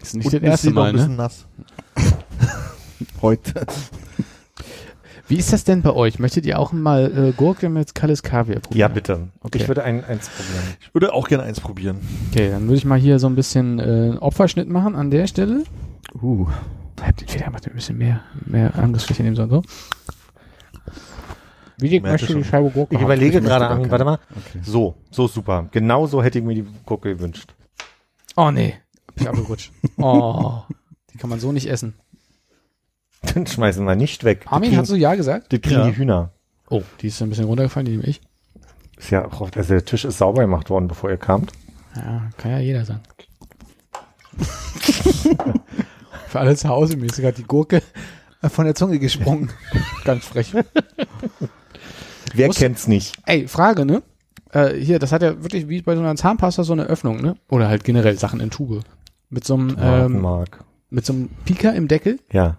[0.00, 1.16] Ist nicht das erste Mal, ein bisschen ne?
[1.16, 1.46] nass.
[3.22, 3.66] Heute.
[5.26, 6.18] Wie ist das denn bei euch?
[6.18, 8.80] Möchtet ihr auch mal äh, Gurke mit Kalles Kaviar probieren?
[8.80, 9.28] Ja, bitte.
[9.40, 9.58] Okay.
[9.58, 10.76] Ich würde ein, eins probieren.
[10.80, 11.98] Ich würde auch gerne eins probieren.
[12.30, 15.64] Okay, dann würde ich mal hier so ein bisschen äh, Opferschnitt machen an der Stelle.
[16.20, 16.48] Uh,
[17.00, 19.62] Habt ihr Feder macht ein bisschen mehr, mehr Angriffsfläche nehmen sollen, so.
[21.82, 22.50] Wie möchtest du die schon.
[22.50, 23.90] Scheibe Gurke Ich überlege ich möchte gerade, keine.
[23.90, 24.18] warte mal.
[24.30, 24.60] okay.
[24.62, 25.68] So, so super.
[25.72, 27.54] Genau so hätte ich mir die Gurke gewünscht.
[28.36, 28.74] Oh nee,
[29.16, 29.72] bin abgerutscht.
[29.98, 30.62] Oh,
[31.12, 31.94] die kann man so nicht essen.
[33.22, 34.46] Dann schmeißen wir nicht weg.
[34.46, 35.52] Armin, kriegen, hast du ja gesagt?
[35.52, 35.86] die kriegen Ja.
[35.86, 36.32] die Hühner.
[36.70, 38.20] Oh, die ist ein bisschen runtergefallen, die nehme ich.
[38.96, 41.52] Ist ja auch, also der Tisch ist sauber gemacht worden, bevor ihr kamt.
[41.96, 43.00] Ja, kann ja jeder sagen.
[46.28, 47.82] Für alle zu Hause, mir ist gerade die Gurke
[48.42, 49.50] von der Zunge gesprungen.
[50.04, 50.52] Ganz frech.
[52.34, 53.16] Wer Muss- kennt's nicht?
[53.26, 54.02] Ey, Frage, ne?
[54.52, 57.36] Äh, hier, das hat ja wirklich wie bei so einer Zahnpasta so eine Öffnung, ne?
[57.48, 58.82] Oder halt generell Sachen in Tube.
[59.28, 60.64] Mit so einem, ähm, Mark.
[60.90, 62.56] mit so einem Pieker im Deckel, Ja.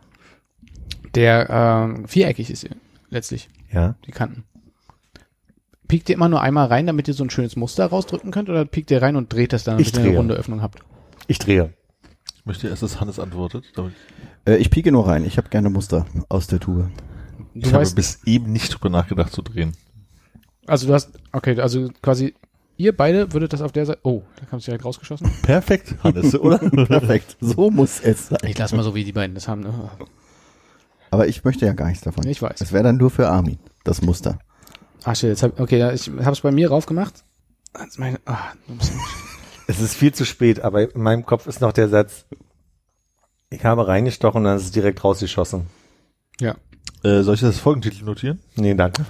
[1.15, 2.72] der ähm, viereckig ist hier.
[3.09, 3.95] letztlich, Ja.
[4.07, 4.45] die Kanten.
[5.89, 8.63] Piekt ihr immer nur einmal rein, damit ihr so ein schönes Muster rausdrücken könnt, oder
[8.63, 10.80] piekt ihr rein und dreht das dann, damit Ich ihr eine runde Öffnung habt?
[11.28, 11.74] Ich drehe.
[12.38, 13.65] Ich möchte erst, dass Hannes antwortet.
[14.47, 15.26] Äh, ich pieke nur rein.
[15.26, 16.89] Ich habe gerne Muster aus der Tube.
[17.53, 19.73] Du Ich habe weißt, bis eben nicht drüber nachgedacht zu drehen.
[20.67, 22.33] also du hast, okay, also quasi,
[22.77, 25.29] ihr beide würdet das auf der Seite, oh, da kam es direkt rausgeschossen.
[25.41, 26.57] Perfekt, Hannes, oder?
[26.85, 27.37] Perfekt.
[27.41, 28.39] So muss es sein.
[28.45, 29.91] Ich lass mal so, wie die beiden das haben, ne?
[31.09, 32.25] Aber ich möchte ja gar nichts davon.
[32.25, 32.61] Ich weiß.
[32.61, 34.39] Es wäre dann nur für Armin, das Muster.
[35.03, 37.23] Ach shit, jetzt hab, okay, ich hab's bei mir raufgemacht.
[37.79, 38.51] Jetzt meine, ah,
[39.67, 42.25] Es ist viel zu spät, aber in meinem Kopf ist noch der Satz,
[43.49, 45.67] ich habe reingestochen und dann ist es direkt rausgeschossen.
[46.39, 46.55] ja.
[47.03, 48.39] Äh, soll ich das Folgentitel notieren?
[48.55, 49.03] Nee, danke.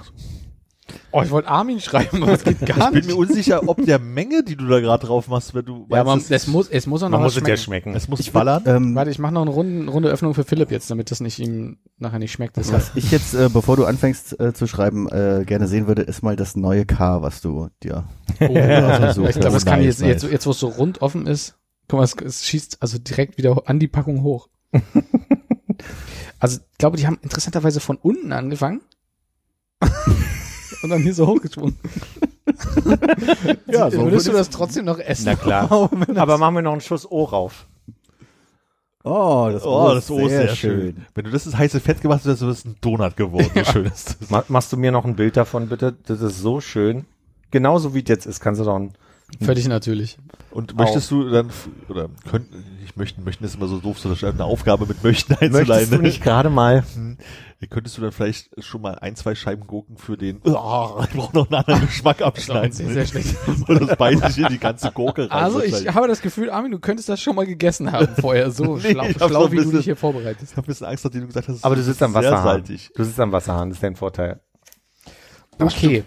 [1.10, 3.98] Oh, ich wollte Armin schreiben, aber es geht gar Ich bin mir unsicher, ob der
[3.98, 7.02] Menge, die du da gerade drauf machst, wenn du Ja, meinst, es muss, es muss
[7.02, 7.90] auch noch Man was muss es ja schmecken.
[7.92, 7.96] schmecken.
[7.96, 8.62] es muss ballern.
[8.66, 11.38] Ähm, Warte, ich mache noch eine runde, runde Öffnung für Philipp jetzt, damit das nicht
[11.38, 12.56] ihm nachher nicht schmeckt.
[12.56, 16.02] Das was ich jetzt, äh, bevor du anfängst äh, zu schreiben, äh, gerne sehen würde,
[16.02, 18.04] ist mal das neue K, was du dir.
[18.40, 19.28] oh, Also so.
[19.28, 21.56] ich glaube, das kann nice, jetzt, jetzt, jetzt, wo es so rund offen ist,
[21.88, 24.48] guck mal, es, es schießt also direkt wieder an die Packung hoch.
[26.38, 28.80] also, ich glaube, die haben interessanterweise von unten angefangen.
[30.82, 31.78] Und dann hier so hochgeschwungen.
[33.66, 35.24] Ja, so Würdest du das trotzdem noch essen?
[35.26, 35.70] Na klar.
[36.16, 37.66] Aber machen wir noch einen Schuss O rauf.
[39.04, 41.06] Oh, das Oh, das O ist sehr schön.
[41.14, 43.50] Wenn du das ins heiße Fett gemacht hast, ist es ein Donut geworden.
[43.54, 44.30] So schön ist das.
[44.30, 45.94] Ma machst du mir noch ein Bild davon, bitte?
[46.06, 47.04] Das ist so schön.
[47.50, 48.92] Genauso wie es jetzt ist, kannst du doch ein,
[49.40, 50.18] Völlig natürlich.
[50.50, 51.50] Und möchtest du dann,
[51.88, 55.66] oder könnten, nicht möchten, möchten ist immer so doof, so eine Aufgabe mit möchten einzuleiten.
[55.68, 56.84] Möchtest du nicht gerade mal?
[56.94, 57.16] Hm.
[57.70, 61.34] Könntest du dann vielleicht schon mal ein, zwei Scheiben Gurken für den, oh, ich brauche
[61.36, 62.72] noch einen anderen Geschmack abschneiden.
[62.72, 63.36] Sehr, sehr schlecht.
[63.46, 65.44] Und das beißt sich in die ganze Gurke rein.
[65.44, 68.50] Also ich habe das Gefühl, Armin, du könntest das schon mal gegessen haben vorher.
[68.50, 70.50] So Nee, schlau, ich schlau wie ein du bisschen- dich hier vorbereitest.
[70.52, 72.42] ich habe ein bisschen Angst, nachdem du gesagt hast, Aber du ist sitzt am Wasserhahn.
[72.42, 72.90] salzig.
[72.96, 74.40] Du sitzt am Wasserhahn, das ist dein Vorteil.
[75.60, 76.04] Okay.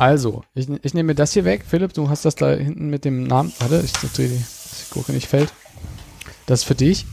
[0.00, 1.62] Also, ich, ich nehme mir das hier weg.
[1.68, 3.52] Philipp, du hast das da hinten mit dem Namen.
[3.58, 5.52] Warte, ich drehe die, dass die Gurke nicht fällt.
[6.46, 7.04] Das ist für dich.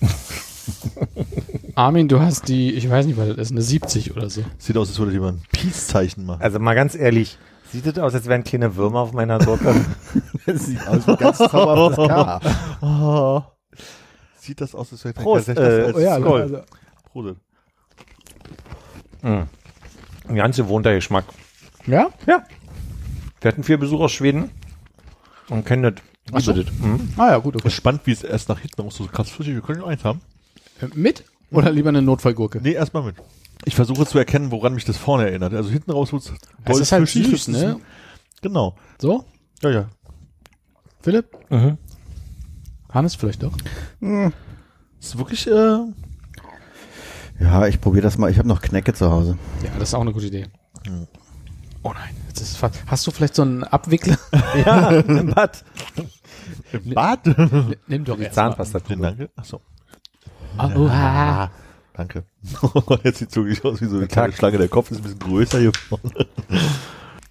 [1.74, 4.44] Armin, du hast die, ich weiß nicht, was das ist, eine 70 oder so.
[4.58, 6.40] Sieht aus, als würde jemand ein Peace-Zeichen machen.
[6.40, 7.36] Also mal ganz ehrlich,
[7.72, 9.74] sieht es aus, als wären kleine Würmer auf meiner Gurke?
[10.46, 12.40] Das sieht aus wie ein ganz zauberhaftes K.
[12.80, 13.42] Oh.
[14.38, 16.40] Sieht das aus, als wäre Prost, das äh, als Oh ja, Skol.
[16.42, 16.60] also,
[17.12, 17.36] Prost.
[19.22, 19.40] mm.
[20.28, 21.24] Ein ganz gewohnter Geschmack.
[21.86, 22.10] Ja?
[22.26, 22.44] Ja.
[23.40, 24.50] Wir hatten vier Besucher aus Schweden
[25.48, 25.94] und kennen das.
[26.32, 26.52] Ach so.
[26.52, 26.66] Das.
[26.80, 27.08] Mhm.
[27.16, 27.68] Ah ja, gut, Es okay.
[27.68, 29.54] ist spannend, wie es erst nach hinten raus so krass flüssig.
[29.54, 30.20] Wir können nur eins haben.
[30.80, 32.60] Äh, Mit oder lieber eine Notfallgurke?
[32.62, 33.16] Nee, erstmal mit.
[33.64, 35.52] Ich versuche zu erkennen, woran mich das vorne erinnert.
[35.54, 36.32] Also hinten raus wird's
[36.64, 37.80] Es ist halt flüssig, süß, ne?
[38.42, 38.76] Genau.
[38.98, 39.24] So,
[39.62, 39.88] Ja, ja.
[41.02, 41.26] Philipp?
[41.50, 41.76] Mhm.
[42.90, 43.52] Hannes vielleicht doch.
[45.00, 45.78] Es ist wirklich, äh,
[47.40, 48.30] Ja, ich probiere das mal.
[48.30, 49.38] Ich habe noch Knecke zu Hause.
[49.62, 50.46] Ja, das ist auch eine gute Idee.
[50.86, 51.06] Hm.
[51.82, 52.78] Oh nein, jetzt ist es fast.
[52.86, 54.18] Hast du vielleicht so einen Abwickler?
[54.66, 55.64] Ja, im Bad.
[56.72, 57.20] im Bad.
[57.86, 58.48] Nimm doch Die erst mal.
[58.50, 58.80] Zahnpasta.
[58.80, 59.28] Vielen Dank.
[59.36, 59.60] Achso.
[60.58, 61.50] Ah, oh, ah.
[61.94, 62.24] Danke.
[63.04, 64.58] Jetzt sieht es wirklich aus wie so eine kleine Schlange.
[64.58, 66.26] Der Kopf ist ein bisschen größer hier vorne.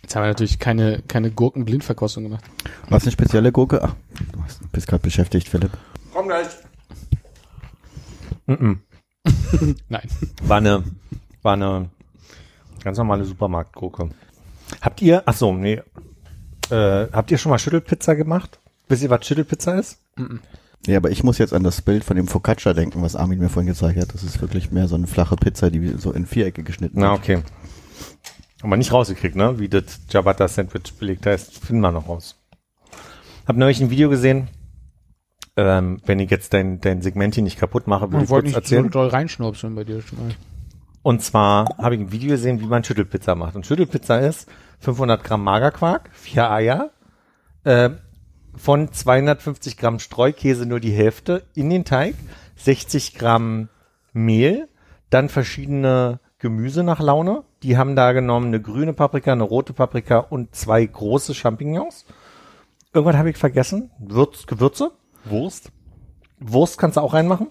[0.01, 2.43] Jetzt haben wir natürlich keine, keine Gurkenblindverkostung gemacht.
[2.89, 3.83] Was eine spezielle Gurke?
[3.83, 3.93] Ach,
[4.31, 5.71] du hast- bist gerade beschäftigt, Philipp.
[6.13, 6.47] Komm gleich.
[8.47, 8.81] Mhm.
[9.89, 10.07] Nein.
[10.43, 10.83] War eine,
[11.43, 11.89] war eine
[12.83, 14.09] ganz normale Supermarktgurke.
[14.81, 15.81] Habt ihr, ach so, nee,
[16.69, 18.59] äh, habt ihr schon mal Schüttelpizza gemacht?
[18.87, 19.99] Wisst ihr, was Schüttelpizza ist?
[20.87, 23.49] Ja, aber ich muss jetzt an das Bild von dem Focaccia denken, was Armin mir
[23.49, 24.13] vorhin gezeigt hat.
[24.13, 27.19] Das ist wirklich mehr so eine flache Pizza, die so in Vierecke geschnitten Na, wird.
[27.19, 27.41] okay.
[28.61, 29.57] Haben wir nicht rausgekriegt, ne?
[29.59, 32.35] Wie das Ciabatta-Sandwich belegt heißt, finden wir noch raus.
[33.47, 34.49] Hab neulich ein Video gesehen.
[35.55, 38.51] Ähm, wenn ich jetzt dein, dein Segment hier nicht kaputt mache, will ich Ich wollte
[38.51, 38.91] kurz nicht so erzählen.
[38.91, 40.35] doll reinschnurpseln bei dir schon mal.
[41.01, 43.55] Und zwar habe ich ein Video gesehen, wie man Schüttelpizza macht.
[43.55, 46.91] Und Schüttelpizza ist 500 Gramm Magerquark, vier Eier,
[47.63, 47.91] äh,
[48.55, 52.15] von 250 Gramm Streukäse nur die Hälfte in den Teig,
[52.57, 53.69] 60 Gramm
[54.11, 54.67] Mehl,
[55.09, 57.43] dann verschiedene Gemüse nach Laune.
[57.63, 62.05] Die haben da genommen eine grüne Paprika, eine rote Paprika und zwei große Champignons.
[62.93, 63.91] Irgendwann habe ich vergessen.
[63.99, 64.91] Würz, Gewürze.
[65.25, 65.71] Wurst.
[66.39, 67.47] Wurst kannst du auch reinmachen.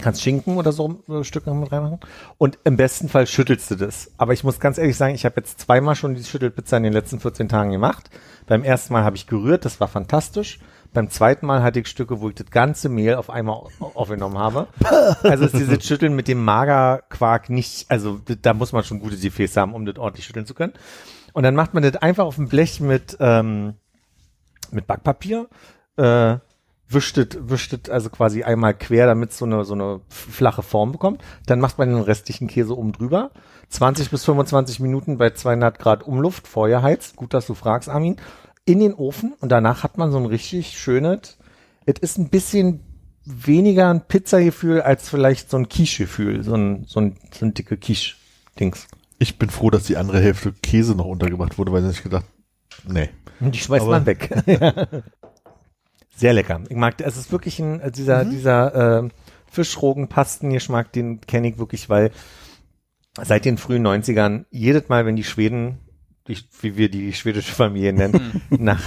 [0.00, 1.98] Kannst Schinken oder so äh, Stücke mit reinmachen.
[2.38, 4.10] Und im besten Fall schüttelst du das.
[4.18, 6.92] Aber ich muss ganz ehrlich sagen, ich habe jetzt zweimal schon die Schüttelpizza in den
[6.92, 8.08] letzten 14 Tagen gemacht.
[8.46, 10.60] Beim ersten Mal habe ich gerührt, das war fantastisch.
[10.92, 14.38] Beim zweiten Mal hatte ich Stücke, wo ich das ganze Mehl auf einmal au- aufgenommen
[14.38, 14.66] habe.
[15.22, 19.60] Also ist dieses Schütteln mit dem Magerquark nicht, also da muss man schon gute Gefäße
[19.60, 20.72] haben, um das ordentlich schütteln zu können.
[21.32, 23.74] Und dann macht man das einfach auf dem Blech mit, ähm,
[24.72, 25.48] mit Backpapier,
[25.96, 26.36] äh,
[26.90, 31.22] wischtet, wischtet also quasi einmal quer, damit es so eine, so eine flache Form bekommt.
[31.46, 33.30] Dann macht man den restlichen Käse oben drüber.
[33.70, 37.16] 20 bis 25 Minuten bei 200 Grad Umluft, Feuer heizt.
[37.16, 38.16] Gut, dass du fragst, Armin.
[38.64, 41.38] In den Ofen und danach hat man so ein richtig schönes,
[41.86, 42.80] es ist ein bisschen
[43.24, 47.76] weniger ein Pizzagefühl als vielleicht so ein Quiche-Gefühl, so ein, so ein, so ein dicke
[47.76, 48.86] Quiche-Dings.
[49.18, 52.24] Ich bin froh, dass die andere Hälfte Käse noch untergebracht wurde, weil ich gedacht,
[52.86, 53.08] nee.
[53.40, 54.30] Und die schmeißt Aber- man weg.
[56.20, 56.60] Sehr lecker.
[56.68, 59.08] Ich mag, es ist wirklich ein, äh, dieser, dieser äh,
[59.50, 62.10] Fischrogenpastengeschmack, den kenne ich wirklich, weil
[63.22, 65.78] seit den frühen 90ern, jedes Mal, wenn die Schweden,
[66.28, 68.82] die, wie wir die schwedische Familie nennen, nach,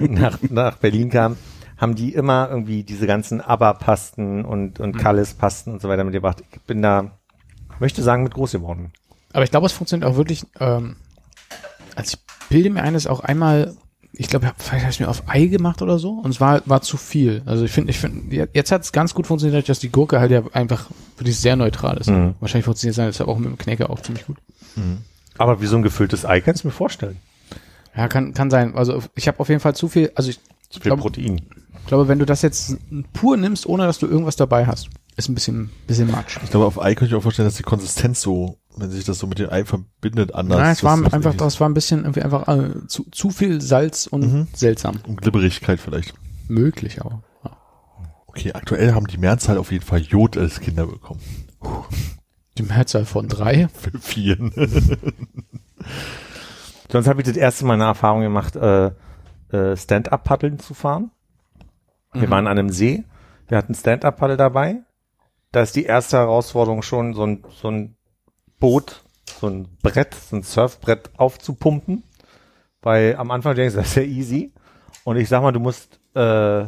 [0.00, 1.36] nach, nach Berlin kamen,
[1.76, 6.42] haben die immer irgendwie diese ganzen ABBA-Pasten und, und Kallis-Pasten und so weiter mitgebracht.
[6.50, 7.18] Ich bin da,
[7.78, 8.92] möchte sagen, mit groß geworden.
[9.32, 10.96] Aber ich glaube, es funktioniert auch wirklich, ähm,
[11.94, 13.76] also ich bilde mir eines auch einmal,
[14.16, 16.82] ich glaube, vielleicht habe ich mir auf Ei gemacht oder so und es war, war
[16.82, 17.42] zu viel.
[17.46, 20.30] Also ich finde, ich finde, jetzt hat es ganz gut funktioniert, dass die Gurke halt
[20.30, 22.08] ja einfach wirklich sehr neutral ist.
[22.10, 22.34] Mhm.
[22.40, 24.36] Wahrscheinlich funktioniert es deshalb auch mit dem Knäcker auch ziemlich gut.
[25.38, 27.16] Aber wie so ein gefülltes Ei kannst du mir vorstellen.
[27.96, 28.74] Ja, kann, kann sein.
[28.74, 30.38] Also ich habe auf jeden Fall zu viel, also ich
[30.70, 31.40] Zu viel Glaub- Protein.
[31.86, 32.76] glaube, wenn du das jetzt
[33.12, 36.38] pur nimmst, ohne dass du irgendwas dabei hast, ist ein bisschen, bisschen Matsch.
[36.42, 39.18] Ich glaube, auf Ei könnte ich auch vorstellen, dass die Konsistenz so, wenn sich das
[39.18, 40.58] so mit dem Ei verbindet, anders.
[40.58, 43.60] Nein, es war das einfach, das war ein bisschen irgendwie einfach äh, zu, zu viel
[43.60, 44.46] Salz und Mhm.
[44.52, 45.00] seltsam.
[45.06, 46.14] Um Glibberigkeit vielleicht.
[46.48, 47.20] Möglich auch.
[47.44, 47.56] Ja.
[48.26, 51.20] Okay, aktuell haben die Mehrzahl auf jeden Fall Jod als Kinder bekommen.
[52.58, 53.68] Die Mehrzahl von drei.
[53.74, 54.52] Für vieren.
[56.90, 58.90] Sonst habe ich das erste Mal eine Erfahrung gemacht, äh,
[59.50, 61.10] äh, Stand-Up-Paddeln zu fahren.
[62.12, 62.30] Wir Mhm.
[62.30, 63.04] waren an einem See,
[63.48, 64.76] wir hatten Stand-Up-Paddel dabei.
[65.52, 67.96] Da ist die erste Herausforderung schon, so ein, so ein
[68.64, 69.02] Boot,
[69.40, 72.02] so ein Brett, so ein Surfbrett aufzupumpen.
[72.80, 74.54] Weil am Anfang denkst du, das ist ja easy.
[75.04, 76.64] Und ich sag mal, du musst äh,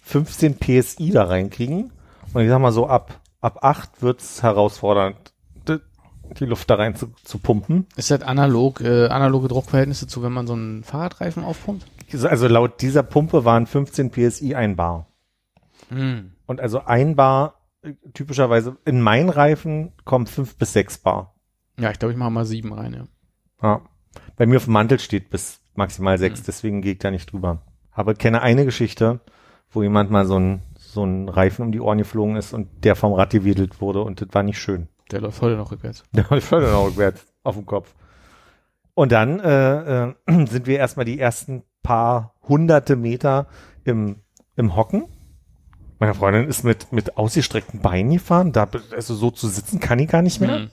[0.00, 1.92] 15 PSI da reinkriegen.
[2.34, 5.32] Und ich sag mal so, ab, ab 8 wird's herausfordernd,
[6.40, 7.86] die Luft da rein zu, zu pumpen.
[7.94, 11.86] Ist das analog, äh, analoge Druckverhältnisse zu, wenn man so einen Fahrradreifen aufpumpt?
[12.24, 15.06] Also laut dieser Pumpe waren 15 PSI ein Bar.
[16.46, 17.55] Und also ein Bar,
[18.14, 21.34] typischerweise in meinen Reifen kommt fünf bis sechs Bar.
[21.78, 23.04] Ja, ich glaube, ich mache mal sieben rein, ja.
[23.62, 23.80] Ja.
[24.36, 26.44] Bei mir auf dem Mantel steht bis maximal sechs, Mhm.
[26.46, 27.62] deswegen gehe ich da nicht drüber.
[27.92, 29.20] Aber kenne eine Geschichte,
[29.70, 32.96] wo jemand mal so ein, so ein Reifen um die Ohren geflogen ist und der
[32.96, 34.88] vom Rad gewedelt wurde und das war nicht schön.
[35.10, 36.02] Der läuft heute noch rückwärts.
[36.12, 37.94] Ich fällt dann auch rückwärts auf den Kopf.
[38.94, 40.14] Und dann äh, äh,
[40.46, 43.46] sind wir erstmal die ersten paar hunderte Meter
[43.84, 44.16] im,
[44.56, 45.04] im Hocken.
[45.98, 48.52] Meine Freundin ist mit, mit ausgestreckten Beinen gefahren.
[48.52, 50.58] Da, also so zu sitzen kann ich gar nicht mehr.
[50.58, 50.70] Mhm.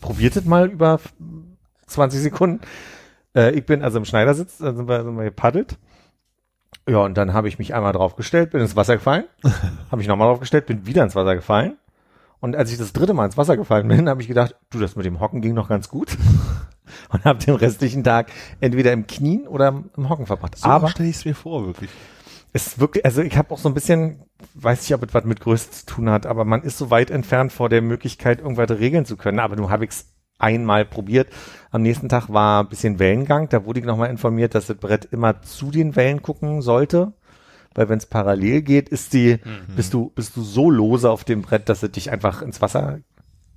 [0.00, 1.00] Probiert es mal über
[1.86, 2.60] 20 Sekunden.
[3.34, 5.78] Äh, ich bin also im Schneidersitz, da sind wir, sind wir gepaddelt.
[6.88, 9.24] Ja, und dann habe ich mich einmal draufgestellt, bin ins Wasser gefallen.
[9.90, 11.76] habe ich nochmal draufgestellt, bin wieder ins Wasser gefallen.
[12.40, 14.96] Und als ich das dritte Mal ins Wasser gefallen bin, habe ich gedacht, du, das
[14.96, 16.16] mit dem Hocken ging noch ganz gut.
[17.10, 18.30] Und habe den restlichen Tag
[18.60, 20.56] entweder im Knien oder im Hocken verbracht.
[20.56, 21.90] So Aber stelle ich es mir vor, wirklich.
[22.52, 25.40] Ist wirklich, also ich habe auch so ein bisschen, weiß nicht, ob es was mit
[25.40, 29.04] Größe zu tun hat, aber man ist so weit entfernt vor der Möglichkeit, irgendwas regeln
[29.04, 29.38] zu können.
[29.38, 30.06] Aber nun habe ich es
[30.38, 31.28] einmal probiert.
[31.70, 33.48] Am nächsten Tag war ein bisschen Wellengang.
[33.48, 37.12] Da wurde ich nochmal informiert, dass das Brett immer zu den Wellen gucken sollte.
[37.74, 39.38] Weil wenn es parallel geht, ist die,
[39.76, 43.00] bist du, bist du so lose auf dem Brett, dass es dich einfach ins Wasser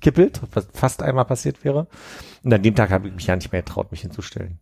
[0.01, 1.87] kippelt, was fast einmal passiert wäre.
[2.43, 4.59] Und an dem Tag habe ich mich ja nicht mehr getraut, mich hinzustellen.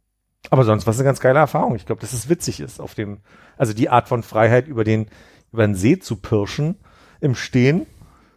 [0.49, 1.75] Aber sonst war es eine ganz geile Erfahrung.
[1.75, 3.19] Ich glaube, dass es witzig ist, auf dem,
[3.57, 5.07] also die Art von Freiheit über den,
[5.51, 6.75] über den See zu pirschen
[7.19, 7.85] im Stehen,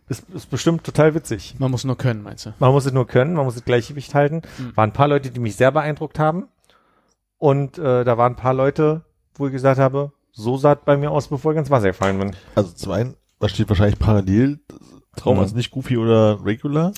[0.08, 1.54] ist, ist bestimmt total witzig.
[1.58, 2.54] Man muss nur können, meinst du?
[2.58, 4.42] Man muss es nur können, man muss das Gleichgewicht halten.
[4.58, 4.76] Mhm.
[4.76, 6.48] Waren ein paar Leute, die mich sehr beeindruckt haben.
[7.38, 9.04] Und äh, da waren ein paar Leute,
[9.34, 12.18] wo ich gesagt habe, so sah es bei mir aus, bevor ich ins Wasser gefallen
[12.18, 12.36] bin.
[12.54, 14.60] Also zum einen, da steht wahrscheinlich parallel
[15.16, 15.40] drauf, Mhm.
[15.40, 16.92] also nicht Goofy oder Regular.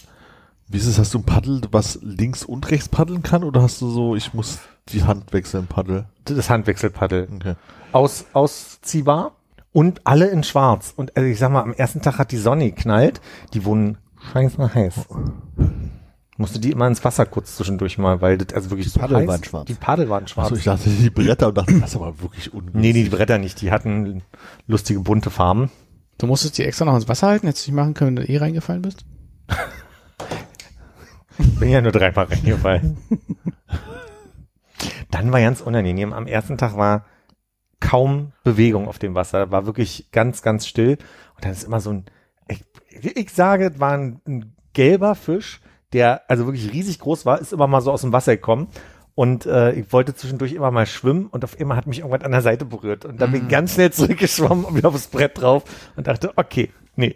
[0.69, 3.81] Wie ist es, hast du ein Paddel, was links und rechts paddeln kann, oder hast
[3.83, 6.07] du so, ich muss die Hand wechseln, Paddel?
[6.25, 7.29] Das Handwechselpaddel.
[7.35, 7.55] Okay.
[7.93, 9.33] Aus, ausziehbar
[9.73, 10.93] und alle in schwarz.
[10.97, 13.21] Und also ich sag mal, am ersten Tag hat die Sonne geknallt.
[13.53, 13.99] Die wurden
[14.33, 14.95] scheiße heiß.
[16.37, 19.19] Musste die immer ins Wasser kurz zwischendurch mal, weil das also wirklich Die so Paddel
[19.19, 19.67] heiß, waren schwarz.
[19.67, 20.47] Die Paddel waren schwarz.
[20.47, 22.81] Achso, ich dachte die Bretter und dachte, das ist aber wirklich ungünstig.
[22.81, 23.61] nee, nee, die Bretter nicht.
[23.61, 24.23] Die hatten
[24.67, 25.71] lustige bunte Farben.
[26.19, 28.33] Du musstest die extra noch ins Wasser halten, hättest du nicht machen können, wenn du
[28.33, 29.05] eh reingefallen bist?
[31.59, 32.97] Bin ja nur dreimal reingefallen.
[35.15, 36.13] Dann war ganz unangenehm.
[36.13, 37.05] Am ersten Tag war
[37.79, 39.53] kaum Bewegung auf dem Wasser.
[39.53, 40.99] War wirklich ganz, ganz still.
[41.37, 42.05] Und dann ist immer so ein,
[42.49, 42.65] ich,
[43.17, 45.61] ich sage, es war ein, ein gelber Fisch,
[45.93, 48.67] der also wirklich riesig groß war, ist immer mal so aus dem Wasser gekommen
[49.15, 52.33] Und äh, ich wollte zwischendurch immer mal schwimmen und auf einmal hat mich irgendwas an
[52.33, 53.05] der Seite berührt.
[53.05, 55.63] Und dann bin ich ganz schnell zurückgeschwommen und wieder aufs Brett drauf
[55.95, 57.15] und dachte, okay, nee,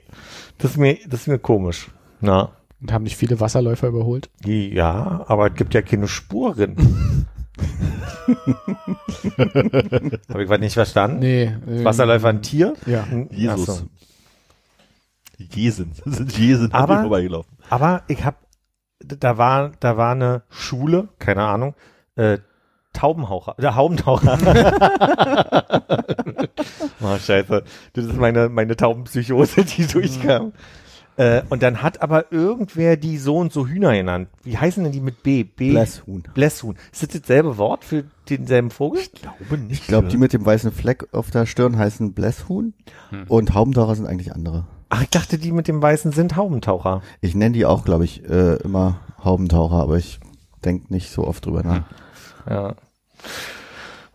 [0.59, 1.91] das ist mir, das ist mir komisch.
[2.21, 4.31] Na, Und haben nicht viele Wasserläufer überholt?
[4.45, 7.27] ja, aber es gibt ja keine Spuren.
[10.29, 11.19] Habe ich was nicht verstanden?
[11.21, 11.45] Nee.
[11.45, 12.75] äh, Wasserläufer ein Tier?
[12.87, 13.07] Ja.
[13.31, 13.79] Jesus.
[13.79, 13.87] So.
[15.39, 15.93] Jesen.
[16.05, 17.57] Das sind Jesen Aber- vorbeigelaufen.
[17.71, 18.37] Aber ich hab,
[19.01, 21.75] da war, da war eine Schule, keine Ahnung,
[22.17, 22.39] äh,
[22.95, 24.39] Taubenhaucher, der Haubentaucher.
[27.01, 27.63] oh, scheiße.
[27.93, 30.53] Das ist meine, meine Taubenpsychose, die durchkam.
[31.19, 34.29] Äh, und dann hat aber irgendwer die so und so Hühner genannt.
[34.45, 35.43] Wie heißen denn die mit B?
[35.43, 35.73] B?
[35.73, 36.23] Blässhuhn.
[36.33, 36.77] Blässhuhn.
[36.93, 39.03] Ist das dasselbe Wort für denselben Vogel?
[39.21, 39.83] glaube nicht.
[39.83, 42.73] Ich glaube, die mit dem weißen Fleck auf der Stirn heißen Blässhuhn
[43.27, 44.69] und Haubentaucher sind eigentlich andere.
[44.91, 47.03] Ach, ich dachte, die mit dem Weißen sind Haubentaucher.
[47.21, 50.21] Ich nenne die auch, glaube ich, äh, immer Haubentaucher, aber ich
[50.65, 51.83] denke nicht so oft drüber nach.
[52.49, 52.75] Ja.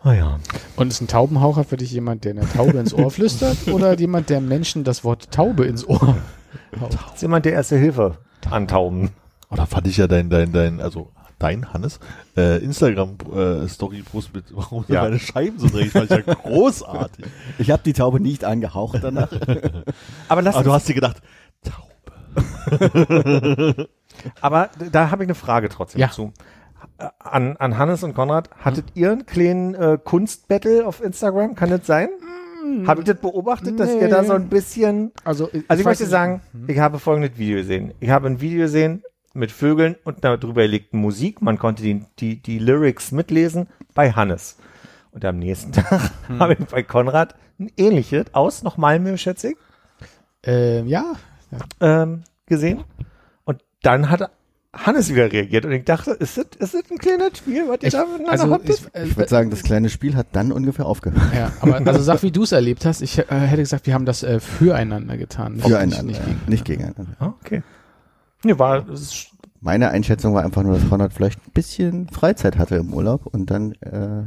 [0.05, 0.39] Oh ja.
[0.77, 4.30] Und ist ein Taubenhaucher für dich jemand, der eine Taube ins Ohr flüstert oder jemand,
[4.30, 6.15] der Menschen das Wort Taube ins Ohr
[7.17, 8.17] jemand, der erste Hilfe
[8.49, 9.11] an Tauben.
[9.49, 11.99] Oh, da fand ich ja dein, dein, dein, also dein Hannes,
[12.38, 15.03] äh, Instagram äh, Story Post mit, warum Ja.
[15.03, 17.25] meine Scheiben so dreckig, fand ich ja großartig.
[17.57, 19.31] Ich habe die Taube nicht angehaucht danach.
[20.30, 21.21] Aber lass Aber du hast dir gedacht,
[21.63, 23.88] Taube.
[24.41, 26.09] aber da habe ich eine Frage trotzdem Ja.
[26.09, 26.34] zu.
[26.97, 31.55] Äh, An, an Hannes und Konrad, hattet ihr einen kleinen äh, Kunstbattle auf Instagram?
[31.55, 32.09] Kann das sein?
[32.88, 36.10] Habe ich das beobachtet, dass ihr da so ein bisschen Also, Also ich möchte nicht-
[36.11, 37.94] sagen, ich habe folgendes Video gesehen.
[37.99, 39.03] Ich habe ein Video gesehen
[39.34, 41.41] mit Vögeln und darüber gelegten Musik.
[41.41, 44.57] Man konnte die, die, die Lyrics mitlesen bei Hannes.
[45.11, 49.57] Und am nächsten Tag habe ich bei Konrad ein ähnliches aus, noch Malmö, schätze ich,
[50.44, 51.14] Ähm, ja,
[51.80, 52.84] ähm, gesehen.
[53.45, 54.30] Und dann hat
[54.73, 57.87] Hannes wieder reagiert und ich dachte, ist das, ist das ein kleines Spiel, was ihr
[57.89, 58.67] ich, da miteinander also habt?
[58.69, 61.21] ich, äh, Ich würde sagen, das kleine Spiel hat dann ungefähr aufgehört.
[61.35, 63.01] ja, aber also sag, wie du es erlebt hast.
[63.01, 65.53] Ich äh, hätte gesagt, wir haben das äh, füreinander getan.
[65.53, 66.25] nicht- Füreinander, Nicht, ja.
[66.25, 66.49] nicht gegen.
[66.49, 67.15] nicht gegeneinander.
[67.19, 67.61] Ah, okay.
[68.43, 68.83] Nee, war,
[69.61, 73.51] Meine Einschätzung war einfach nur, dass Konrad vielleicht ein bisschen Freizeit hatte im Urlaub und
[73.51, 74.23] dann äh,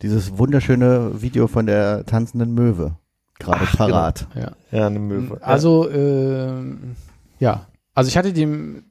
[0.00, 2.96] dieses wunderschöne Video von der tanzenden Möwe
[3.40, 4.26] gerade Ach, parat.
[4.36, 4.52] Ja.
[4.70, 5.38] ja, eine Möwe.
[5.42, 6.94] Also, ähm,
[7.40, 7.66] ja.
[7.94, 8.46] Also ich hatte die,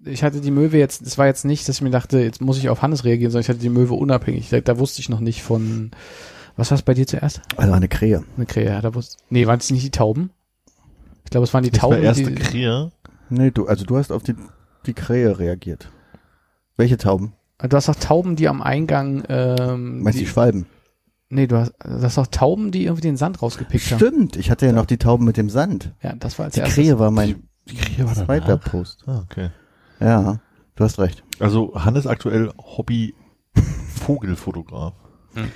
[0.05, 2.57] ich hatte die Möwe jetzt, es war jetzt nicht, dass ich mir dachte, jetzt muss
[2.57, 4.49] ich auf Hannes reagieren, sondern ich hatte die Möwe unabhängig.
[4.49, 5.91] Da, da wusste ich noch nicht von,
[6.57, 7.41] was war es bei dir zuerst?
[7.55, 8.23] Also eine Krähe.
[8.35, 10.31] Eine Krähe, ja, da wusste, nee, waren es nicht die Tauben?
[11.23, 12.91] Ich glaube, es waren die Das war Tauben, erste die, Krähe.
[13.29, 14.35] Nee, du, also du hast auf die,
[14.85, 15.89] die Krähe reagiert.
[16.75, 17.33] Welche Tauben?
[17.61, 20.65] du hast auch Tauben, die am Eingang, ähm, Meinst du die, die Schwalben?
[21.29, 23.97] nee, du hast, du hast auch Tauben, die irgendwie den Sand rausgepickt haben.
[23.99, 25.93] Stimmt, ich hatte ja noch die Tauben mit dem Sand.
[26.01, 26.75] Ja, das war als Die erstes.
[26.75, 27.48] Krähe war mein war
[28.15, 28.63] zweiter danach.
[28.63, 29.03] Post.
[29.07, 29.49] Ah, okay.
[29.99, 30.39] Ja,
[30.75, 31.23] du hast recht.
[31.39, 33.13] Also Hannes aktuell Hobby
[33.95, 34.93] Vogelfotograf.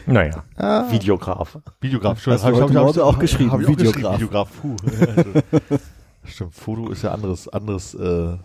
[0.05, 1.57] Naja, Ah, Videograf.
[1.81, 4.15] Videograf, Hast du heute Morgen auch geschrieben, hab ich auch Videograf.
[4.15, 4.75] Videograf, puh.
[6.25, 8.37] Stimmt, Foto ist ja anderes, anderes, äh,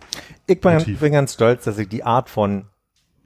[0.47, 0.99] Ich bin, Motiv.
[0.99, 2.65] bin ganz stolz, dass ich die Art von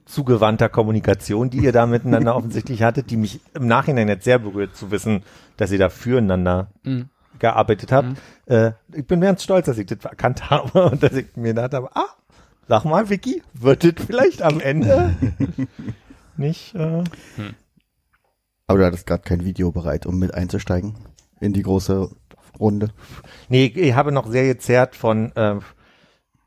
[0.04, 4.76] zugewandter Kommunikation, die ihr da miteinander offensichtlich hattet, die mich im Nachhinein jetzt sehr berührt
[4.76, 5.22] zu wissen,
[5.56, 7.08] dass ihr da füreinander Mhm.
[7.38, 8.18] Gearbeitet habt.
[8.46, 11.74] Äh, ich bin ganz stolz, dass ich das erkannt habe und dass ich mir gedacht
[11.74, 12.08] habe, ah,
[12.68, 15.14] sag mal, Vicky, wird das vielleicht am Ende
[16.36, 17.04] nicht, äh,
[18.66, 20.94] aber du hattest gerade kein Video bereit, um mit einzusteigen
[21.40, 22.10] in die große
[22.58, 22.88] Runde.
[23.48, 25.56] Nee, ich habe noch sehr gezerrt von äh,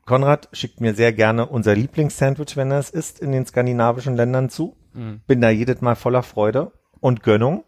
[0.04, 4.48] Konrad schickt mir sehr gerne unser Lieblingssandwich, wenn er es isst, in den skandinavischen Ländern
[4.48, 4.74] zu.
[4.94, 5.20] Mhm.
[5.26, 7.64] Bin da jedes Mal voller Freude und Gönnung.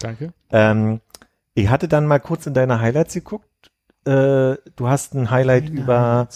[0.00, 0.32] Danke.
[0.50, 1.00] Ähm,
[1.54, 3.48] ich hatte dann mal kurz in deine Highlights geguckt.
[4.04, 6.28] Äh, du hast ein Highlight über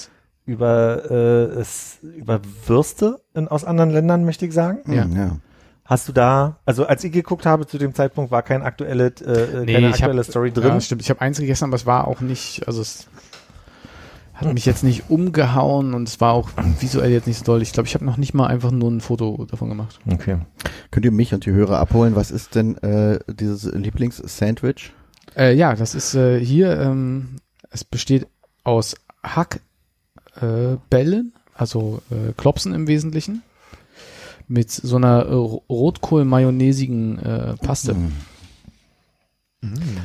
[0.46, 4.78] über äh, es, über Würste in, aus anderen Ländern, möchte ich sagen.
[4.90, 5.04] Ja.
[5.04, 5.36] Ja.
[5.84, 9.64] Hast du da, also als ich geguckt habe zu dem Zeitpunkt, war kein aktuelles, äh,
[9.64, 10.80] Nee, keine ich aktuelle hab, Story Ja, drin.
[10.80, 11.02] stimmt.
[11.02, 13.08] Ich habe eins gegessen, aber es war auch nicht, also es
[14.34, 16.50] hat mich jetzt nicht umgehauen und es war auch
[16.80, 17.60] visuell jetzt nicht so doll.
[17.60, 19.98] Ich glaube, ich habe noch nicht mal einfach nur ein Foto davon gemacht.
[20.10, 20.38] Okay.
[20.90, 22.16] Könnt ihr mich und die Hörer abholen?
[22.16, 24.92] Was ist denn äh, dieses Lieblingssandwich?
[25.38, 27.36] Äh, ja, das ist äh, hier, ähm,
[27.70, 28.26] es besteht
[28.64, 29.62] aus Hackbällen,
[30.40, 33.42] äh, Bällen, also äh, Klopsen im Wesentlichen,
[34.48, 37.94] mit so einer äh, Rotkohl-mayonnaisigen äh, Paste.
[37.94, 38.12] Hm.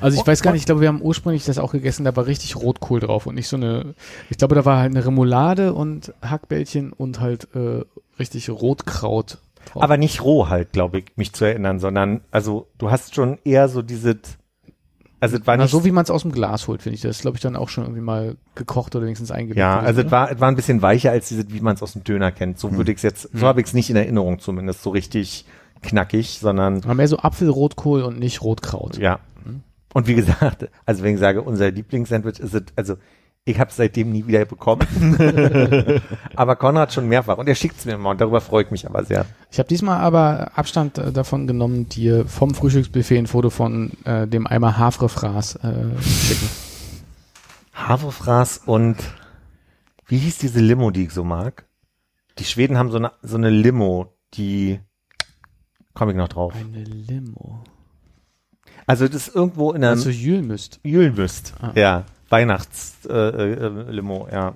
[0.02, 2.26] Also ich weiß gar nicht, ich glaube, wir haben ursprünglich das auch gegessen, da war
[2.26, 3.94] richtig Rotkohl drauf und nicht so eine,
[4.32, 7.84] ich glaube, da war halt eine Remoulade und Hackbällchen und halt äh,
[8.18, 9.84] richtig Rotkraut drauf.
[9.84, 13.70] Aber nicht roh halt, glaube ich, mich zu erinnern, sondern also du hast schon eher
[13.70, 14.18] so diese,
[15.24, 17.02] Also es war Na, nicht so wie man es aus dem Glas holt, finde ich.
[17.02, 19.58] Das ist, glaube ich, dann auch schon irgendwie mal gekocht oder wenigstens eingewickelt.
[19.58, 21.82] Ja, also so, es war, es war ein bisschen weicher als diese, wie man es
[21.82, 22.60] aus dem Döner kennt.
[22.60, 25.46] So würde ich es jetzt, so habe ich es nicht in Erinnerung zumindest, so richtig
[25.82, 28.98] knackig, sondern Aber mehr so Apfelrotkohl und nicht Rotkraut.
[28.98, 29.20] ja.
[29.94, 32.96] Und wie gesagt, also wenn ich sage, unser Lieblingssandwich ist es, also
[33.46, 34.82] ich habe es seitdem nie wieder bekommen.
[36.36, 38.88] aber Konrad schon mehrfach und er schickt es mir immer und darüber freue ich mich
[38.88, 39.26] aber sehr.
[39.52, 44.28] Ich habe diesmal aber Abstand äh, davon genommen, dir vom Frühstücksbuffet ein Foto von äh,
[44.28, 46.50] dem Eimer Havrefraß äh, schicken.
[47.74, 48.98] Haferfraß und
[50.08, 51.66] wie hieß diese Limo, die ich so mag?
[52.40, 54.80] Die Schweden haben so eine, so eine Limo, die
[55.94, 56.54] komme ich noch drauf.
[56.56, 57.64] Eine Limo.
[58.86, 60.80] Also das ist irgendwo in einem Also Jülmüst.
[60.84, 61.54] Jülmüst.
[61.62, 61.72] Ah.
[61.76, 64.54] Ja, Weihnachtslimo, äh, äh, ja.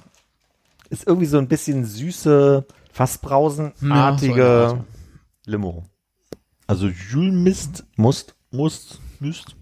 [0.90, 4.84] Ist irgendwie so ein bisschen süße, fast Ja, so brausenartige.
[5.46, 5.86] Limo.
[6.66, 8.36] Also Jules Mist, Musst.
[8.52, 9.56] Must, Mist.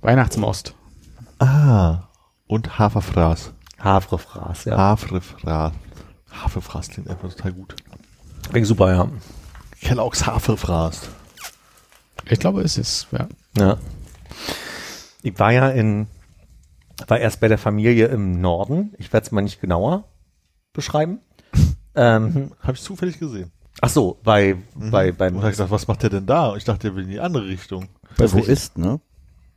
[0.00, 0.74] Weihnachtsmost.
[1.38, 2.08] Ah.
[2.46, 3.52] Und Haferfraß.
[3.78, 4.76] Havrefraß, ja.
[4.76, 5.72] Haferfraß.
[6.32, 7.76] Haferfraß klingt einfach total gut.
[8.50, 9.08] Klingt super, ja.
[9.80, 11.08] Kellogg's Haferfraß.
[12.28, 13.28] Ich glaube, es ist, ja.
[13.56, 13.78] Ja.
[15.22, 16.06] Ich war ja in,
[17.06, 18.94] war erst bei der Familie im Norden.
[18.98, 20.04] Ich werde es mal nicht genauer
[20.72, 21.20] beschreiben.
[21.94, 23.50] ähm, Habe ich zufällig gesehen.
[23.80, 26.48] ach so, bei, bei, beim, Und hab ich gesagt, was macht der denn da?
[26.48, 27.88] Und ich dachte, der will in die andere Richtung.
[28.16, 29.00] Bei wo ist, ne?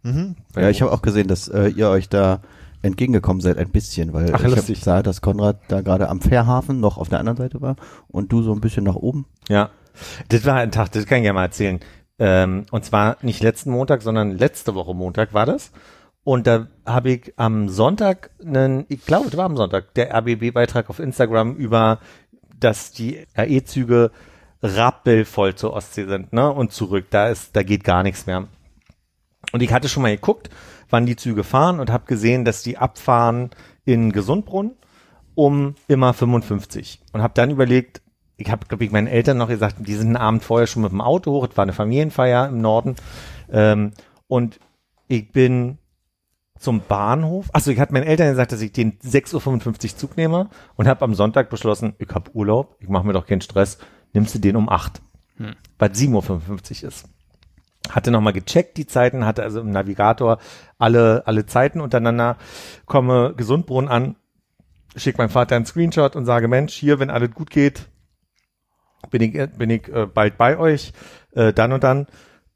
[0.03, 0.35] Mhm.
[0.55, 2.41] Ja, ich habe auch gesehen, dass äh, ihr euch da
[2.81, 6.79] entgegengekommen seid ein bisschen, weil Ach, ich hab, sah, dass Konrad da gerade am Fährhafen
[6.79, 7.75] noch auf der anderen Seite war
[8.07, 9.25] und du so ein bisschen nach oben.
[9.49, 9.71] Ja,
[10.29, 11.79] das war ein Tag, das kann ich ja mal erzählen.
[12.19, 15.71] Ähm, und zwar nicht letzten Montag, sondern letzte Woche Montag war das.
[16.27, 20.89] Und da habe ich am Sonntag einen, ich glaube, das war am Sonntag, der RBB-Beitrag
[20.89, 21.99] auf Instagram über,
[22.59, 24.11] dass die RE-Züge
[24.61, 26.51] rappelvoll zur Ostsee sind, ne?
[26.51, 27.05] Und zurück.
[27.11, 28.49] Da ist, da geht gar nichts mehr.
[29.53, 30.49] Und ich hatte schon mal geguckt,
[30.89, 33.51] wann die Züge fahren und habe gesehen, dass die abfahren
[33.85, 34.71] in Gesundbrunn
[35.33, 38.01] um immer 55 und habe dann überlegt,
[38.35, 40.91] ich habe glaube ich meinen Eltern noch gesagt, die sind einen Abend vorher schon mit
[40.91, 42.97] dem Auto hoch, es war eine Familienfeier im Norden
[43.49, 43.93] ähm,
[44.27, 44.59] und
[45.07, 45.77] ich bin
[46.59, 47.49] zum Bahnhof.
[47.53, 51.03] Achso, ich hatte meinen Eltern gesagt, dass ich den 6.55 Uhr Zug nehme und habe
[51.03, 53.77] am Sonntag beschlossen, ich habe Urlaub, ich mache mir doch keinen Stress,
[54.13, 55.01] nimmst du den um 8,
[55.77, 57.09] weil 7.55 Uhr ist.
[57.89, 60.39] Hatte nochmal gecheckt die Zeiten, hatte also im Navigator
[60.77, 62.37] alle, alle Zeiten untereinander,
[62.85, 64.15] komme Gesundbrunnen an,
[64.95, 67.87] schicke meinem Vater einen Screenshot und sage, Mensch, hier, wenn alles gut geht,
[69.09, 70.91] bin ich, bin ich äh, bald bei euch,
[71.31, 72.07] äh, dann und dann.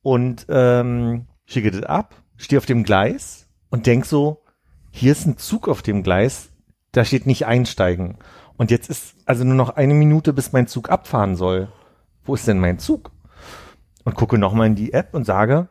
[0.01, 4.43] Und ähm, schicke das ab, stehe auf dem Gleis und denk so,
[4.91, 6.49] hier ist ein Zug auf dem Gleis,
[6.91, 8.19] da steht nicht einsteigen.
[8.57, 11.71] Und jetzt ist also nur noch eine Minute, bis mein Zug abfahren soll.
[12.23, 13.11] Wo ist denn mein Zug?
[14.03, 15.69] und gucke nochmal in die App und sage,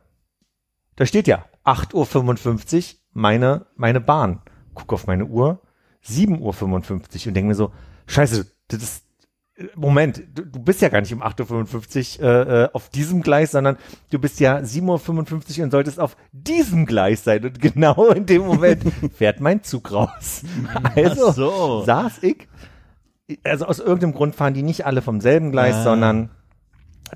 [0.96, 4.42] da steht ja 8.55 Uhr meine, meine Bahn.
[4.74, 5.60] Gucke auf meine Uhr,
[6.04, 7.72] 7.55 Uhr und denke mir so,
[8.06, 9.04] scheiße, das ist,
[9.74, 13.52] Moment, du, du bist ja gar nicht um 8.55 Uhr äh, äh, auf diesem Gleis,
[13.52, 13.76] sondern
[14.10, 17.44] du bist ja 7.55 Uhr und solltest auf diesem Gleis sein.
[17.44, 18.82] Und genau in dem Moment
[19.14, 20.42] fährt mein Zug raus.
[20.96, 21.82] Also so.
[21.84, 22.48] saß ich,
[23.44, 25.82] also aus irgendeinem Grund fahren die nicht alle vom selben Gleis, Ah.
[25.84, 26.30] sondern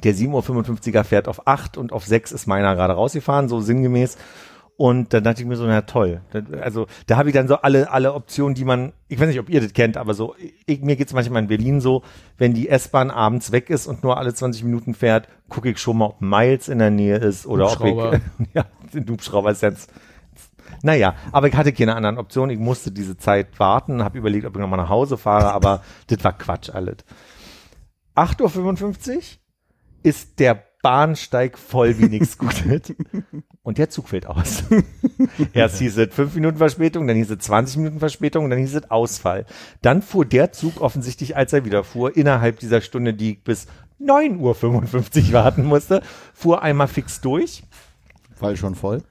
[0.02, 4.18] der 7.55er fährt auf 8 und auf 6 ist meiner gerade rausgefahren, so sinngemäß.
[4.76, 6.20] Und dann dachte ich mir so, na toll.
[6.60, 9.48] Also da habe ich dann so alle, alle Optionen, die man, ich weiß nicht, ob
[9.48, 10.34] ihr das kennt, aber so,
[10.66, 12.02] ich, mir geht's manchmal in Berlin so,
[12.38, 15.98] wenn die S-Bahn abends weg ist und nur alle 20 Minuten fährt, gucke ich schon
[15.98, 18.20] mal, ob Miles in der Nähe ist oder ob ich,
[18.54, 19.92] ja, den Hubschrauber ist jetzt,
[20.82, 22.50] naja, aber ich hatte keine anderen Optionen.
[22.50, 26.22] Ich musste diese Zeit warten, habe überlegt, ob ich nochmal nach Hause fahre, aber das
[26.24, 26.96] war Quatsch alles.
[28.16, 29.22] 8.55 Uhr
[30.02, 32.94] ist der Bahnsteig voll wie nichts Gutes.
[33.62, 34.64] Und der Zug fällt aus.
[35.54, 38.74] Erst hieß es 5 Minuten Verspätung, dann hieß es 20 Minuten Verspätung und dann hieß
[38.74, 39.46] es Ausfall.
[39.80, 43.66] Dann fuhr der Zug offensichtlich, als er wieder fuhr, innerhalb dieser Stunde, die ich bis
[43.98, 46.02] 9.55 Uhr warten musste,
[46.34, 47.62] fuhr einmal fix durch.
[48.38, 49.02] Weil schon voll.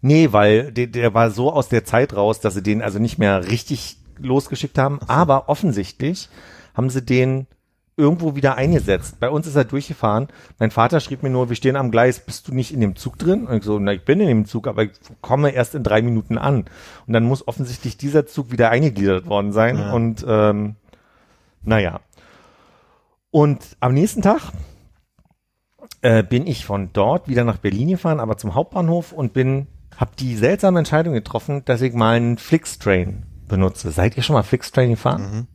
[0.00, 3.18] Nee, weil der, der war so aus der Zeit raus, dass sie den also nicht
[3.18, 5.00] mehr richtig losgeschickt haben.
[5.06, 6.30] Aber offensichtlich
[6.72, 7.46] haben sie den
[8.00, 9.20] irgendwo wieder eingesetzt.
[9.20, 10.28] Bei uns ist er durchgefahren.
[10.58, 13.18] Mein Vater schrieb mir nur, wir stehen am Gleis, bist du nicht in dem Zug
[13.18, 13.46] drin?
[13.46, 14.90] Und ich so, na, ich bin in dem Zug, aber ich
[15.20, 16.64] komme erst in drei Minuten an.
[17.06, 19.78] Und dann muss offensichtlich dieser Zug wieder eingegliedert worden sein.
[19.78, 19.92] Ja.
[19.92, 20.76] Und ähm,
[21.62, 22.00] naja.
[23.30, 24.52] Und am nächsten Tag
[26.02, 29.66] äh, bin ich von dort wieder nach Berlin gefahren, aber zum Hauptbahnhof und bin,
[29.96, 33.90] habe die seltsame Entscheidung getroffen, dass ich mal einen Flixtrain benutze.
[33.90, 35.46] Seid ihr schon mal Flixtrain gefahren?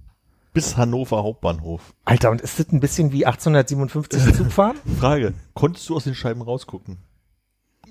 [0.56, 1.94] Bis Hannover Hauptbahnhof.
[2.06, 4.78] Alter, und ist das ein bisschen wie 1857 Zugfahren?
[4.98, 6.98] Frage, konntest du aus den Scheiben rausgucken?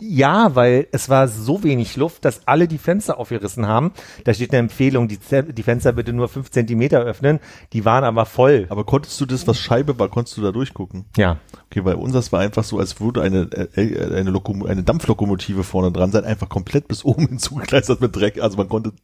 [0.00, 3.92] Ja, weil es war so wenig Luft, dass alle die Fenster aufgerissen haben.
[4.24, 7.38] Da steht eine Empfehlung, die, die Fenster bitte nur fünf Zentimeter öffnen.
[7.74, 8.66] Die waren aber voll.
[8.70, 11.04] Aber konntest du das, was Scheibe war, konntest du da durchgucken?
[11.18, 11.36] Ja.
[11.66, 15.92] Okay, weil unseres war einfach so, als würde eine, äh, eine, Lokom eine Dampflokomotive vorne
[15.92, 18.40] dran sein, einfach komplett bis oben hinzugekleistert mit Dreck.
[18.40, 18.94] Also man konnte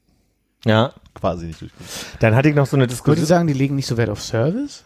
[0.64, 0.92] Ja.
[1.14, 1.86] quasi nicht durchgucken.
[2.20, 3.26] Dann hatte ich noch so eine Würde ich Diskussion.
[3.26, 4.84] sagen, die legen nicht so Wert auf Service?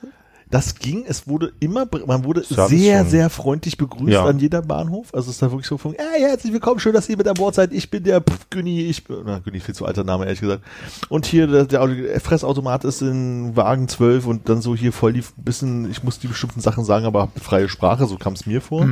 [0.50, 3.08] Das ging, es wurde immer, man wurde Service sehr, schon.
[3.08, 4.24] sehr freundlich begrüßt Ja.
[4.24, 5.12] an jeder Bahnhof.
[5.12, 7.26] Also es ist da wirklich so von, ja, ja, herzlich willkommen, schön, dass ihr mit
[7.26, 7.72] an Bord seid.
[7.72, 10.62] Ich bin der Pff, Günni, ich bin, na, Günni, viel zu alter Name, ehrlich gesagt.
[11.08, 15.14] Und hier, der, der Auto- Fressautomat ist in Wagen 12 und dann so hier voll
[15.14, 18.46] die, bisschen, ich muss die bestimmten Sachen sagen, aber hab freie Sprache, so kam es
[18.46, 18.86] mir vor.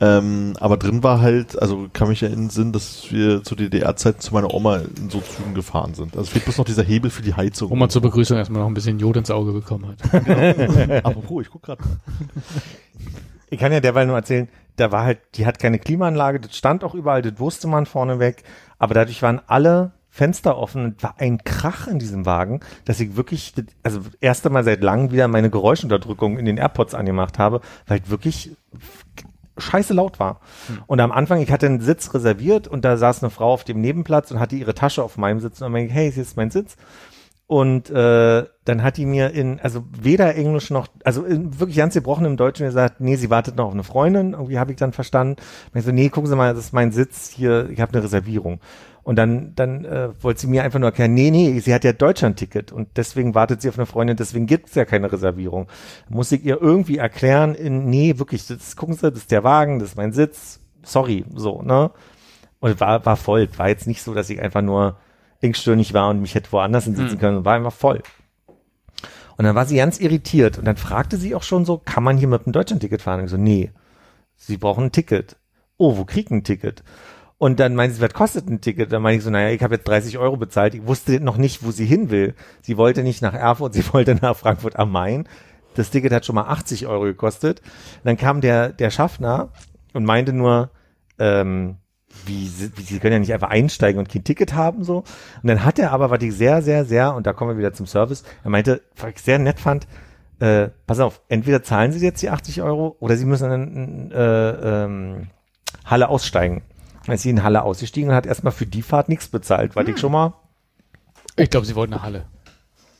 [0.00, 3.54] Ähm, aber drin war halt, also kann mich ja in den Sinn, dass wir zu
[3.54, 6.16] DDR-Zeiten zu meiner Oma in so Zügen gefahren sind.
[6.16, 7.70] Also fehlt bloß noch dieser Hebel für die Heizung.
[7.70, 9.98] Wo man zur Begrüßung erstmal noch ein bisschen Jod ins Auge bekommen hat.
[11.04, 11.82] Apropos, ich guck gerade.
[13.50, 16.84] Ich kann ja derweil nur erzählen, da war halt, die hat keine Klimaanlage, das stand
[16.84, 18.42] auch überall, das wusste man vorneweg,
[18.78, 23.16] aber dadurch waren alle Fenster offen und war ein Krach in diesem Wagen, dass ich
[23.16, 27.38] wirklich, das- also das erste Mal seit langem wieder meine Geräuschunterdrückung in den AirPods angemacht
[27.38, 28.50] habe, weil wirklich
[29.58, 30.40] scheiße laut war.
[30.86, 33.80] Und am Anfang, ich hatte einen Sitz reserviert und da saß eine Frau auf dem
[33.80, 36.50] Nebenplatz und hatte ihre Tasche auf meinem Sitz und meinte ich, hey, hier ist mein
[36.50, 36.76] Sitz.
[37.50, 41.94] Und äh, dann hat die mir in, also weder Englisch noch, also in, wirklich ganz
[41.94, 44.34] gebrochen im Deutschen gesagt, nee, sie wartet noch auf eine Freundin.
[44.34, 45.34] Irgendwie habe ich dann verstanden.
[45.74, 48.60] Ich so, nee, gucken Sie mal, das ist mein Sitz hier, ich habe eine Reservierung.
[49.02, 51.92] Und dann, dann äh, wollte sie mir einfach nur erklären, nee, nee, sie hat ja
[51.92, 55.68] Deutschland-Ticket und deswegen wartet sie auf eine Freundin, deswegen gibt's ja keine Reservierung.
[56.08, 59.78] Muss ich ihr irgendwie erklären, in, nee, wirklich, das, gucken Sie, das ist der Wagen,
[59.78, 61.90] das ist mein Sitz, sorry, so, ne?
[62.60, 63.48] Und war, war voll.
[63.56, 64.98] War jetzt nicht so, dass ich einfach nur
[65.40, 67.44] engstirnig war und mich hätte woanders hinsetzen können.
[67.44, 68.02] War einfach voll.
[69.36, 72.18] Und dann war sie ganz irritiert und dann fragte sie auch schon so, kann man
[72.18, 73.20] hier mit dem Deutschland-Ticket fahren?
[73.20, 73.70] Und ich so, nee,
[74.36, 75.36] sie brauchen ein Ticket.
[75.78, 76.84] Oh, wo kriegt ein Ticket?
[77.40, 78.92] Und dann meinte sie, was kostet ein Ticket?
[78.92, 80.74] Dann meinte ich so, naja, ich habe jetzt 30 Euro bezahlt.
[80.74, 82.34] Ich wusste noch nicht, wo sie hin will.
[82.60, 85.26] Sie wollte nicht nach Erfurt, sie wollte nach Frankfurt am Main.
[85.74, 87.62] Das Ticket hat schon mal 80 Euro gekostet.
[88.04, 89.48] Dann kam der, der Schaffner
[89.94, 90.68] und meinte nur,
[91.18, 91.76] ähm,
[92.26, 94.98] wie, sie- wie, sie können ja nicht einfach einsteigen und kein Ticket haben, so.
[94.98, 97.72] Und dann hat er aber, was ich sehr, sehr, sehr, und da kommen wir wieder
[97.72, 99.86] zum Service, er meinte, was ich sehr nett fand,
[100.40, 104.50] äh, pass auf, entweder zahlen Sie jetzt die 80 Euro oder Sie müssen in äh,
[104.84, 105.28] ähm,
[105.86, 106.60] Halle aussteigen.
[107.10, 109.88] Dann ist sie in Halle ausgestiegen und hat erstmal für die Fahrt nichts bezahlt, weil
[109.88, 110.32] ich schon mal,
[111.34, 112.26] Ich glaube, sie wollten eine Halle.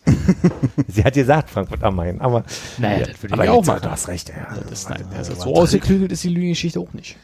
[0.88, 2.42] sie hat gesagt, Frankfurt am Main, aber,
[2.78, 3.82] Naja, das würde aber ich auch machen.
[3.84, 4.52] du hast recht, ja.
[4.68, 7.18] Das, nein, also so ausgeklügelt ist die Lügengeschichte auch nicht.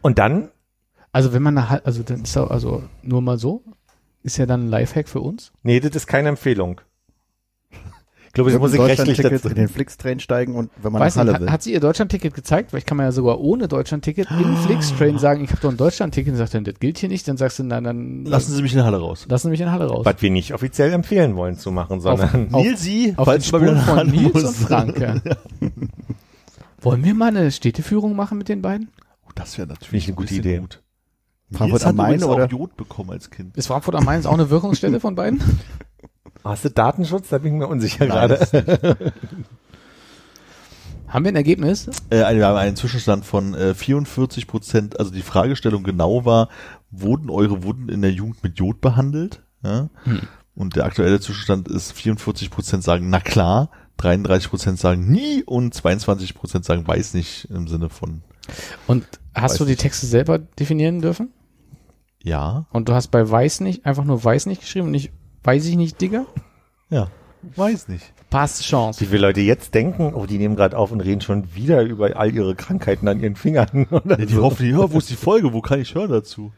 [0.00, 0.48] Und dann,
[1.12, 3.62] Also wenn man eine Halle, also dann ist also nur mal so,
[4.22, 5.52] ist ja dann ein Lifehack für uns.
[5.62, 6.80] nee, das ist keine Empfehlung.
[8.30, 9.48] Ich glaube, Mit muss dem ich rechtlich dazu.
[9.48, 11.50] in den Flixtrain steigen und wenn man Weiß nach nicht, Halle hat, will.
[11.50, 12.72] hat sie ihr Deutschlandticket gezeigt?
[12.72, 15.76] Weil ich kann mir ja sogar ohne Deutschlandticket im Flixtrain sagen, ich habe doch ein
[15.76, 16.30] Deutschlandticket.
[16.34, 17.26] Und sagt dann, das gilt hier nicht.
[17.26, 19.26] Dann sagst du, na, dann Lassen Sie mich in die Halle raus.
[19.28, 20.06] lassen mich in Halle raus.
[20.06, 23.58] Was wir nicht offiziell empfehlen wollen zu machen, sondern Auf- Nilsi, Auf den falls wieder
[23.80, 24.56] Spuren von Nils und musst.
[24.62, 25.00] Frank.
[25.00, 25.16] Ja.
[26.82, 28.90] Wollen wir mal eine Städteführung machen mit den beiden?
[29.26, 30.58] Oh, das wäre natürlich ich eine gute Idee.
[30.58, 30.80] Gut.
[31.52, 32.44] Frankfurt am Main oder?
[32.44, 33.56] auch Jod bekommen als Kind.
[33.56, 35.40] Ist Frankfurt am Main auch eine Wirkungsstelle von beiden?
[36.44, 37.28] hast du Datenschutz?
[37.28, 38.38] Da bin ich mir unsicher Nein, gerade.
[38.52, 39.12] nicht.
[41.08, 41.88] Haben wir ein Ergebnis?
[42.10, 44.98] Äh, wir haben einen Zwischenstand von äh, 44 Prozent.
[45.00, 46.48] Also die Fragestellung genau war,
[46.92, 49.42] wurden eure Wunden in der Jugend mit Jod behandelt?
[49.64, 49.88] Ja?
[50.04, 50.20] Hm.
[50.54, 55.74] Und der aktuelle Zwischenstand ist 44 Prozent sagen, na klar, 33 Prozent sagen nie und
[55.74, 58.22] 22 Prozent sagen weiß nicht im Sinne von
[58.86, 59.04] Und
[59.34, 59.80] hast du die nicht.
[59.80, 61.30] Texte selber definieren dürfen?
[62.22, 65.10] ja, Und du hast bei weiß nicht, einfach nur weiß nicht geschrieben und nicht
[65.44, 66.26] weiß ich nicht, Digga?
[66.90, 67.08] ja,
[67.56, 68.12] weiß nicht.
[68.30, 69.00] Passt Chance.
[69.00, 72.16] Wie viele Leute jetzt denken, oh, die nehmen gerade auf und reden schon wieder über
[72.16, 73.86] all ihre Krankheiten an ihren Fingern.
[73.90, 74.42] Oder Ja, die so.
[74.42, 75.52] hoffen, ja, wo ist die Folge?
[75.52, 76.52] Wo kann ich hören dazu?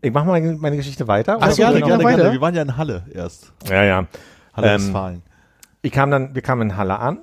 [0.00, 1.38] Ich mache mal meine Geschichte weiter.
[1.40, 2.16] Ach so, gerne, gerne, Weiter?
[2.18, 2.32] gerne.
[2.32, 3.52] Wir waren ja in Halle erst.
[3.68, 4.06] Ja, ja.
[4.54, 5.22] Halle Ähm, Westfalen.
[5.82, 7.18] Ich kam dann, wir kamen in Halle an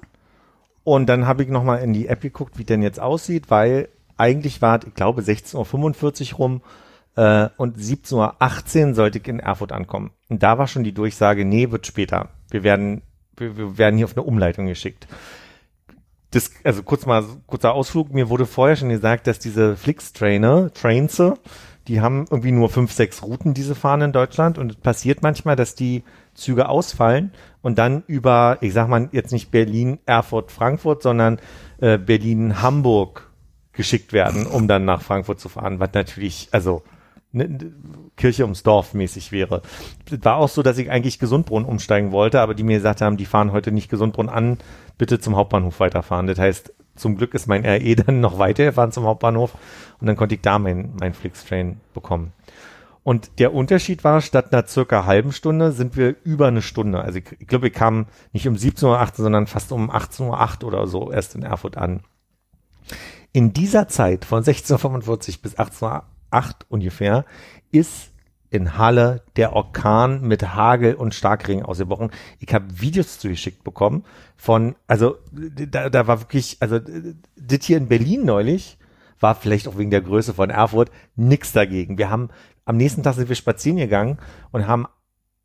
[0.84, 3.88] und dann habe ich nochmal in die App geguckt, wie denn jetzt aussieht, weil
[4.18, 6.62] eigentlich war, es, ich glaube, 16.45 Uhr rum
[7.16, 10.12] äh, und 17.18 Uhr sollte ich in Erfurt ankommen.
[10.30, 12.30] Und da war schon die Durchsage, nee, wird später.
[12.50, 13.02] Wir werden,
[13.38, 15.08] wir, wir werden hier auf eine Umleitung geschickt.
[16.32, 21.22] Das, also kurz mal, kurzer Ausflug, mir wurde vorher schon gesagt, dass diese Flix-Trainer, Trains,
[21.88, 25.56] die haben irgendwie nur fünf, sechs Routen, diese fahren in Deutschland und es passiert manchmal,
[25.56, 27.32] dass die Züge ausfallen
[27.62, 31.40] und dann über, ich sag mal jetzt nicht Berlin, Erfurt, Frankfurt, sondern
[31.80, 33.32] äh, Berlin, Hamburg
[33.72, 36.84] geschickt werden, um dann nach Frankfurt zu fahren, was natürlich, also
[37.36, 37.74] ne,
[38.16, 39.62] Kirche ums Dorf mäßig wäre.
[40.10, 43.18] Es war auch so, dass ich eigentlich Gesundbrunnen umsteigen wollte, aber die mir gesagt haben,
[43.18, 44.58] die fahren heute nicht Gesundbrunnen an,
[44.98, 46.28] bitte zum Hauptbahnhof weiterfahren.
[46.28, 49.54] Das heißt, zum Glück ist mein RE dann noch weitergefahren zum Hauptbahnhof
[50.00, 52.34] und dann konnte ich da mein, mein Flixtrain bekommen.
[53.04, 57.02] Und der Unterschied war, statt einer circa halben Stunde sind wir über eine Stunde.
[57.02, 60.68] Also ich, ich glaube, wir kamen nicht um 17.08 Uhr, sondern fast um 18.08 Uhr
[60.70, 62.00] oder so erst in Erfurt an.
[63.32, 66.02] In dieser Zeit von 16.45 Uhr bis 18.08
[66.36, 67.26] Uhr ungefähr
[67.72, 68.12] ist
[68.50, 72.12] in Halle der Orkan mit Hagel und Starkregen ausgebrochen.
[72.40, 74.06] Ich habe Videos zugeschickt bekommen
[74.38, 78.78] von, also da, da war wirklich, also das hier in Berlin neulich
[79.20, 81.98] war vielleicht auch wegen der Größe von Erfurt nix dagegen.
[81.98, 82.30] Wir haben
[82.66, 84.18] am nächsten Tag sind wir spazieren gegangen
[84.52, 84.88] und haben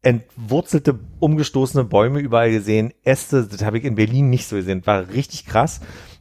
[0.02, 2.92] entwurzelte, umgestoßene Bäume überall gesehen.
[3.04, 4.86] Äste, das habe ich in Berlin nicht so gesehen.
[4.86, 5.80] War richtig krass.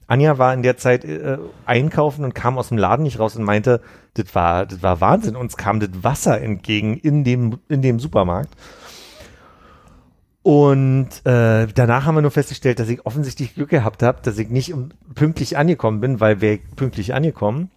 [0.10, 3.44] Anja war in der Zeit äh, einkaufen und kam aus dem Laden nicht raus und
[3.44, 3.80] meinte,
[4.16, 5.36] das war, das war Wahnsinn.
[5.36, 8.50] Uns kam das Wasser entgegen in dem, in dem Supermarkt.
[10.42, 14.50] Und äh, danach haben wir nur festgestellt, dass ich offensichtlich Glück gehabt habe, dass ich
[14.50, 14.74] nicht
[15.14, 17.70] pünktlich angekommen bin, weil wäre ich pünktlich angekommen,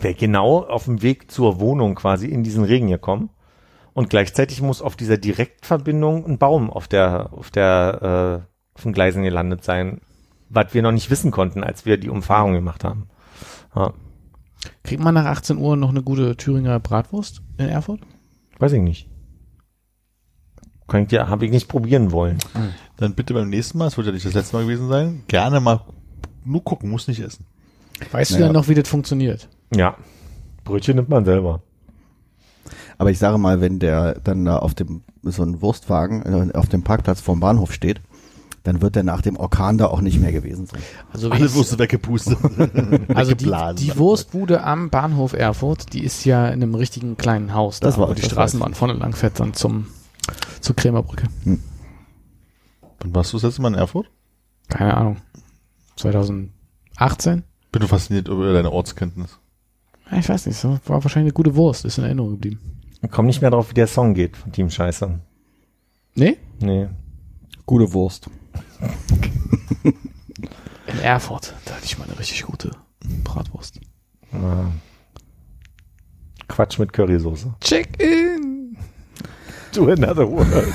[0.00, 3.30] wäre genau auf dem Weg zur Wohnung quasi in diesen Regen gekommen.
[3.92, 8.92] Und gleichzeitig muss auf dieser Direktverbindung ein Baum auf der, auf der, äh, auf den
[8.92, 10.00] Gleisen gelandet sein,
[10.50, 13.08] was wir noch nicht wissen konnten, als wir die Umfahrung gemacht haben.
[13.74, 13.92] Ja.
[14.82, 18.00] Kriegt man nach 18 Uhr noch eine gute Thüringer Bratwurst in Erfurt?
[18.58, 19.08] Weiß ich nicht.
[20.88, 22.38] Kann ich ja, habe ich nicht probieren wollen.
[22.96, 25.60] Dann bitte beim nächsten Mal, es wird ja nicht das letzte Mal gewesen sein, gerne
[25.60, 25.82] mal
[26.44, 27.44] nur gucken, muss nicht essen.
[28.10, 28.46] Weißt du Naja.
[28.46, 29.48] denn noch, wie das funktioniert?
[29.74, 29.96] Ja.
[30.64, 31.62] Brötchen nimmt man selber.
[32.96, 36.68] Aber ich sage mal, wenn der dann da auf dem, so ein Wurstwagen äh, auf
[36.68, 38.00] dem Parkplatz vorm Bahnhof steht,
[38.64, 40.80] dann wird der nach dem Orkan da auch nicht mehr gewesen sein.
[41.12, 42.38] Also, wie Alle Wurst weggepustet.
[43.14, 47.80] also die, die Wurstbude am Bahnhof Erfurt, die ist ja in einem richtigen kleinen Haus,
[47.80, 49.86] Das da, war- wo die Straßenbahn vorne lang fährt dann zum
[50.60, 51.26] zur Krämerbrücke.
[51.44, 54.10] Wann warst du das letzte Mal in Erfurt?
[54.68, 55.16] Keine Ahnung.
[55.96, 57.44] 2018?
[57.72, 59.38] Bin du fasziniert über deine Ortskenntnis.
[60.10, 62.60] Ja, Ich weiß nicht, so war wahrscheinlich eine gute Wurst, ist in Erinnerung geblieben.
[63.02, 65.18] Ich komme nicht mehr drauf, wie der Song geht von Team Scheiße.
[66.14, 66.36] Nee?
[66.60, 66.88] Nee.
[67.66, 68.28] Gute Wurst.
[70.86, 72.70] In Erfurt, da hatte ich mal eine richtig gute
[73.24, 73.80] Bratwurst.
[74.32, 74.70] Ah.
[76.48, 77.54] Quatsch mit Currysoße.
[77.60, 78.76] Check-in!
[79.72, 80.74] To another world.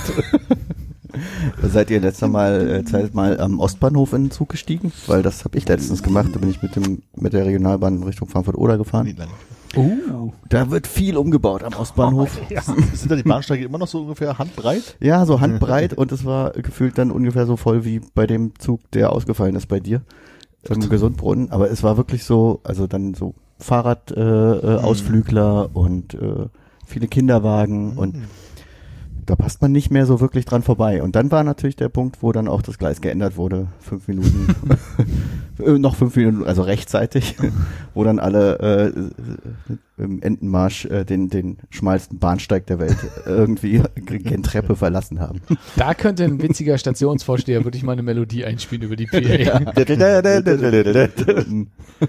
[1.61, 4.91] Seid ihr letzter Mal äh, mal am Ostbahnhof in den Zug gestiegen?
[5.07, 6.29] Weil das habe ich letztens gemacht.
[6.33, 9.05] Da bin ich mit dem mit der Regionalbahn Richtung Frankfurt-Oder gefahren.
[9.05, 9.31] Nie lange.
[9.75, 10.31] Uh.
[10.49, 12.39] Da wird viel umgebaut am Ostbahnhof.
[12.93, 14.97] Sind da die Bahnsteige immer noch so ungefähr handbreit?
[14.99, 18.79] Ja, so handbreit und es war gefühlt dann ungefähr so voll wie bei dem Zug,
[18.91, 20.01] der ausgefallen ist bei dir
[20.69, 21.51] im Gesundbrunnen.
[21.51, 26.47] Aber es war wirklich so, also dann so Fahrradausflügler äh, Ausflügler und äh,
[26.85, 28.15] viele Kinderwagen und
[29.25, 31.01] da passt man nicht mehr so wirklich dran vorbei.
[31.01, 34.55] Und dann war natürlich der Punkt, wo dann auch das Gleis geändert wurde, fünf Minuten,
[35.59, 37.37] äh, noch fünf Minuten, also rechtzeitig,
[37.93, 44.41] wo dann alle äh, im Entenmarsch äh, den, den schmalsten Bahnsteig der Welt irgendwie gen
[44.41, 45.41] Treppe verlassen haben.
[45.75, 49.71] Da könnte ein witziger Stationsvorsteher wirklich mal eine Melodie einspielen über die PA.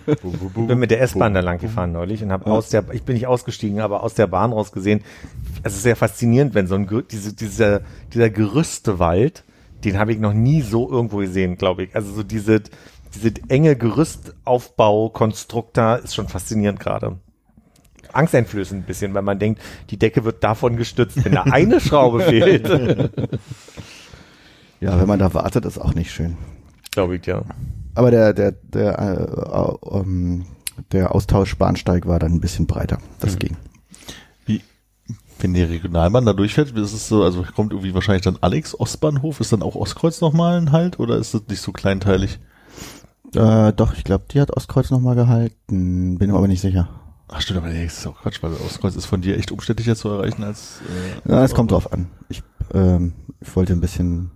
[0.07, 3.15] Ich bin mit der S-Bahn da lang gefahren neulich und habe aus der, ich bin
[3.15, 5.03] nicht ausgestiegen, aber aus der Bahn raus gesehen.
[5.63, 7.83] Es ist sehr faszinierend, wenn so ein, diese, dieser,
[8.15, 9.45] dieser Gerüstewald,
[9.85, 11.95] den habe ich noch nie so irgendwo gesehen, glaube ich.
[11.95, 12.63] Also so diese,
[13.15, 17.19] diese enge Gerüstaufbau-Konstrukt da ist schon faszinierend gerade.
[18.15, 19.61] Angsteinflößend ein bisschen, weil man denkt,
[19.91, 22.69] die Decke wird davon gestützt, wenn da eine Schraube fehlt.
[24.81, 26.37] Ja, wenn man da wartet, ist auch nicht schön.
[26.91, 27.43] glaube ich, ja.
[27.95, 30.47] Aber der, der, der, äh, äh, ähm,
[30.93, 32.99] der Austauschbahnsteig war dann ein bisschen breiter.
[33.21, 33.57] Das ging.
[34.47, 34.61] Wie,
[35.39, 39.41] wenn die Regionalbahn da durchfährt, ist es so, also kommt irgendwie wahrscheinlich dann Alex Ostbahnhof,
[39.41, 42.41] ist dann auch Ostkreuz nochmal ein Halt oder ist das nicht so kleinteilig?
[43.35, 46.19] Äh, doch, ich glaube, die hat Ostkreuz nochmal gehalten.
[46.19, 46.89] Bin mir aber nicht sicher.
[47.37, 49.97] Ach stimmt, aber nee, das ist auch Quatsch, weil Ostkreuz ist von dir echt umständlicher
[49.97, 50.81] zu erreichen als
[51.27, 52.07] äh, Ja, es kommt drauf an.
[52.29, 54.31] Ich, ähm, ich wollte ein bisschen,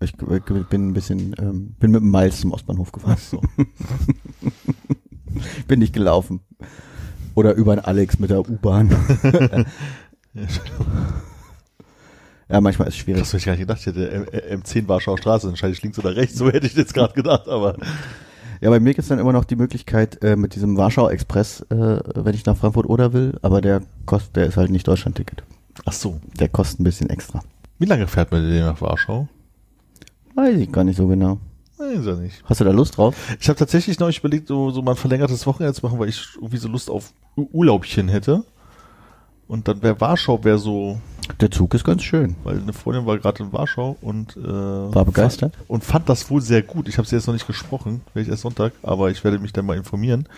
[0.00, 3.16] ich bin ein bisschen, ähm, bin mit dem Miles zum Ostbahnhof gefahren.
[3.16, 3.42] Ach so.
[5.66, 6.40] bin nicht gelaufen.
[7.34, 8.90] Oder über einen Alex mit der U-Bahn.
[12.48, 13.22] ja, manchmal ist es schwierig.
[13.22, 15.98] Das hätte ich gar nicht gedacht, ich hätte M- M10 Warschauer Straße, entscheide ich links
[15.98, 17.76] oder rechts, so hätte ich jetzt gerade gedacht, aber
[18.60, 22.00] Ja, bei mir gibt's dann immer noch die Möglichkeit äh, mit diesem Warschau Express, äh,
[22.14, 25.42] wenn ich nach Frankfurt oder will, aber der kostet, der ist halt nicht Deutschlandticket.
[25.86, 26.20] ach so.
[26.38, 27.42] Der kostet ein bisschen extra.
[27.78, 29.28] Wie lange fährt man denn nach Warschau?
[30.34, 31.38] Weiß ich gar nicht so genau.
[31.78, 32.42] Weiß ja nicht.
[32.44, 33.16] Hast du da Lust drauf?
[33.40, 36.22] Ich habe tatsächlich neulich überlegt, so, so mal ein verlängertes Wochenende zu machen, weil ich
[36.36, 38.44] irgendwie so Lust auf Urlaubchen hätte.
[39.48, 41.00] Und dann wäre Warschau wäre so
[41.40, 42.36] Der Zug ist ganz schön.
[42.44, 45.54] weil eine Freundin war gerade in Warschau und äh, War begeistert?
[45.56, 46.88] Fand, und fand das wohl sehr gut.
[46.88, 49.52] Ich habe sie jetzt noch nicht gesprochen, werde ich erst Sonntag, aber ich werde mich
[49.52, 50.28] dann mal informieren.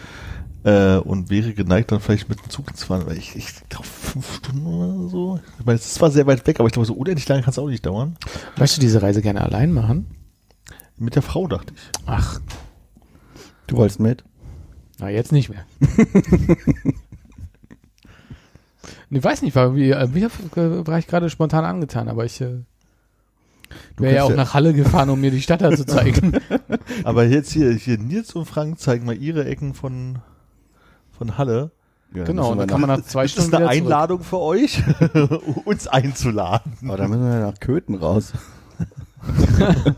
[0.65, 3.85] Äh, und wäre geneigt, dann vielleicht mit dem Zug zu fahren, weil ich, ich glaube
[3.87, 5.41] fünf Stunden oder so.
[5.59, 7.51] Ich meine, es ist zwar sehr weit weg, aber ich glaube, so unendlich lange kann
[7.51, 8.17] es auch nicht dauern.
[8.57, 10.07] Möchtest du diese Reise gerne allein machen?
[10.99, 11.83] Mit der Frau dachte ich.
[12.07, 12.41] Ach,
[13.67, 14.23] Du wolltest mit?
[14.99, 15.65] na jetzt nicht mehr.
[19.13, 22.41] nee, weiß nicht, war, wie, äh, wie äh, war ich gerade spontan angetan, aber ich
[22.41, 22.61] äh,
[23.97, 26.33] wäre ja auch ja- nach Halle gefahren, um mir die Stadt da zu zeigen.
[27.05, 30.19] Aber jetzt hier, hier Nils und Frank zeigen mal ihre Ecken von,
[31.17, 31.71] von Halle.
[32.15, 33.87] Ja, genau, und dann kann man nach, zwei ist das Stunden eine wieder zurück.
[33.93, 34.83] Einladung für euch,
[35.65, 36.73] uns einzuladen?
[36.85, 38.33] aber da müssen wir ja nach Köthen raus.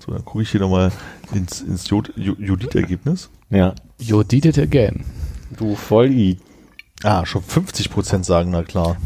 [0.00, 0.90] So, dann gucke ich hier nochmal
[1.34, 3.28] ins, ins Jod- Judith-Ergebnis.
[3.50, 3.74] Ja.
[4.00, 5.04] It again.
[5.56, 6.38] Du Volli.
[7.04, 8.96] Ah, schon 50 Prozent sagen, na klar.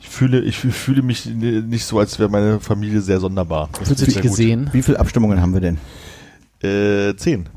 [0.00, 3.68] Ich fühle, ich fühle mich nicht so, als wäre meine Familie sehr sonderbar.
[3.78, 4.30] Das Fühlst du dich sehr gut.
[4.32, 4.68] gesehen?
[4.72, 5.78] Wie viele Abstimmungen haben wir denn?
[6.62, 7.48] Äh, zehn.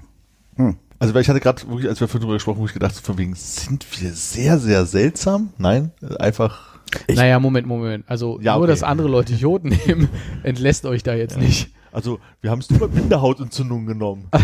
[0.56, 0.78] Hm.
[1.00, 3.18] Also, weil ich hatte gerade wirklich, als wir vorhin drüber gesprochen, wo ich gedacht, von
[3.18, 5.50] wegen, sind wir sehr, sehr seltsam?
[5.58, 6.80] Nein, einfach,
[7.14, 8.06] naja, Moment, Moment.
[8.08, 8.72] Also Ja, nur, okay.
[8.72, 10.08] dass andere Leute Jod nehmen,
[10.44, 11.70] entlässt euch da jetzt nicht.
[11.92, 14.30] also, wir haben es nur bei Binderhautentzündung genommen.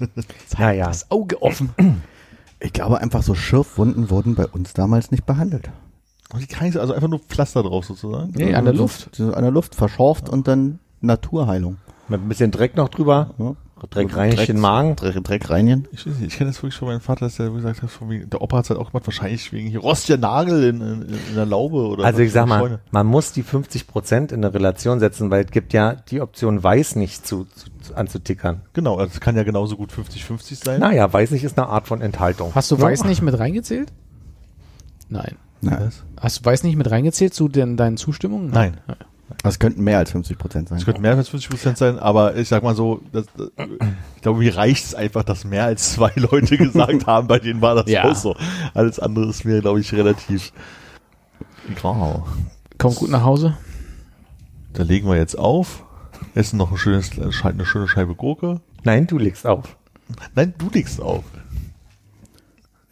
[0.58, 0.86] Naja.
[0.86, 1.70] Das Auge offen.
[2.60, 5.70] Ich glaube einfach so Schürfwunden wurden bei uns damals nicht behandelt.
[6.32, 8.32] Also einfach nur Pflaster drauf sozusagen.
[8.36, 9.08] Nee, an der Luft.
[9.12, 11.78] so An der Luft verschorft und dann Naturheilung.
[12.08, 13.34] Mit ein bisschen Dreck noch drüber.
[13.38, 13.56] Ja.
[13.88, 14.96] Dreck reinigen den Magen.
[14.96, 15.88] Dreck, Dreck reinigen.
[15.92, 18.28] Ich weiß nicht, ich kenne das wirklich von meinem Vater, dass der gesagt hat, wegen,
[18.28, 21.34] der Opa hat es halt auch gemacht, wahrscheinlich wegen hier rostiger Nagel in, in, in
[21.34, 22.80] der Laube oder Also ich sag mal, Scheune.
[22.90, 26.62] man muss die 50 Prozent in eine Relation setzen, weil es gibt ja die Option
[26.62, 28.62] weiß nicht zu, zu anzutickern.
[28.72, 30.80] Genau, also es kann ja genauso gut 50-50 sein.
[30.80, 32.54] Naja, weiß nicht ist eine Art von Enthaltung.
[32.54, 32.82] Hast du Ja.
[32.82, 33.92] Weiß nicht mit reingezählt?
[35.08, 35.36] Nein.
[35.60, 35.78] Nein.
[35.86, 36.02] Was?
[36.22, 38.50] Hast du Weiß nicht mit reingezählt zu den, deinen Zustimmungen?
[38.50, 38.78] Nein.
[39.42, 40.78] Das könnten mehr als 50 Prozent sein.
[40.78, 43.48] Es könnte mehr als 50 Prozent sein, aber ich sag mal so, das, das,
[44.16, 47.60] ich glaube, mir reicht es einfach, dass mehr als zwei Leute gesagt haben, bei denen
[47.62, 48.10] war das Ja.
[48.10, 48.34] auch so.
[48.74, 50.52] Alles andere ist mir, glaube ich, relativ
[51.70, 52.22] egal.
[52.78, 53.56] Komm gut nach Hause.
[54.72, 55.84] Da legen wir jetzt auf,
[56.34, 58.60] essen noch ein schönes, eine schöne Scheibe Gurke.
[58.84, 59.76] Nein, du legst auf.
[60.34, 61.24] Nein, du legst auf.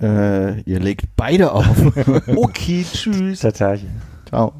[0.01, 1.67] Äh, ihr legt beide auf.
[2.37, 3.41] Okay, tschüss.
[3.41, 3.91] Tatarchen.
[4.27, 4.53] Ciao.